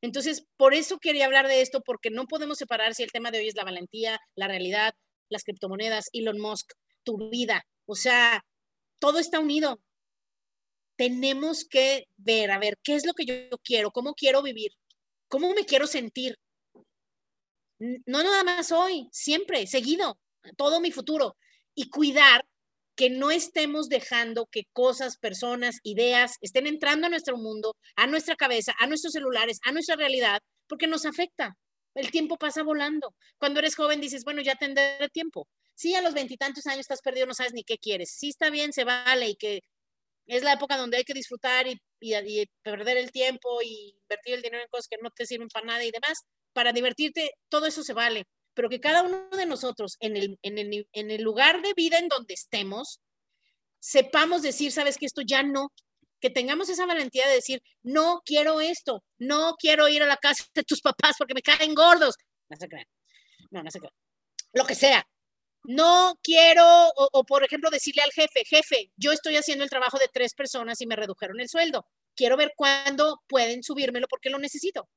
Entonces, 0.03 0.47
por 0.57 0.75
eso 0.75 0.99
quería 0.99 1.27
hablar 1.27 1.49
de 1.49 1.61
esto, 1.61 1.83
porque 1.83 2.11
no 2.11 2.27
podemos 2.27 2.59
separar 2.59 2.95
si 2.95 3.03
el 3.03 3.13
tema 3.13 3.31
de 3.31 3.39
hoy 3.39 3.49
es 3.49 3.57
la 3.57 3.65
valentía, 3.65 4.19
la 4.35 4.49
realidad, 4.49 4.95
las 5.29 5.45
criptomonedas, 5.45 6.09
Elon 6.13 6.39
Musk, 6.39 6.73
tu 7.05 7.31
vida. 7.31 7.67
O 7.87 7.95
sea, 7.95 8.45
todo 8.99 9.19
está 9.19 9.41
unido. 9.41 9.81
Tenemos 11.01 11.65
que 11.65 12.09
ver, 12.19 12.51
a 12.51 12.59
ver, 12.59 12.77
qué 12.83 12.95
es 12.95 13.07
lo 13.07 13.15
que 13.15 13.25
yo 13.25 13.57
quiero, 13.65 13.91
cómo 13.91 14.13
quiero 14.13 14.43
vivir, 14.43 14.73
cómo 15.29 15.55
me 15.55 15.65
quiero 15.65 15.87
sentir. 15.87 16.39
No 17.79 18.23
nada 18.23 18.45
más 18.45 18.71
hoy, 18.71 19.09
siempre, 19.11 19.67
seguido, 19.67 20.21
todo 20.59 20.79
mi 20.79 20.93
futuro. 20.93 21.39
Y 21.75 21.89
cuidar 21.89 22.45
que 22.97 23.09
no 23.09 23.31
estemos 23.31 23.89
dejando 23.89 24.45
que 24.45 24.67
cosas, 24.75 25.17
personas, 25.17 25.79
ideas 25.85 26.37
estén 26.43 26.67
entrando 26.67 27.07
a 27.07 27.11
nuestro 27.11 27.39
mundo, 27.39 27.79
a 27.97 28.07
nuestra 28.07 28.37
cabeza, 28.37 28.75
a 28.79 28.87
nuestros 28.87 29.15
celulares, 29.15 29.59
a 29.65 29.73
nuestra 29.73 29.97
realidad, 29.97 30.43
porque 30.67 30.87
nos 30.87 31.07
afecta. 31.07 31.57
El 31.95 32.11
tiempo 32.11 32.37
pasa 32.37 32.63
volando. 32.63 33.15
Cuando 33.39 33.61
eres 33.61 33.75
joven 33.75 34.03
dices, 34.03 34.23
bueno, 34.23 34.43
ya 34.43 34.57
tendré 34.57 35.09
tiempo. 35.15 35.49
Sí, 35.75 35.95
a 35.95 36.03
los 36.03 36.13
veintitantos 36.13 36.67
años 36.67 36.81
estás 36.81 37.01
perdido, 37.01 37.25
no 37.25 37.33
sabes 37.33 37.55
ni 37.55 37.65
qué 37.65 37.79
quieres. 37.79 38.11
Sí, 38.11 38.29
está 38.29 38.51
bien, 38.51 38.75
se 38.75 38.85
vale 38.85 39.31
y 39.31 39.37
que 39.37 39.63
es 40.27 40.43
la 40.43 40.53
época 40.53 40.77
donde 40.77 40.99
hay 40.99 41.05
que 41.05 41.15
disfrutar 41.15 41.67
y, 41.67 41.81
perder 42.63 42.97
el 42.97 43.11
tiempo 43.11 43.61
y 43.63 43.95
invertir 44.03 44.35
el 44.35 44.43
dinero 44.43 44.63
en 44.63 44.69
cosas 44.69 44.89
que 44.89 44.97
no 45.03 45.11
te 45.11 45.27
sirven 45.27 45.49
para 45.49 45.67
nada 45.67 45.85
y 45.85 45.91
demás. 45.91 46.25
Para 46.53 46.73
divertirte, 46.73 47.33
todo 47.49 47.67
eso 47.67 47.83
se 47.83 47.93
vale 47.93 48.27
pero 48.55 48.69
que 48.69 48.81
cada 48.81 49.03
uno 49.03 49.29
de 49.31 49.47
nosotros 49.47 49.97
en 50.01 50.17
el, 50.17 51.23
lugar 51.23 51.63
de 51.63 51.73
vida 51.75 51.99
en 51.99 52.09
donde 52.09 52.35
estemos, 52.35 53.01
sepamos 53.79 54.43
decir, 54.43 54.73
sabes 54.73 54.99
que 54.99 55.07
esto 55.07 55.23
ya 55.23 55.43
no, 55.43 55.73
que 56.21 56.31
tengamos 56.31 56.69
esa 56.69 56.87
valentía 56.87 57.27
de 57.27 57.35
decir, 57.35 57.63
no 57.83 58.21
quiero 58.25 58.61
esto, 58.61 59.03
no 59.19 59.55
quiero 59.59 59.89
ir 59.89 60.03
a 60.03 60.07
la 60.07 60.17
casa 60.17 60.45
de 60.55 60.63
tus 60.63 60.81
papás 60.81 61.15
porque 61.17 61.35
me 61.35 61.43
caen 61.43 61.75
gordos. 61.75 62.17
No 62.49 62.57
se 62.59 62.69
crean. 62.69 62.87
No, 63.51 63.63
no 63.63 63.71
se 63.71 63.79
crean. 63.79 63.95
Lo 64.53 64.67
que 64.67 64.75
sea. 64.75 65.07
No 65.65 66.15
quiero, 66.23 66.65
o, 66.97 67.25
por 67.25 67.45
ejemplo, 67.45 67.71
decirle 67.71 68.03
al 68.03 68.13
jefe, 68.13 68.45
jefe, 68.47 68.91
yo 68.97 69.13
estoy 69.13 69.37
haciendo 69.37 69.65
el 69.65 69.71
trabajo 69.71 69.99
de 69.99 70.09
tres 70.13 70.35
personas 70.35 70.81
y 70.81 70.87
me 70.87 70.97
redujeron 70.97 71.39
el 71.41 71.49
sueldo. 71.49 71.87
Quiero 72.17 72.37
ver 72.37 72.53
cuándo 72.57 73.21
pueden 73.29 73.63
subírmelo 73.63 74.07
porque 74.09 74.31
lo 74.31 74.39
necesito. 74.39 74.89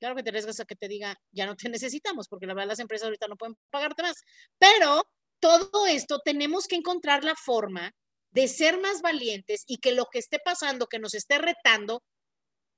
Claro 0.00 0.14
que 0.14 0.22
te 0.22 0.30
arriesgas 0.30 0.60
a 0.60 0.64
que 0.64 0.76
te 0.76 0.88
diga, 0.88 1.16
ya 1.32 1.46
no 1.46 1.56
te 1.56 1.68
necesitamos, 1.68 2.28
porque 2.28 2.46
la 2.46 2.54
verdad 2.54 2.68
las 2.68 2.78
empresas 2.78 3.06
ahorita 3.06 3.26
no 3.28 3.36
pueden 3.36 3.56
pagarte 3.70 4.02
más. 4.02 4.16
Pero 4.58 5.02
todo 5.40 5.86
esto 5.86 6.20
tenemos 6.24 6.66
que 6.66 6.76
encontrar 6.76 7.24
la 7.24 7.34
forma 7.34 7.92
de 8.30 8.48
ser 8.48 8.80
más 8.80 9.02
valientes 9.02 9.64
y 9.66 9.78
que 9.78 9.92
lo 9.92 10.06
que 10.06 10.18
esté 10.20 10.38
pasando, 10.44 10.86
que 10.86 10.98
nos 10.98 11.14
esté 11.14 11.38
retando, 11.38 12.02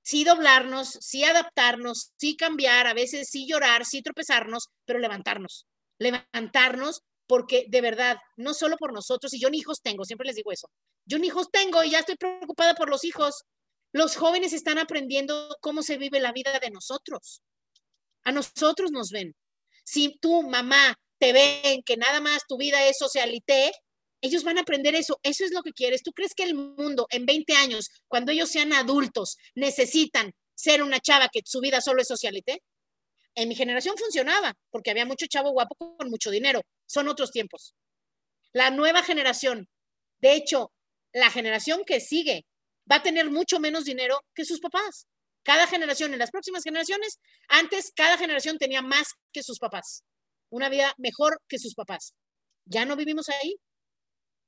sí 0.02 0.24
doblarnos, 0.24 0.90
sí 1.00 1.24
adaptarnos, 1.24 2.12
sí 2.18 2.36
cambiar, 2.36 2.86
a 2.86 2.94
veces 2.94 3.28
sí 3.30 3.46
llorar, 3.48 3.84
sí 3.86 4.02
tropezarnos, 4.02 4.68
pero 4.86 4.98
levantarnos. 4.98 5.66
Levantarnos 6.00 7.02
porque 7.28 7.66
de 7.68 7.80
verdad, 7.80 8.18
no 8.36 8.54
solo 8.54 8.76
por 8.76 8.92
nosotros, 8.92 9.32
y 9.32 9.40
yo 9.40 9.50
ni 9.50 9.58
hijos 9.58 9.82
tengo, 9.82 10.04
siempre 10.04 10.26
les 10.26 10.34
digo 10.34 10.50
eso, 10.50 10.68
yo 11.06 11.16
ni 11.20 11.28
hijos 11.28 11.48
tengo 11.52 11.84
y 11.84 11.90
ya 11.90 12.00
estoy 12.00 12.16
preocupada 12.16 12.74
por 12.74 12.90
los 12.90 13.04
hijos, 13.04 13.44
los 13.92 14.16
jóvenes 14.16 14.52
están 14.52 14.78
aprendiendo 14.78 15.56
cómo 15.60 15.84
se 15.84 15.96
vive 15.96 16.18
la 16.18 16.32
vida 16.32 16.58
de 16.58 16.70
nosotros. 16.70 17.42
A 18.24 18.32
nosotros 18.32 18.90
nos 18.90 19.10
ven. 19.10 19.36
Si 19.84 20.18
tú, 20.20 20.42
mamá, 20.42 20.98
te 21.18 21.32
ven 21.32 21.82
que 21.84 21.96
nada 21.96 22.20
más 22.20 22.46
tu 22.48 22.56
vida 22.56 22.84
es 22.86 22.98
socialité, 22.98 23.70
ellos 24.20 24.42
van 24.42 24.58
a 24.58 24.62
aprender 24.62 24.94
eso. 24.94 25.18
Eso 25.22 25.44
es 25.44 25.52
lo 25.52 25.62
que 25.62 25.72
quieres. 25.72 26.02
¿Tú 26.02 26.12
crees 26.12 26.34
que 26.34 26.42
el 26.42 26.54
mundo 26.54 27.06
en 27.10 27.26
20 27.26 27.54
años, 27.54 27.90
cuando 28.08 28.32
ellos 28.32 28.50
sean 28.50 28.72
adultos, 28.72 29.36
necesitan 29.54 30.32
ser 30.54 30.82
una 30.82 31.00
chava 31.00 31.28
que 31.32 31.40
su 31.44 31.60
vida 31.60 31.80
solo 31.80 32.02
es 32.02 32.08
socialité? 32.08 32.62
En 33.40 33.48
mi 33.48 33.54
generación 33.54 33.96
funcionaba, 33.96 34.54
porque 34.68 34.90
había 34.90 35.06
mucho 35.06 35.24
chavo 35.26 35.52
guapo 35.52 35.74
con 35.96 36.10
mucho 36.10 36.30
dinero. 36.30 36.60
Son 36.84 37.08
otros 37.08 37.30
tiempos. 37.30 37.74
La 38.52 38.70
nueva 38.70 39.02
generación, 39.02 39.66
de 40.18 40.34
hecho, 40.34 40.74
la 41.14 41.30
generación 41.30 41.84
que 41.86 42.00
sigue 42.00 42.44
va 42.90 42.96
a 42.96 43.02
tener 43.02 43.30
mucho 43.30 43.58
menos 43.58 43.86
dinero 43.86 44.20
que 44.34 44.44
sus 44.44 44.60
papás. 44.60 45.06
Cada 45.42 45.66
generación, 45.66 46.12
en 46.12 46.18
las 46.18 46.30
próximas 46.30 46.62
generaciones, 46.64 47.18
antes 47.48 47.92
cada 47.96 48.18
generación 48.18 48.58
tenía 48.58 48.82
más 48.82 49.14
que 49.32 49.42
sus 49.42 49.58
papás, 49.58 50.04
una 50.50 50.68
vida 50.68 50.92
mejor 50.98 51.40
que 51.48 51.58
sus 51.58 51.74
papás. 51.74 52.12
Ya 52.66 52.84
no 52.84 52.94
vivimos 52.94 53.30
ahí, 53.30 53.56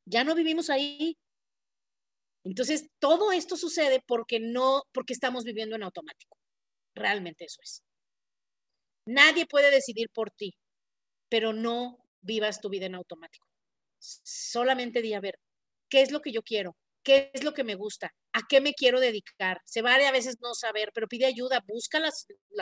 ya 0.04 0.22
no 0.22 0.34
vivimos 0.34 0.68
ahí. 0.68 1.16
Entonces, 2.44 2.88
todo 2.98 3.32
esto 3.32 3.56
sucede 3.56 4.02
porque 4.06 4.38
no, 4.38 4.82
porque 4.92 5.14
estamos 5.14 5.44
viviendo 5.44 5.76
en 5.76 5.82
automático. 5.82 6.36
Realmente 6.94 7.46
eso 7.46 7.62
es. 7.62 7.82
Nadie 9.06 9.46
puede 9.46 9.70
decidir 9.70 10.08
por 10.10 10.30
ti, 10.30 10.54
pero 11.28 11.52
no 11.52 11.98
vivas 12.20 12.60
tu 12.60 12.68
vida 12.68 12.86
en 12.86 12.94
automático. 12.94 13.46
Solamente 13.98 15.02
di 15.02 15.14
a 15.14 15.20
ver, 15.20 15.38
¿qué 15.88 16.02
es 16.02 16.10
lo 16.10 16.20
que 16.20 16.32
yo 16.32 16.42
quiero? 16.42 16.76
¿Qué 17.04 17.30
es 17.34 17.42
lo 17.42 17.52
que 17.52 17.64
me 17.64 17.74
gusta? 17.74 18.14
¿A 18.32 18.42
qué 18.48 18.60
me 18.60 18.74
quiero 18.74 19.00
dedicar? 19.00 19.60
Se 19.64 19.82
vale 19.82 20.06
a 20.06 20.12
veces 20.12 20.36
no 20.40 20.54
saber, 20.54 20.92
pero 20.94 21.08
pide 21.08 21.26
ayuda, 21.26 21.64
busca 21.66 21.98
la, 21.98 22.10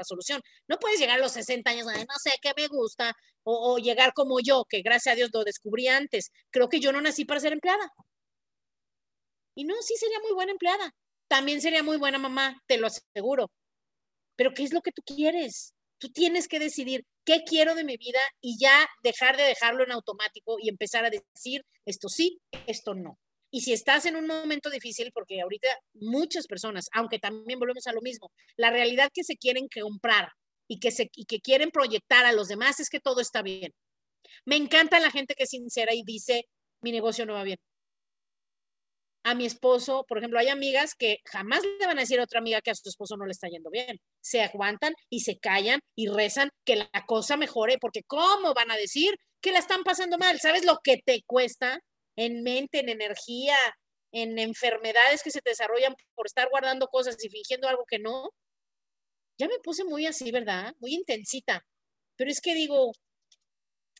solución. 0.04 0.40
No 0.66 0.78
puedes 0.78 0.98
llegar 0.98 1.18
a 1.18 1.22
los 1.22 1.32
60 1.32 1.70
años, 1.70 1.86
no 1.86 2.18
sé 2.22 2.32
qué 2.40 2.52
me 2.56 2.66
gusta, 2.68 3.14
o, 3.42 3.74
o, 3.74 3.78
llegar 3.78 4.12
como 4.14 4.40
yo, 4.40 4.64
que 4.68 4.80
gracias 4.82 5.12
a 5.12 5.16
Dios 5.16 5.30
lo 5.32 5.44
descubrí 5.44 5.88
antes. 5.88 6.30
Creo 6.50 6.68
que 6.68 6.80
yo 6.80 6.90
no 6.92 7.00
nací 7.02 7.26
para 7.26 7.40
ser 7.40 7.52
empleada. 7.52 7.92
Y 9.54 9.64
no, 9.64 9.74
sí 9.82 9.94
sería 9.96 10.18
muy 10.20 10.32
buena 10.32 10.52
empleada. 10.52 10.94
También 11.28 11.60
sería 11.60 11.82
muy 11.82 11.98
buena 11.98 12.18
mamá, 12.18 12.62
te 12.66 12.78
lo 12.78 12.86
aseguro. 12.86 13.50
Pero 14.36 14.52
¿qué 14.54 14.64
es 14.64 14.72
lo 14.72 14.80
que 14.80 14.92
tú 14.92 15.02
quieres? 15.02 15.74
Tú 16.00 16.08
tienes 16.08 16.48
que 16.48 16.58
decidir 16.58 17.04
qué 17.24 17.42
quiero 17.46 17.74
de 17.74 17.84
mi 17.84 17.98
vida 17.98 18.20
y 18.40 18.58
ya 18.58 18.88
dejar 19.02 19.36
de 19.36 19.42
dejarlo 19.42 19.84
en 19.84 19.92
automático 19.92 20.56
y 20.58 20.70
empezar 20.70 21.04
a 21.04 21.10
decir 21.10 21.64
esto 21.84 22.08
sí, 22.08 22.40
esto 22.66 22.94
no. 22.94 23.18
Y 23.52 23.60
si 23.60 23.72
estás 23.72 24.06
en 24.06 24.16
un 24.16 24.26
momento 24.26 24.70
difícil, 24.70 25.10
porque 25.12 25.42
ahorita 25.42 25.68
muchas 25.94 26.46
personas, 26.46 26.86
aunque 26.92 27.18
también 27.18 27.58
volvemos 27.58 27.86
a 27.86 27.92
lo 27.92 28.00
mismo, 28.00 28.32
la 28.56 28.70
realidad 28.70 29.10
que 29.12 29.24
se 29.24 29.36
quieren 29.36 29.68
comprar 29.68 30.30
y 30.68 30.78
que, 30.78 30.90
se, 30.90 31.10
y 31.14 31.26
que 31.26 31.40
quieren 31.40 31.70
proyectar 31.70 32.24
a 32.24 32.32
los 32.32 32.48
demás 32.48 32.80
es 32.80 32.88
que 32.88 33.00
todo 33.00 33.20
está 33.20 33.42
bien. 33.42 33.74
Me 34.46 34.56
encanta 34.56 35.00
la 35.00 35.10
gente 35.10 35.34
que 35.34 35.42
es 35.42 35.50
sincera 35.50 35.92
y 35.94 36.02
dice, 36.02 36.48
mi 36.80 36.92
negocio 36.92 37.26
no 37.26 37.34
va 37.34 37.42
bien. 37.42 37.58
A 39.22 39.34
mi 39.34 39.44
esposo, 39.44 40.04
por 40.08 40.18
ejemplo, 40.18 40.38
hay 40.38 40.48
amigas 40.48 40.94
que 40.94 41.18
jamás 41.26 41.62
le 41.62 41.86
van 41.86 41.98
a 41.98 42.02
decir 42.02 42.18
a 42.20 42.24
otra 42.24 42.38
amiga 42.38 42.62
que 42.62 42.70
a 42.70 42.74
su 42.74 42.88
esposo 42.88 43.16
no 43.16 43.26
le 43.26 43.32
está 43.32 43.48
yendo 43.48 43.70
bien. 43.70 43.98
Se 44.22 44.42
aguantan 44.42 44.94
y 45.10 45.20
se 45.20 45.38
callan 45.38 45.80
y 45.94 46.08
rezan 46.08 46.50
que 46.64 46.76
la 46.76 47.04
cosa 47.06 47.36
mejore, 47.36 47.78
porque 47.78 48.02
¿cómo 48.04 48.54
van 48.54 48.70
a 48.70 48.76
decir 48.76 49.14
que 49.42 49.52
la 49.52 49.58
están 49.58 49.82
pasando 49.84 50.16
mal? 50.16 50.40
¿Sabes 50.40 50.64
lo 50.64 50.78
que 50.82 50.98
te 51.04 51.22
cuesta 51.26 51.80
en 52.16 52.42
mente, 52.42 52.80
en 52.80 52.88
energía, 52.88 53.56
en 54.12 54.38
enfermedades 54.38 55.22
que 55.22 55.30
se 55.30 55.40
desarrollan 55.44 55.94
por 56.14 56.26
estar 56.26 56.48
guardando 56.50 56.88
cosas 56.88 57.16
y 57.24 57.28
fingiendo 57.28 57.68
algo 57.68 57.84
que 57.86 57.98
no. 57.98 58.30
Ya 59.38 59.48
me 59.48 59.58
puse 59.60 59.84
muy 59.84 60.06
así, 60.06 60.30
¿verdad? 60.30 60.74
Muy 60.80 60.94
intensita. 60.94 61.64
Pero 62.16 62.30
es 62.30 62.40
que 62.40 62.54
digo, 62.54 62.92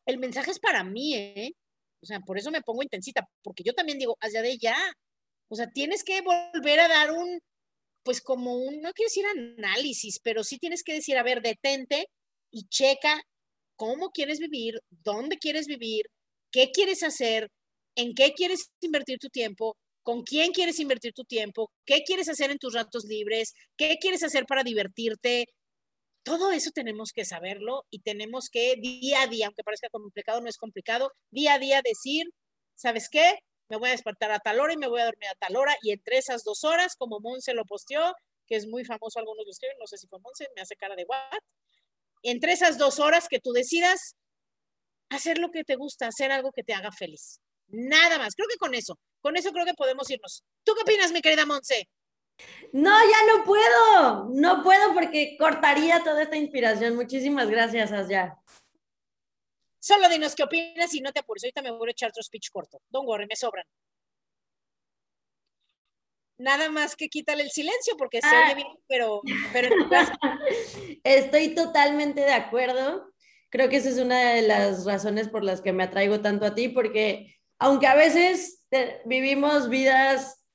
el 0.06 0.18
mensaje 0.18 0.50
es 0.50 0.58
para 0.58 0.84
mí, 0.84 1.14
¿eh? 1.14 1.52
O 2.02 2.06
sea, 2.06 2.20
por 2.20 2.38
eso 2.38 2.50
me 2.50 2.62
pongo 2.62 2.82
intensita, 2.82 3.26
porque 3.42 3.62
yo 3.62 3.72
también 3.74 3.98
digo, 3.98 4.16
allá 4.20 4.42
de 4.42 4.58
ya. 4.58 4.76
O 5.50 5.56
sea, 5.56 5.66
tienes 5.70 6.04
que 6.04 6.22
volver 6.22 6.80
a 6.80 6.88
dar 6.88 7.10
un, 7.10 7.40
pues 8.04 8.20
como 8.20 8.54
un, 8.54 8.80
no 8.80 8.92
quiero 8.92 9.08
decir 9.08 9.26
análisis, 9.26 10.20
pero 10.22 10.44
sí 10.44 10.58
tienes 10.58 10.82
que 10.84 10.94
decir, 10.94 11.18
a 11.18 11.24
ver, 11.24 11.42
detente 11.42 12.06
y 12.52 12.68
checa 12.68 13.20
cómo 13.76 14.10
quieres 14.10 14.38
vivir, 14.38 14.80
dónde 14.90 15.38
quieres 15.38 15.66
vivir, 15.66 16.06
qué 16.52 16.70
quieres 16.70 17.02
hacer, 17.02 17.48
en 17.96 18.14
qué 18.14 18.32
quieres 18.32 18.70
invertir 18.80 19.18
tu 19.18 19.28
tiempo, 19.28 19.76
con 20.02 20.22
quién 20.22 20.52
quieres 20.52 20.78
invertir 20.78 21.12
tu 21.12 21.24
tiempo, 21.24 21.70
qué 21.84 22.02
quieres 22.06 22.28
hacer 22.28 22.50
en 22.50 22.58
tus 22.58 22.74
ratos 22.74 23.04
libres, 23.06 23.54
qué 23.76 23.96
quieres 24.00 24.22
hacer 24.22 24.46
para 24.46 24.62
divertirte. 24.62 25.46
Todo 26.22 26.52
eso 26.52 26.70
tenemos 26.72 27.12
que 27.12 27.24
saberlo 27.24 27.84
y 27.90 28.00
tenemos 28.00 28.50
que 28.50 28.76
día 28.76 29.22
a 29.22 29.26
día, 29.26 29.46
aunque 29.46 29.64
parezca 29.64 29.88
complicado, 29.90 30.40
no 30.40 30.48
es 30.48 30.58
complicado, 30.58 31.12
día 31.30 31.54
a 31.54 31.58
día 31.58 31.82
decir, 31.84 32.26
¿sabes 32.76 33.08
qué? 33.10 33.40
Me 33.70 33.78
voy 33.78 33.88
a 33.88 33.92
despertar 33.92 34.30
a 34.32 34.40
tal 34.40 34.60
hora 34.60 34.74
y 34.74 34.76
me 34.76 34.88
voy 34.88 35.00
a 35.00 35.06
dormir 35.06 35.28
a 35.30 35.34
tal 35.36 35.56
hora 35.56 35.74
y 35.80 35.92
entre 35.92 36.18
esas 36.18 36.44
dos 36.44 36.64
horas, 36.64 36.96
como 36.96 37.20
Monse 37.20 37.54
lo 37.54 37.64
posteó, 37.64 38.14
que 38.46 38.56
es 38.56 38.66
muy 38.66 38.84
famoso, 38.84 39.18
algunos 39.18 39.46
lo 39.46 39.50
escriben, 39.50 39.78
no 39.78 39.86
sé 39.86 39.96
si 39.96 40.06
fue 40.08 40.18
Monse, 40.18 40.48
me 40.54 40.60
hace 40.60 40.76
cara 40.76 40.96
de 40.96 41.04
what, 41.04 41.40
entre 42.22 42.52
esas 42.52 42.76
dos 42.76 42.98
horas 42.98 43.28
que 43.28 43.40
tú 43.40 43.52
decidas 43.52 44.16
hacer 45.08 45.38
lo 45.38 45.50
que 45.50 45.64
te 45.64 45.76
gusta, 45.76 46.08
hacer 46.08 46.32
algo 46.32 46.52
que 46.52 46.62
te 46.62 46.74
haga 46.74 46.92
feliz. 46.92 47.40
Nada 47.68 48.18
más. 48.18 48.34
Creo 48.34 48.48
que 48.48 48.58
con 48.58 48.74
eso, 48.74 48.98
con 49.20 49.36
eso 49.36 49.52
creo 49.52 49.64
que 49.64 49.74
podemos 49.74 50.10
irnos. 50.10 50.44
¿Tú 50.64 50.74
qué 50.74 50.82
opinas, 50.82 51.12
mi 51.12 51.22
querida 51.22 51.46
Monse? 51.46 51.88
No, 52.72 52.90
ya 52.90 53.36
no 53.36 53.44
puedo. 53.44 54.28
No 54.30 54.62
puedo 54.62 54.94
porque 54.94 55.36
cortaría 55.38 56.02
toda 56.02 56.22
esta 56.22 56.36
inspiración. 56.36 56.96
Muchísimas 56.96 57.48
gracias, 57.50 57.92
Asya. 57.92 58.38
Solo 59.80 60.08
dinos 60.10 60.34
qué 60.34 60.42
opinas 60.42 60.94
y 60.94 61.00
no 61.00 61.10
te 61.12 61.20
apures. 61.20 61.44
Ahorita 61.44 61.62
me 61.62 61.70
voy 61.70 61.88
a 61.88 61.92
echar 61.92 62.10
otro 62.10 62.22
speech 62.22 62.50
corto. 62.52 62.80
Don't 62.90 63.08
worry, 63.08 63.26
me 63.26 63.34
sobran. 63.34 63.64
Nada 66.36 66.70
más 66.70 66.96
que 66.96 67.08
quítale 67.08 67.42
el 67.42 67.50
silencio 67.50 67.96
porque 67.98 68.20
se 68.20 68.28
oye 68.28 68.52
ah. 68.52 68.54
bien, 68.54 68.68
pero, 68.86 69.20
pero 69.52 69.74
Estoy 71.02 71.54
totalmente 71.54 72.20
de 72.20 72.32
acuerdo. 72.32 73.10
Creo 73.48 73.68
que 73.68 73.76
esa 73.76 73.88
es 73.88 73.98
una 73.98 74.34
de 74.34 74.42
las 74.42 74.84
razones 74.84 75.28
por 75.28 75.42
las 75.42 75.60
que 75.60 75.72
me 75.72 75.82
atraigo 75.82 76.20
tanto 76.20 76.46
a 76.46 76.54
ti, 76.54 76.68
porque 76.68 77.36
aunque 77.58 77.86
a 77.86 77.94
veces 77.94 78.64
vivimos 79.04 79.68
vidas 79.68 80.46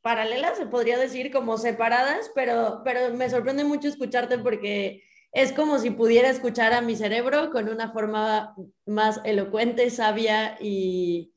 paralelas, 0.00 0.58
se 0.58 0.66
podría 0.66 0.98
decir, 0.98 1.30
como 1.30 1.56
separadas, 1.58 2.30
pero, 2.34 2.82
pero 2.84 3.14
me 3.14 3.30
sorprende 3.30 3.64
mucho 3.64 3.88
escucharte 3.88 4.38
porque 4.38 5.04
es 5.32 5.52
como 5.52 5.78
si 5.78 5.90
pudiera 5.90 6.28
escuchar 6.28 6.74
a 6.74 6.82
mi 6.82 6.94
cerebro 6.94 7.50
con 7.50 7.68
una 7.68 7.90
forma 7.90 8.54
más 8.84 9.20
elocuente, 9.24 9.88
sabia 9.90 10.58
y 10.60 11.32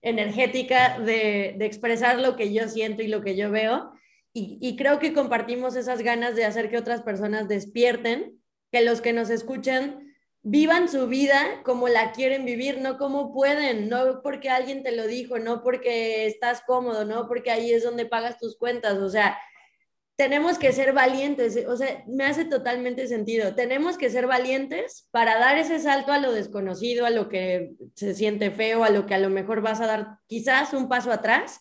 energética 0.00 0.98
de, 0.98 1.56
expresar 1.60 2.18
lo 2.20 2.36
que 2.36 2.52
yo 2.52 2.68
siento 2.68 3.02
y 3.02 3.08
lo 3.08 3.22
que 3.22 3.36
yo 3.36 3.50
veo. 3.50 3.92
Y, 4.32 4.58
y, 4.60 4.76
creo 4.76 4.98
que 4.98 5.12
compartimos 5.12 5.76
esas 5.76 6.02
ganas 6.02 6.34
de 6.34 6.44
hacer 6.44 6.68
que 6.68 6.78
otras 6.78 7.02
personas 7.02 7.46
despierten, 7.46 8.40
que 8.72 8.82
los 8.82 9.00
que 9.00 9.12
nos 9.12 9.30
escuchan 9.30 10.14
vivan 10.42 10.88
su 10.88 11.06
vida 11.06 11.62
como 11.64 11.88
la 11.88 12.12
quieren 12.12 12.44
vivir, 12.44 12.80
no 12.80 12.98
como 12.98 13.32
pueden, 13.32 13.88
no 13.88 14.20
porque 14.22 14.50
alguien 14.50 14.82
te 14.82 14.92
lo 14.92 15.06
dijo, 15.06 15.38
no 15.38 15.62
porque 15.62 16.26
estás 16.26 16.62
cómodo, 16.66 17.04
no 17.04 17.26
porque 17.28 17.50
ahí 17.50 17.72
es 17.72 17.84
donde 17.84 18.04
pagas 18.04 18.38
tus 18.38 18.56
cuentas, 18.58 18.98
o 18.98 19.08
sea, 19.08 19.38
tenemos 20.16 20.58
que 20.58 20.72
ser 20.72 20.92
valientes, 20.92 21.64
o 21.66 21.76
sea, 21.76 22.04
me 22.06 22.24
hace 22.24 22.44
totalmente 22.44 23.08
sentido, 23.08 23.54
tenemos 23.54 23.98
que 23.98 24.10
ser 24.10 24.26
valientes 24.26 25.08
para 25.10 25.38
dar 25.38 25.58
ese 25.58 25.80
salto 25.80 26.12
a 26.12 26.18
lo 26.18 26.32
desconocido, 26.32 27.04
a 27.04 27.10
lo 27.10 27.28
que 27.28 27.72
se 27.94 28.14
siente 28.14 28.50
feo, 28.50 28.84
a 28.84 28.90
lo 28.90 29.06
que 29.06 29.14
a 29.14 29.18
lo 29.18 29.30
mejor 29.30 29.60
vas 29.60 29.80
a 29.80 29.86
dar 29.86 30.18
quizás 30.26 30.72
un 30.72 30.88
paso 30.88 31.10
atrás 31.10 31.60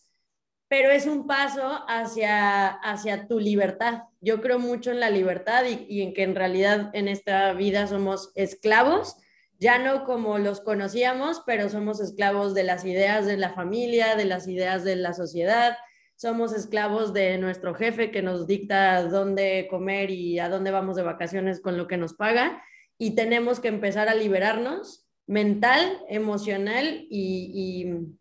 pero 0.73 0.89
es 0.89 1.05
un 1.05 1.27
paso 1.27 1.83
hacia, 1.87 2.67
hacia 2.67 3.27
tu 3.27 3.39
libertad. 3.39 4.05
Yo 4.21 4.41
creo 4.41 4.57
mucho 4.57 4.89
en 4.89 4.99
la 4.99 5.11
libertad 5.11 5.65
y, 5.65 5.85
y, 5.87 6.01
en 6.01 6.15
que 6.15 6.23
en 6.23 6.33
realidad 6.33 6.89
en 6.93 7.07
esta 7.07 7.53
vida 7.53 7.85
somos 7.85 8.31
esclavos, 8.33 9.17
ya 9.59 9.77
no 9.77 10.03
como 10.03 10.39
los 10.39 10.61
conocíamos, 10.61 11.43
pero 11.45 11.69
somos 11.69 12.01
esclavos 12.01 12.55
de 12.55 12.63
las 12.63 12.85
ideas 12.85 13.27
de 13.27 13.37
la 13.37 13.53
familia, 13.53 14.15
de 14.15 14.25
las 14.25 14.47
ideas 14.47 14.83
de 14.83 14.95
la 14.95 15.13
sociedad, 15.13 15.77
somos 16.23 16.53
esclavos 16.53 17.11
de 17.11 17.37
nuestro 17.37 17.75
jefe 17.75 18.09
que 18.09 18.21
nos 18.21 18.47
dicta 18.47 19.03
dónde 19.03 19.67
comer 19.69 20.09
y 20.09 20.39
a 20.39 20.47
dónde 20.47 20.71
vamos 20.71 20.95
de 20.95 21.03
vacaciones 21.03 21.59
con 21.59 21.77
lo 21.77 21.85
que 21.85 21.97
nos 21.97 22.13
paga 22.13 22.63
y 22.97 23.13
tenemos 23.13 23.59
que 23.59 23.67
empezar 23.67 24.07
a 24.07 24.15
liberarnos 24.15 25.05
mental, 25.27 25.99
emocional 26.07 27.05
y, 27.09 27.51
y 27.53 28.15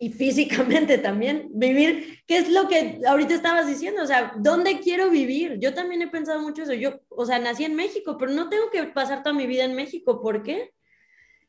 y 0.00 0.10
físicamente 0.10 0.96
también, 0.96 1.50
vivir, 1.52 2.22
¿qué 2.24 2.38
es 2.38 2.48
lo 2.48 2.68
que 2.68 3.00
ahorita 3.04 3.34
estabas 3.34 3.66
diciendo? 3.66 4.00
O 4.00 4.06
sea, 4.06 4.32
¿dónde 4.38 4.78
quiero 4.78 5.10
vivir? 5.10 5.58
Yo 5.58 5.74
también 5.74 6.02
he 6.02 6.06
pensado 6.06 6.40
mucho 6.40 6.62
eso. 6.62 6.72
Yo, 6.72 7.00
o 7.08 7.26
sea, 7.26 7.40
nací 7.40 7.64
en 7.64 7.74
México, 7.74 8.16
pero 8.16 8.30
no 8.30 8.48
tengo 8.48 8.70
que 8.70 8.84
pasar 8.84 9.24
toda 9.24 9.34
mi 9.34 9.48
vida 9.48 9.64
en 9.64 9.74
México. 9.74 10.22
¿Por 10.22 10.44
qué? 10.44 10.70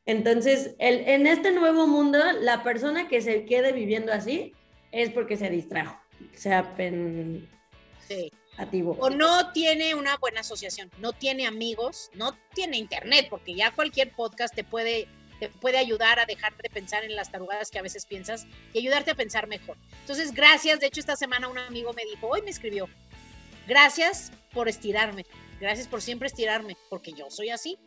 Entonces, 0.04 0.74
el, 0.80 1.08
en 1.08 1.28
este 1.28 1.52
nuevo 1.52 1.86
mundo, 1.86 2.18
la 2.40 2.64
persona 2.64 3.06
que 3.06 3.22
se 3.22 3.44
quede 3.44 3.70
viviendo 3.70 4.12
así 4.12 4.52
es 4.92 5.10
porque 5.10 5.36
se 5.36 5.50
distrajo, 5.50 6.00
sea 6.34 6.74
pen... 6.74 7.48
Sí. 8.06 8.32
O 8.98 9.08
no 9.08 9.52
tiene 9.52 9.94
una 9.94 10.16
buena 10.18 10.40
asociación, 10.40 10.90
no 10.98 11.12
tiene 11.12 11.46
amigos, 11.46 12.10
no 12.14 12.36
tiene 12.52 12.76
internet, 12.76 13.28
porque 13.30 13.54
ya 13.54 13.74
cualquier 13.74 14.12
podcast 14.14 14.54
te 14.54 14.64
puede 14.64 15.08
te 15.40 15.48
puede 15.48 15.78
ayudar 15.78 16.20
a 16.20 16.26
dejar 16.26 16.54
de 16.58 16.68
pensar 16.68 17.02
en 17.02 17.16
las 17.16 17.32
tarugadas 17.32 17.70
que 17.70 17.78
a 17.78 17.82
veces 17.82 18.04
piensas 18.04 18.46
y 18.74 18.78
ayudarte 18.78 19.12
a 19.12 19.14
pensar 19.14 19.48
mejor. 19.48 19.78
Entonces, 20.00 20.32
gracias. 20.34 20.80
De 20.80 20.86
hecho, 20.86 21.00
esta 21.00 21.16
semana 21.16 21.48
un 21.48 21.56
amigo 21.56 21.94
me 21.94 22.04
dijo, 22.04 22.28
hoy 22.28 22.42
me 22.42 22.50
escribió, 22.50 22.88
gracias 23.66 24.32
por 24.52 24.68
estirarme, 24.68 25.24
gracias 25.58 25.88
por 25.88 26.02
siempre 26.02 26.28
estirarme, 26.28 26.76
porque 26.90 27.12
yo 27.12 27.30
soy 27.30 27.48
así. 27.48 27.78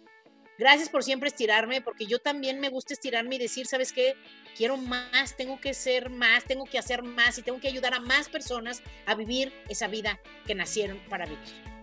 Gracias 0.58 0.90
por 0.90 1.04
siempre 1.04 1.30
estirarme, 1.30 1.82
porque 1.82 2.06
yo 2.06 2.20
también 2.20 2.60
me 2.60 2.70
gusta 2.70 2.94
estirarme 2.94 3.36
y 3.36 3.40
decir, 3.40 3.66
¿sabes 3.66 3.92
qué? 3.92 4.16
Quiero 4.56 4.78
más, 4.78 5.36
tengo 5.36 5.60
que 5.60 5.74
ser 5.74 6.10
más, 6.10 6.44
tengo 6.44 6.66
que 6.66 6.78
hacer 6.78 7.02
más 7.02 7.38
y 7.38 7.42
tengo 7.42 7.60
que 7.60 7.68
ayudar 7.68 7.94
a 7.94 8.00
más 8.00 8.30
personas 8.30 8.84
a 9.06 9.16
vivir 9.16 9.52
esa 9.68 9.88
vida 9.88 10.20
que 10.46 10.54
nacieron 10.54 11.00
para 11.10 11.26
vivir. 11.26 11.40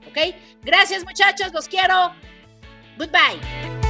¿Ok? 0.08 0.34
Gracias 0.62 1.04
muchachos, 1.04 1.52
los 1.52 1.68
quiero. 1.68 2.14
Goodbye. 2.96 3.89